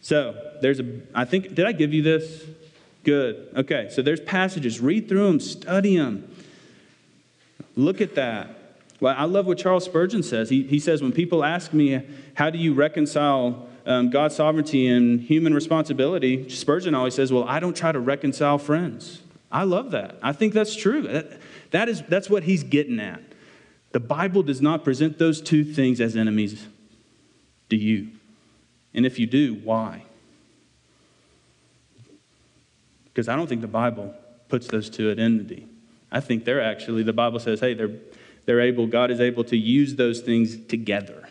So, 0.00 0.40
there's 0.62 0.78
a, 0.78 1.00
I 1.14 1.24
think, 1.24 1.54
did 1.54 1.66
I 1.66 1.72
give 1.72 1.92
you 1.92 2.02
this? 2.02 2.44
Good. 3.02 3.48
Okay, 3.56 3.88
so 3.90 4.02
there's 4.02 4.20
passages. 4.20 4.80
Read 4.80 5.08
through 5.08 5.26
them, 5.26 5.40
study 5.40 5.96
them. 5.96 6.32
Look 7.74 8.00
at 8.00 8.14
that. 8.14 8.50
Well, 9.00 9.14
I 9.16 9.24
love 9.24 9.46
what 9.46 9.58
Charles 9.58 9.84
Spurgeon 9.84 10.22
says. 10.22 10.48
He, 10.48 10.62
he 10.62 10.78
says, 10.78 11.02
When 11.02 11.12
people 11.12 11.44
ask 11.44 11.72
me, 11.72 12.02
how 12.34 12.50
do 12.50 12.58
you 12.58 12.72
reconcile 12.72 13.65
um, 13.86 14.10
God's 14.10 14.34
sovereignty 14.36 14.86
and 14.88 15.20
human 15.20 15.54
responsibility? 15.54 16.48
Spurgeon 16.48 16.94
always 16.94 17.14
says, 17.14 17.32
Well, 17.32 17.44
I 17.44 17.60
don't 17.60 17.76
try 17.76 17.92
to 17.92 18.00
reconcile 18.00 18.58
friends. 18.58 19.22
I 19.50 19.62
love 19.62 19.92
that. 19.92 20.18
I 20.22 20.32
think 20.32 20.52
that's 20.52 20.74
true. 20.74 21.02
That, 21.02 21.38
that 21.70 21.88
is, 21.88 22.02
that's 22.02 22.28
what 22.28 22.42
he's 22.42 22.62
getting 22.62 23.00
at. 23.00 23.22
The 23.92 24.00
Bible 24.00 24.42
does 24.42 24.60
not 24.60 24.84
present 24.84 25.18
those 25.18 25.40
two 25.40 25.64
things 25.64 26.00
as 26.00 26.16
enemies. 26.16 26.66
Do 27.68 27.76
you? 27.76 28.08
And 28.92 29.06
if 29.06 29.18
you 29.18 29.26
do, 29.26 29.54
why? 29.54 30.02
Because 33.04 33.28
I 33.28 33.36
don't 33.36 33.46
think 33.46 33.62
the 33.62 33.68
Bible 33.68 34.14
puts 34.48 34.66
those 34.66 34.90
two 34.90 35.10
at 35.10 35.18
enmity. 35.18 35.66
I 36.12 36.20
think 36.20 36.44
they're 36.44 36.62
actually, 36.62 37.02
the 37.02 37.12
Bible 37.12 37.40
says, 37.40 37.60
hey, 37.60 37.74
they're 37.74 37.92
they're 38.46 38.60
able, 38.60 38.86
God 38.86 39.10
is 39.10 39.20
able 39.20 39.44
to 39.44 39.56
use 39.56 39.96
those 39.96 40.20
things 40.20 40.56
together. 40.56 41.28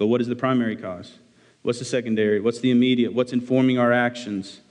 But 0.00 0.06
what 0.06 0.22
is 0.22 0.28
the 0.28 0.34
primary 0.34 0.76
cause? 0.76 1.18
What's 1.60 1.78
the 1.78 1.84
secondary? 1.84 2.40
What's 2.40 2.60
the 2.60 2.70
immediate? 2.70 3.12
What's 3.12 3.34
informing 3.34 3.78
our 3.78 3.92
actions? 3.92 4.62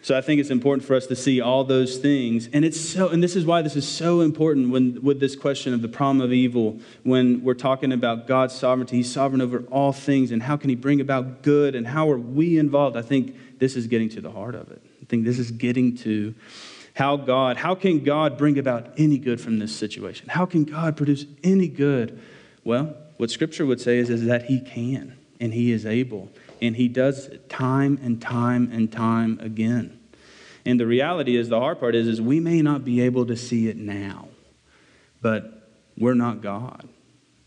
So 0.00 0.16
I 0.16 0.22
think 0.22 0.40
it's 0.40 0.48
important 0.48 0.88
for 0.88 0.96
us 0.96 1.06
to 1.08 1.14
see 1.14 1.42
all 1.42 1.62
those 1.62 1.98
things. 1.98 2.48
And 2.54 2.64
it's 2.64 2.80
so 2.80 3.10
and 3.10 3.22
this 3.22 3.36
is 3.36 3.44
why 3.44 3.60
this 3.60 3.76
is 3.76 3.86
so 3.86 4.22
important 4.22 4.70
when 4.70 5.02
with 5.02 5.20
this 5.20 5.36
question 5.36 5.74
of 5.74 5.82
the 5.82 5.88
problem 5.88 6.22
of 6.22 6.32
evil 6.32 6.80
when 7.02 7.44
we're 7.44 7.52
talking 7.52 7.92
about 7.92 8.26
God's 8.26 8.54
sovereignty. 8.54 8.96
He's 8.96 9.12
sovereign 9.12 9.42
over 9.42 9.58
all 9.70 9.92
things 9.92 10.30
and 10.30 10.42
how 10.42 10.56
can 10.56 10.70
he 10.70 10.74
bring 10.74 11.02
about 11.02 11.42
good 11.42 11.74
and 11.74 11.86
how 11.86 12.08
are 12.08 12.18
we 12.18 12.58
involved? 12.58 12.96
I 12.96 13.02
think 13.02 13.58
this 13.58 13.76
is 13.76 13.88
getting 13.88 14.08
to 14.10 14.22
the 14.22 14.30
heart 14.30 14.54
of 14.54 14.70
it. 14.70 14.80
I 15.02 15.04
think 15.04 15.26
this 15.26 15.38
is 15.38 15.50
getting 15.50 15.98
to 15.98 16.34
how 16.94 17.18
God, 17.18 17.58
how 17.58 17.74
can 17.74 18.02
God 18.02 18.38
bring 18.38 18.58
about 18.58 18.94
any 18.96 19.18
good 19.18 19.38
from 19.38 19.58
this 19.58 19.76
situation? 19.76 20.30
How 20.30 20.46
can 20.46 20.64
God 20.64 20.96
produce 20.96 21.26
any 21.42 21.68
good? 21.68 22.22
Well, 22.64 22.96
what 23.16 23.30
Scripture 23.30 23.66
would 23.66 23.80
say 23.80 23.98
is, 23.98 24.10
is 24.10 24.24
that 24.24 24.44
He 24.44 24.60
can 24.60 25.16
and 25.40 25.52
He 25.54 25.72
is 25.72 25.86
able. 25.86 26.30
And 26.60 26.76
He 26.76 26.88
does 26.88 27.26
it 27.26 27.48
time 27.48 27.98
and 28.02 28.20
time 28.20 28.70
and 28.72 28.90
time 28.90 29.38
again. 29.40 30.00
And 30.66 30.80
the 30.80 30.86
reality 30.86 31.36
is, 31.36 31.48
the 31.48 31.60
hard 31.60 31.78
part 31.78 31.94
is, 31.94 32.06
is 32.06 32.20
we 32.20 32.40
may 32.40 32.62
not 32.62 32.84
be 32.84 33.00
able 33.02 33.26
to 33.26 33.36
see 33.36 33.68
it 33.68 33.76
now, 33.76 34.28
but 35.20 35.68
we're 35.96 36.14
not 36.14 36.40
God. 36.40 36.88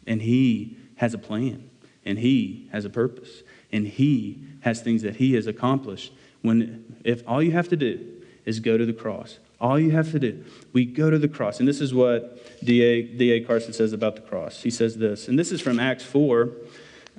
And 0.06 0.22
He 0.22 0.78
has 0.98 1.14
a 1.14 1.18
plan, 1.18 1.70
and 2.06 2.20
He 2.20 2.70
has 2.72 2.86
a 2.86 2.90
purpose, 2.90 3.42
and 3.72 3.88
He 3.88 4.44
has 4.62 4.82
things 4.82 5.02
that 5.02 5.16
He 5.16 5.34
has 5.34 5.48
accomplished. 5.48 6.14
When, 6.44 7.02
if 7.04 7.24
all 7.28 7.42
you 7.42 7.52
have 7.52 7.70
to 7.70 7.76
do 7.76 8.22
is 8.46 8.60
go 8.60 8.78
to 8.78 8.86
the 8.86 8.94
cross, 8.94 9.40
all 9.60 9.80
you 9.80 9.92
have 9.92 10.12
to 10.12 10.20
do, 10.20 10.46
we 10.72 10.86
go 10.86 11.10
to 11.10 11.18
the 11.18 11.28
cross. 11.28 11.60
And 11.60 11.68
this 11.68 11.82
is 11.82 11.94
what 11.94 12.40
D.A. 12.64 13.04
D.A. 13.04 13.42
Carson 13.42 13.74
says 13.74 13.94
about 13.94 14.16
the 14.16 14.22
cross. 14.22 14.62
He 14.62 14.70
says 14.70 14.98
this, 14.98 15.28
and 15.28 15.38
this 15.38 15.52
is 15.52 15.62
from 15.62 15.80
Acts 15.80 16.04
4 16.04 16.52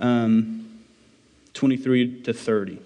um, 0.01 0.81
23 1.55 2.23
to 2.23 2.33
30. 2.33 2.79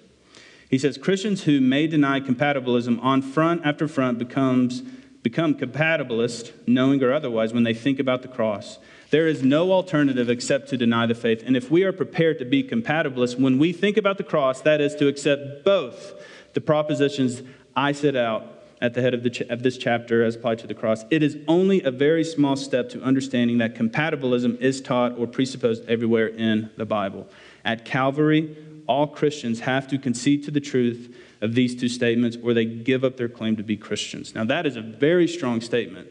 He 0.71 0.79
says 0.79 0.97
Christians 0.97 1.45
who 1.45 1.61
may 1.61 1.87
deny 1.87 2.21
compatibilism 2.21 2.99
on 3.03 3.21
front 3.21 3.67
after 3.67 3.87
front 3.87 4.19
becomes, 4.19 4.81
become 5.23 5.55
compatibilist, 5.55 6.53
knowing 6.67 7.03
or 7.03 7.13
otherwise, 7.13 7.53
when 7.53 7.65
they 7.65 7.75
think 7.75 7.99
about 7.99 8.23
the 8.23 8.29
cross. 8.29 8.79
There 9.11 9.29
is 9.29 9.43
no 9.43 9.73
alternative 9.73 10.31
except 10.31 10.71
to 10.71 10.79
deny 10.79 11.05
the 11.05 11.15
faith. 11.15 11.43
And 11.45 11.55
if 11.55 11.71
we 11.71 11.83
are 11.85 11.93
prepared 11.93 12.39
to 12.39 12.47
be 12.47 12.63
compatibilists, 12.63 13.39
when 13.39 13.59
we 13.59 13.75
think 13.75 13.99
about 13.99 14.17
the 14.17 14.25
cross, 14.25 14.63
that 14.63 14.81
is 14.81 14.95
to 14.95 15.09
accept 15.09 15.65
both 15.65 16.15
the 16.55 16.63
propositions 16.63 17.43
I 17.77 17.93
set 17.93 18.17
out 18.17 18.52
at 18.83 18.95
the 18.95 19.01
head 19.01 19.15
of, 19.15 19.23
the 19.23 19.31
ch- 19.31 19.43
of 19.43 19.63
this 19.63 19.79
chapter 19.79 20.25
as 20.25 20.35
applied 20.35 20.59
to 20.59 20.67
the 20.67 20.75
cross, 20.75 21.05
it 21.09 21.23
is 21.23 21.39
only 21.47 21.81
a 21.85 21.91
very 21.91 22.25
small 22.25 22.57
step 22.57 22.89
to 22.91 23.01
understanding 23.01 23.59
that 23.59 23.77
compatibilism 23.77 24.61
is 24.61 24.81
taught 24.81 25.17
or 25.17 25.27
presupposed 25.29 25.89
everywhere 25.89 26.27
in 26.27 26.69
the 26.77 26.85
Bible. 26.85 27.29
At 27.65 27.85
Calvary, 27.85 28.57
all 28.89 29.07
Christians 29.07 29.61
have 29.61 29.87
to 29.87 29.99
concede 29.99 30.43
to 30.45 30.51
the 30.51 30.61
truth 30.61 31.17
of 31.41 31.55
these 31.55 31.81
two 31.81 31.89
statements 31.89 32.37
or 32.43 32.53
they 32.53 32.65
give 32.65 33.05
up 33.05 33.17
their 33.17 33.29
claim 33.29 33.57
to 33.57 33.63
be 33.63 33.77
Christians. 33.77 34.35
Now, 34.35 34.45
that 34.45 34.67
is 34.67 34.75
a 34.75 34.83
very 34.83 35.29
strong 35.29 35.61
statement. 35.61 36.09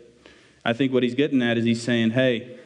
I 0.64 0.72
think 0.72 0.94
what 0.94 1.04
he's 1.04 1.16
getting 1.16 1.42
at 1.42 1.58
is 1.58 1.66
he's 1.66 1.84
saying, 1.84 2.12
hey, 2.12 2.58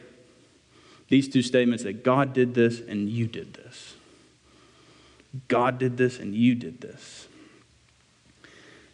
these 1.08 1.28
two 1.28 1.42
statements 1.42 1.82
that 1.82 2.04
God 2.04 2.32
did 2.32 2.54
this 2.54 2.78
and 2.80 3.08
you 3.08 3.26
did 3.26 3.54
this. 3.54 3.94
God 5.48 5.78
did 5.78 5.96
this 5.96 6.20
and 6.20 6.32
you 6.32 6.54
did 6.54 6.80
this. 6.80 7.26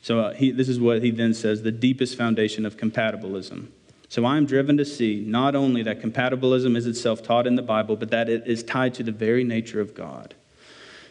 So 0.02 0.18
uh, 0.20 0.34
he, 0.34 0.50
this 0.50 0.68
is 0.68 0.80
what 0.80 1.02
he 1.02 1.10
then 1.10 1.32
says 1.32 1.62
the 1.62 1.72
deepest 1.72 2.18
foundation 2.18 2.66
of 2.66 2.76
compatibilism. 2.76 3.68
So 4.08 4.26
I 4.26 4.36
am 4.36 4.44
driven 4.44 4.76
to 4.76 4.84
see 4.84 5.24
not 5.26 5.54
only 5.54 5.82
that 5.84 6.02
compatibilism 6.02 6.76
is 6.76 6.86
itself 6.86 7.22
taught 7.22 7.46
in 7.46 7.54
the 7.54 7.62
Bible, 7.62 7.96
but 7.96 8.10
that 8.10 8.28
it 8.28 8.46
is 8.46 8.62
tied 8.62 8.92
to 8.94 9.02
the 9.02 9.12
very 9.12 9.44
nature 9.44 9.80
of 9.80 9.94
God. 9.94 10.34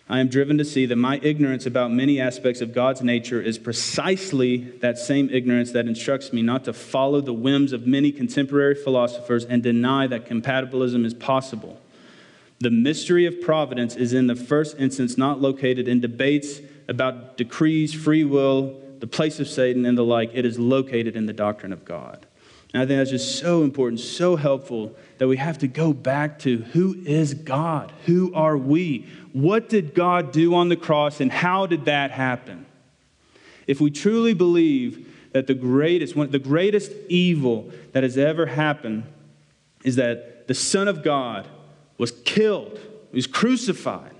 I 0.09 0.19
am 0.19 0.27
driven 0.27 0.57
to 0.57 0.65
see 0.65 0.85
that 0.87 0.97
my 0.97 1.19
ignorance 1.23 1.65
about 1.65 1.91
many 1.91 2.19
aspects 2.19 2.59
of 2.59 2.73
God's 2.73 3.01
nature 3.01 3.41
is 3.41 3.57
precisely 3.57 4.57
that 4.81 4.97
same 4.97 5.29
ignorance 5.29 5.71
that 5.71 5.87
instructs 5.87 6.33
me 6.33 6.41
not 6.41 6.65
to 6.65 6.73
follow 6.73 7.21
the 7.21 7.33
whims 7.33 7.71
of 7.71 7.87
many 7.87 8.11
contemporary 8.11 8.75
philosophers 8.75 9.45
and 9.45 9.63
deny 9.63 10.07
that 10.07 10.25
compatibilism 10.25 11.05
is 11.05 11.13
possible. 11.13 11.79
The 12.59 12.71
mystery 12.71 13.25
of 13.25 13.39
providence 13.39 13.95
is 13.95 14.11
in 14.11 14.27
the 14.27 14.35
first 14.35 14.77
instance 14.77 15.17
not 15.17 15.39
located 15.39 15.87
in 15.87 16.01
debates 16.01 16.59
about 16.89 17.37
decrees, 17.37 17.93
free 17.93 18.25
will, 18.25 18.80
the 19.01 19.07
place 19.07 19.39
of 19.39 19.47
Satan, 19.47 19.85
and 19.85 19.97
the 19.97 20.05
like. 20.05 20.31
It 20.33 20.45
is 20.45 20.57
located 20.57 21.15
in 21.17 21.25
the 21.25 21.33
doctrine 21.33 21.73
of 21.73 21.83
God. 21.83 22.25
And 22.73 22.81
I 22.81 22.85
think 22.85 22.99
that's 22.99 23.09
just 23.09 23.39
so 23.39 23.63
important, 23.63 23.99
so 23.99 24.37
helpful 24.37 24.95
that 25.17 25.27
we 25.27 25.35
have 25.37 25.57
to 25.57 25.67
go 25.67 25.91
back 25.91 26.39
to 26.39 26.59
who 26.59 26.95
is 27.05 27.33
God? 27.33 27.91
Who 28.05 28.33
are 28.33 28.57
we? 28.57 29.09
What 29.33 29.67
did 29.67 29.93
God 29.93 30.31
do 30.31 30.55
on 30.55 30.69
the 30.69 30.77
cross 30.77 31.19
and 31.19 31.31
how 31.31 31.65
did 31.65 31.85
that 31.85 32.11
happen? 32.11 32.65
If 33.67 33.81
we 33.81 33.91
truly 33.91 34.33
believe 34.33 35.07
that 35.33 35.47
the 35.47 35.53
greatest, 35.53 36.15
one, 36.15 36.31
the 36.31 36.39
greatest 36.39 36.91
evil 37.09 37.71
that 37.91 38.03
has 38.03 38.17
ever 38.17 38.45
happened 38.45 39.03
is 39.83 39.97
that 39.97 40.47
the 40.47 40.53
Son 40.53 40.87
of 40.87 41.03
God 41.03 41.47
was 41.97 42.11
killed, 42.11 42.79
was 43.11 43.27
crucified. 43.27 44.13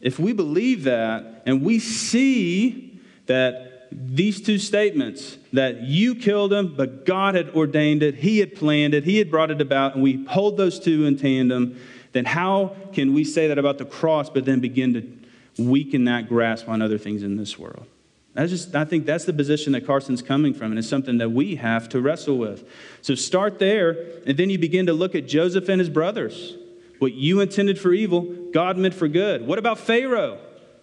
If 0.00 0.18
we 0.18 0.32
believe 0.32 0.84
that 0.84 1.42
and 1.46 1.62
we 1.62 1.78
see 1.78 2.87
that 3.28 3.88
these 3.90 4.42
two 4.42 4.58
statements 4.58 5.38
that 5.52 5.82
you 5.82 6.14
killed 6.14 6.52
him, 6.52 6.74
but 6.76 7.06
God 7.06 7.34
had 7.34 7.50
ordained 7.50 8.02
it, 8.02 8.16
He 8.16 8.38
had 8.38 8.54
planned 8.54 8.92
it, 8.92 9.04
He 9.04 9.16
had 9.16 9.30
brought 9.30 9.50
it 9.50 9.60
about, 9.60 9.94
and 9.94 10.02
we 10.02 10.24
hold 10.26 10.56
those 10.56 10.78
two 10.78 11.06
in 11.06 11.16
tandem, 11.16 11.80
then 12.12 12.24
how 12.24 12.74
can 12.92 13.14
we 13.14 13.24
say 13.24 13.48
that 13.48 13.58
about 13.58 13.78
the 13.78 13.84
cross, 13.84 14.28
but 14.28 14.44
then 14.44 14.60
begin 14.60 14.94
to 14.94 15.62
weaken 15.62 16.04
that 16.04 16.28
grasp 16.28 16.68
on 16.68 16.82
other 16.82 16.98
things 16.98 17.22
in 17.22 17.36
this 17.36 17.58
world? 17.58 17.86
That's 18.34 18.50
just, 18.50 18.74
I 18.74 18.84
think 18.84 19.04
that's 19.06 19.24
the 19.24 19.32
position 19.32 19.72
that 19.72 19.86
Carson's 19.86 20.22
coming 20.22 20.54
from, 20.54 20.70
and 20.70 20.78
it's 20.78 20.88
something 20.88 21.18
that 21.18 21.30
we 21.30 21.56
have 21.56 21.88
to 21.90 22.00
wrestle 22.00 22.38
with. 22.38 22.68
So 23.02 23.14
start 23.14 23.58
there, 23.58 23.96
and 24.26 24.38
then 24.38 24.50
you 24.50 24.58
begin 24.58 24.86
to 24.86 24.92
look 24.92 25.14
at 25.14 25.26
Joseph 25.26 25.68
and 25.68 25.80
his 25.80 25.88
brothers. 25.88 26.56
What 26.98 27.14
you 27.14 27.40
intended 27.40 27.78
for 27.78 27.92
evil, 27.92 28.22
God 28.52 28.76
meant 28.76 28.94
for 28.94 29.08
good. 29.08 29.46
What 29.46 29.58
about 29.58 29.78
Pharaoh? 29.78 30.38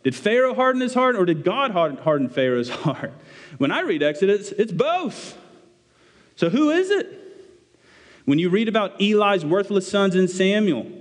Did 0.06 0.16
Pharaoh 0.16 0.53
harden 0.53 0.84
his 0.84 0.93
heart 0.93 1.16
or 1.16 1.26
did 1.26 1.43
God 1.43 1.72
harden 1.72 2.30
Pharaoh's 2.30 2.70
heart? 2.84 3.12
When 3.58 3.72
I 3.72 3.82
read 3.82 4.03
Exodus, 4.03 4.51
it's 4.51 4.72
both. 4.72 5.36
So 6.36 6.51
who 6.51 6.70
is 6.70 6.91
it? 6.91 7.22
When 8.26 8.38
you 8.38 8.49
read 8.49 8.70
about 8.70 9.01
Eli's 9.01 9.43
worthless 9.43 9.89
sons 9.89 10.14
in 10.14 10.28
Samuel, 10.28 10.91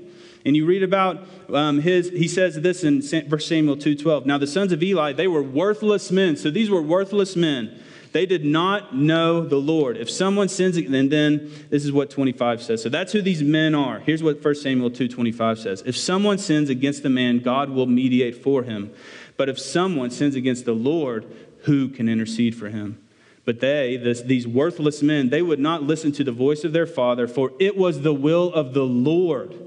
and 0.46 0.56
you 0.56 0.64
read 0.64 0.82
about 0.82 1.26
um, 1.52 1.80
his, 1.80 2.08
he 2.10 2.26
says 2.28 2.54
this 2.56 2.82
in 2.82 3.02
1 3.02 3.40
Samuel 3.40 3.76
2.12. 3.76 4.24
Now 4.24 4.38
the 4.38 4.46
sons 4.46 4.72
of 4.72 4.82
Eli, 4.82 5.12
they 5.12 5.28
were 5.28 5.42
worthless 5.42 6.10
men. 6.10 6.36
So 6.36 6.50
these 6.50 6.70
were 6.70 6.82
worthless 6.82 7.36
men. 7.36 7.78
They 8.14 8.26
did 8.26 8.44
not 8.44 8.94
know 8.94 9.44
the 9.44 9.56
Lord. 9.56 9.96
If 9.96 10.08
someone 10.08 10.48
sins, 10.48 10.76
and 10.76 11.10
then 11.10 11.50
this 11.68 11.84
is 11.84 11.90
what 11.90 12.10
25 12.10 12.62
says. 12.62 12.80
So 12.80 12.88
that's 12.88 13.12
who 13.12 13.20
these 13.20 13.42
men 13.42 13.74
are. 13.74 13.98
Here's 13.98 14.22
what 14.22 14.40
1 14.40 14.54
Samuel 14.54 14.92
2:25 14.92 15.58
says. 15.58 15.82
If 15.84 15.96
someone 15.96 16.38
sins 16.38 16.70
against 16.70 17.04
a 17.04 17.08
man, 17.08 17.40
God 17.40 17.70
will 17.70 17.86
mediate 17.86 18.36
for 18.36 18.62
him. 18.62 18.92
But 19.36 19.48
if 19.48 19.58
someone 19.58 20.10
sins 20.10 20.36
against 20.36 20.64
the 20.64 20.76
Lord, 20.76 21.26
who 21.62 21.88
can 21.88 22.08
intercede 22.08 22.54
for 22.54 22.68
him? 22.68 22.98
But 23.44 23.58
they, 23.58 23.96
this, 23.96 24.22
these 24.22 24.46
worthless 24.46 25.02
men, 25.02 25.30
they 25.30 25.42
would 25.42 25.58
not 25.58 25.82
listen 25.82 26.12
to 26.12 26.22
the 26.22 26.30
voice 26.30 26.62
of 26.62 26.72
their 26.72 26.86
father, 26.86 27.26
for 27.26 27.50
it 27.58 27.76
was 27.76 28.02
the 28.02 28.14
will 28.14 28.54
of 28.54 28.74
the 28.74 28.84
Lord 28.86 29.58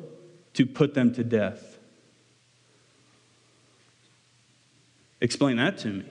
to 0.54 0.66
put 0.66 0.94
them 0.94 1.14
to 1.16 1.24
death. 1.26 1.80
Explain 5.20 5.58
that 5.58 5.78
to 5.80 5.90
me. 5.90 6.06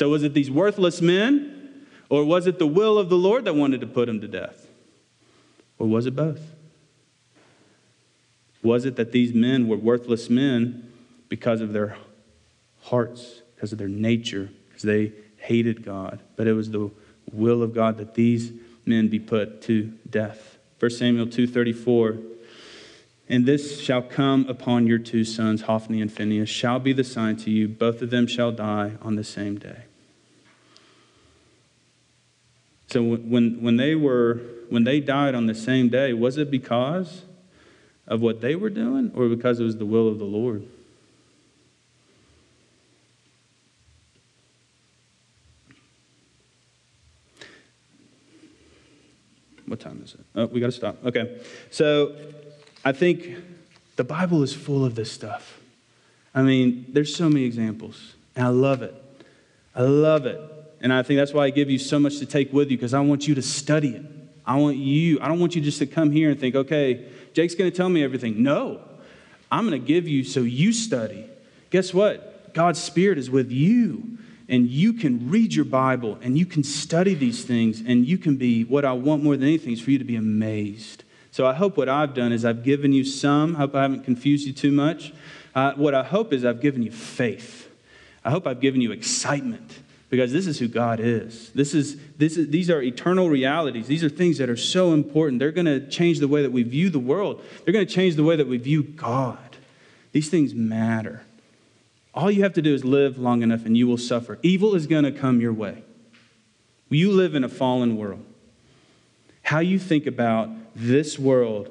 So, 0.00 0.08
was 0.08 0.22
it 0.22 0.32
these 0.32 0.50
worthless 0.50 1.02
men, 1.02 1.84
or 2.08 2.24
was 2.24 2.46
it 2.46 2.58
the 2.58 2.66
will 2.66 2.96
of 2.96 3.10
the 3.10 3.18
Lord 3.18 3.44
that 3.44 3.54
wanted 3.54 3.82
to 3.82 3.86
put 3.86 4.08
him 4.08 4.22
to 4.22 4.28
death? 4.28 4.66
Or 5.78 5.86
was 5.86 6.06
it 6.06 6.16
both? 6.16 6.40
Was 8.62 8.86
it 8.86 8.96
that 8.96 9.12
these 9.12 9.34
men 9.34 9.68
were 9.68 9.76
worthless 9.76 10.30
men 10.30 10.90
because 11.28 11.60
of 11.60 11.74
their 11.74 11.98
hearts, 12.84 13.42
because 13.54 13.72
of 13.72 13.78
their 13.78 13.88
nature, 13.88 14.48
because 14.70 14.84
they 14.84 15.12
hated 15.36 15.84
God? 15.84 16.20
But 16.34 16.46
it 16.46 16.54
was 16.54 16.70
the 16.70 16.90
will 17.30 17.62
of 17.62 17.74
God 17.74 17.98
that 17.98 18.14
these 18.14 18.52
men 18.86 19.08
be 19.08 19.18
put 19.18 19.60
to 19.64 19.92
death. 20.08 20.56
1 20.78 20.92
Samuel 20.92 21.26
2:34 21.26 22.22
and 23.28 23.44
this 23.44 23.80
shall 23.80 24.02
come 24.02 24.46
upon 24.48 24.86
your 24.86 24.98
two 24.98 25.24
sons, 25.24 25.60
Hophni 25.60 26.00
and 26.00 26.10
Phinehas, 26.10 26.48
shall 26.48 26.80
be 26.80 26.94
the 26.94 27.04
sign 27.04 27.36
to 27.36 27.50
you. 27.50 27.68
Both 27.68 28.00
of 28.00 28.08
them 28.08 28.26
shall 28.26 28.50
die 28.50 28.92
on 29.02 29.16
the 29.16 29.22
same 29.22 29.56
day. 29.56 29.84
So 32.90 33.02
when, 33.02 33.62
when, 33.62 33.76
they 33.76 33.94
were, 33.94 34.40
when 34.68 34.82
they 34.82 34.98
died 34.98 35.36
on 35.36 35.46
the 35.46 35.54
same 35.54 35.88
day, 35.88 36.12
was 36.12 36.36
it 36.38 36.50
because 36.50 37.22
of 38.08 38.20
what 38.20 38.40
they 38.40 38.56
were 38.56 38.70
doing 38.70 39.12
or 39.14 39.28
because 39.28 39.60
it 39.60 39.64
was 39.64 39.76
the 39.76 39.86
will 39.86 40.08
of 40.08 40.18
the 40.18 40.24
Lord? 40.24 40.66
What 49.66 49.78
time 49.78 50.02
is 50.04 50.14
it? 50.14 50.20
Oh, 50.34 50.46
we 50.46 50.58
got 50.58 50.66
to 50.66 50.72
stop. 50.72 50.96
Okay. 51.04 51.40
So 51.70 52.16
I 52.84 52.90
think 52.90 53.36
the 53.94 54.02
Bible 54.02 54.42
is 54.42 54.52
full 54.52 54.84
of 54.84 54.96
this 54.96 55.12
stuff. 55.12 55.60
I 56.34 56.42
mean, 56.42 56.86
there's 56.88 57.14
so 57.14 57.28
many 57.28 57.44
examples, 57.44 58.14
and 58.34 58.44
I 58.44 58.50
love 58.50 58.82
it. 58.82 58.94
I 59.76 59.82
love 59.82 60.26
it. 60.26 60.40
And 60.80 60.92
I 60.92 61.02
think 61.02 61.18
that's 61.18 61.34
why 61.34 61.44
I 61.44 61.50
give 61.50 61.70
you 61.70 61.78
so 61.78 61.98
much 61.98 62.18
to 62.18 62.26
take 62.26 62.52
with 62.52 62.70
you 62.70 62.76
because 62.76 62.94
I 62.94 63.00
want 63.00 63.28
you 63.28 63.34
to 63.34 63.42
study 63.42 63.96
it. 63.96 64.02
I 64.46 64.56
want 64.56 64.76
you, 64.76 65.18
I 65.20 65.28
don't 65.28 65.38
want 65.38 65.54
you 65.54 65.60
just 65.60 65.78
to 65.78 65.86
come 65.86 66.10
here 66.10 66.30
and 66.30 66.40
think, 66.40 66.54
okay, 66.54 67.06
Jake's 67.34 67.54
going 67.54 67.70
to 67.70 67.76
tell 67.76 67.88
me 67.88 68.02
everything. 68.02 68.42
No, 68.42 68.80
I'm 69.52 69.68
going 69.68 69.80
to 69.80 69.86
give 69.86 70.08
you 70.08 70.24
so 70.24 70.40
you 70.40 70.72
study. 70.72 71.26
Guess 71.70 71.94
what? 71.94 72.54
God's 72.54 72.82
Spirit 72.82 73.18
is 73.18 73.30
with 73.30 73.52
you, 73.52 74.18
and 74.48 74.68
you 74.68 74.94
can 74.94 75.30
read 75.30 75.54
your 75.54 75.66
Bible 75.66 76.18
and 76.22 76.36
you 76.36 76.46
can 76.46 76.64
study 76.64 77.14
these 77.14 77.44
things, 77.44 77.80
and 77.80 78.06
you 78.06 78.18
can 78.18 78.36
be 78.36 78.64
what 78.64 78.84
I 78.84 78.92
want 78.92 79.22
more 79.22 79.36
than 79.36 79.46
anything 79.46 79.72
is 79.72 79.80
for 79.80 79.90
you 79.90 79.98
to 79.98 80.04
be 80.04 80.16
amazed 80.16 81.04
so 81.32 81.46
I 81.46 81.54
hope 81.54 81.76
what 81.76 81.88
I've 81.88 82.14
done 82.14 82.32
is 82.32 82.44
I've 82.44 82.64
given 82.64 82.92
you 82.92 83.04
some. 83.04 83.54
I 83.54 83.60
hope 83.60 83.74
I 83.74 83.82
haven't 83.82 84.04
confused 84.04 84.46
you 84.46 84.52
too 84.52 84.72
much. 84.72 85.12
Uh, 85.54 85.72
what 85.74 85.94
I 85.94 86.02
hope 86.02 86.32
is 86.32 86.44
I've 86.44 86.60
given 86.60 86.82
you 86.82 86.90
faith. 86.90 87.68
I 88.24 88.30
hope 88.30 88.46
I've 88.46 88.60
given 88.60 88.80
you 88.80 88.92
excitement 88.92 89.78
because 90.10 90.32
this 90.32 90.46
is 90.46 90.58
who 90.58 90.68
God 90.68 91.00
is. 91.00 91.50
This 91.50 91.72
is, 91.72 91.96
this 92.18 92.36
is, 92.36 92.48
these 92.48 92.68
are 92.68 92.82
eternal 92.82 93.30
realities. 93.30 93.86
These 93.86 94.04
are 94.04 94.08
things 94.08 94.38
that 94.38 94.50
are 94.50 94.56
so 94.56 94.92
important. 94.92 95.38
They're 95.38 95.52
going 95.52 95.66
to 95.66 95.88
change 95.88 96.18
the 96.18 96.28
way 96.28 96.42
that 96.42 96.50
we 96.50 96.64
view 96.64 96.90
the 96.90 96.98
world, 96.98 97.42
they're 97.64 97.72
going 97.72 97.86
to 97.86 97.92
change 97.92 98.16
the 98.16 98.24
way 98.24 98.36
that 98.36 98.48
we 98.48 98.58
view 98.58 98.82
God. 98.82 99.38
These 100.12 100.28
things 100.28 100.54
matter. 100.54 101.22
All 102.12 102.30
you 102.30 102.42
have 102.42 102.54
to 102.54 102.62
do 102.62 102.74
is 102.74 102.84
live 102.84 103.18
long 103.18 103.42
enough 103.42 103.64
and 103.64 103.78
you 103.78 103.86
will 103.86 103.96
suffer. 103.96 104.40
Evil 104.42 104.74
is 104.74 104.88
going 104.88 105.04
to 105.04 105.12
come 105.12 105.40
your 105.40 105.52
way. 105.52 105.84
You 106.88 107.12
live 107.12 107.36
in 107.36 107.44
a 107.44 107.48
fallen 107.48 107.96
world. 107.96 108.24
How 109.42 109.60
you 109.60 109.78
think 109.78 110.06
about 110.06 110.50
this 110.74 111.20
world 111.20 111.70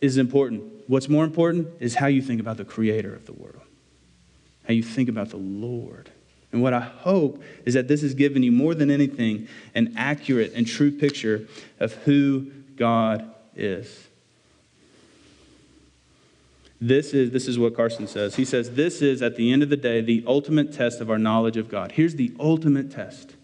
is 0.00 0.18
important. 0.18 0.64
What's 0.88 1.08
more 1.08 1.24
important 1.24 1.68
is 1.78 1.94
how 1.94 2.06
you 2.06 2.20
think 2.20 2.40
about 2.40 2.56
the 2.56 2.64
creator 2.64 3.14
of 3.14 3.26
the 3.26 3.32
world, 3.32 3.62
how 4.66 4.74
you 4.74 4.82
think 4.82 5.08
about 5.08 5.30
the 5.30 5.36
Lord. 5.36 6.10
And 6.52 6.62
what 6.62 6.72
I 6.72 6.80
hope 6.80 7.42
is 7.64 7.74
that 7.74 7.88
this 7.88 8.02
has 8.02 8.14
given 8.14 8.42
you 8.42 8.52
more 8.52 8.74
than 8.74 8.90
anything 8.90 9.48
an 9.74 9.94
accurate 9.96 10.52
and 10.54 10.66
true 10.66 10.90
picture 10.90 11.46
of 11.80 11.92
who 12.04 12.50
God 12.76 13.30
is. 13.54 14.06
This 16.80 17.14
is, 17.14 17.30
this 17.30 17.48
is 17.48 17.58
what 17.58 17.74
Carson 17.74 18.06
says. 18.06 18.36
He 18.36 18.44
says, 18.44 18.72
This 18.72 19.00
is, 19.00 19.22
at 19.22 19.36
the 19.36 19.50
end 19.50 19.62
of 19.62 19.70
the 19.70 19.76
day, 19.76 20.00
the 20.00 20.22
ultimate 20.26 20.72
test 20.72 21.00
of 21.00 21.10
our 21.10 21.18
knowledge 21.18 21.56
of 21.56 21.68
God. 21.70 21.92
Here's 21.92 22.16
the 22.16 22.34
ultimate 22.38 22.90
test 22.90 23.34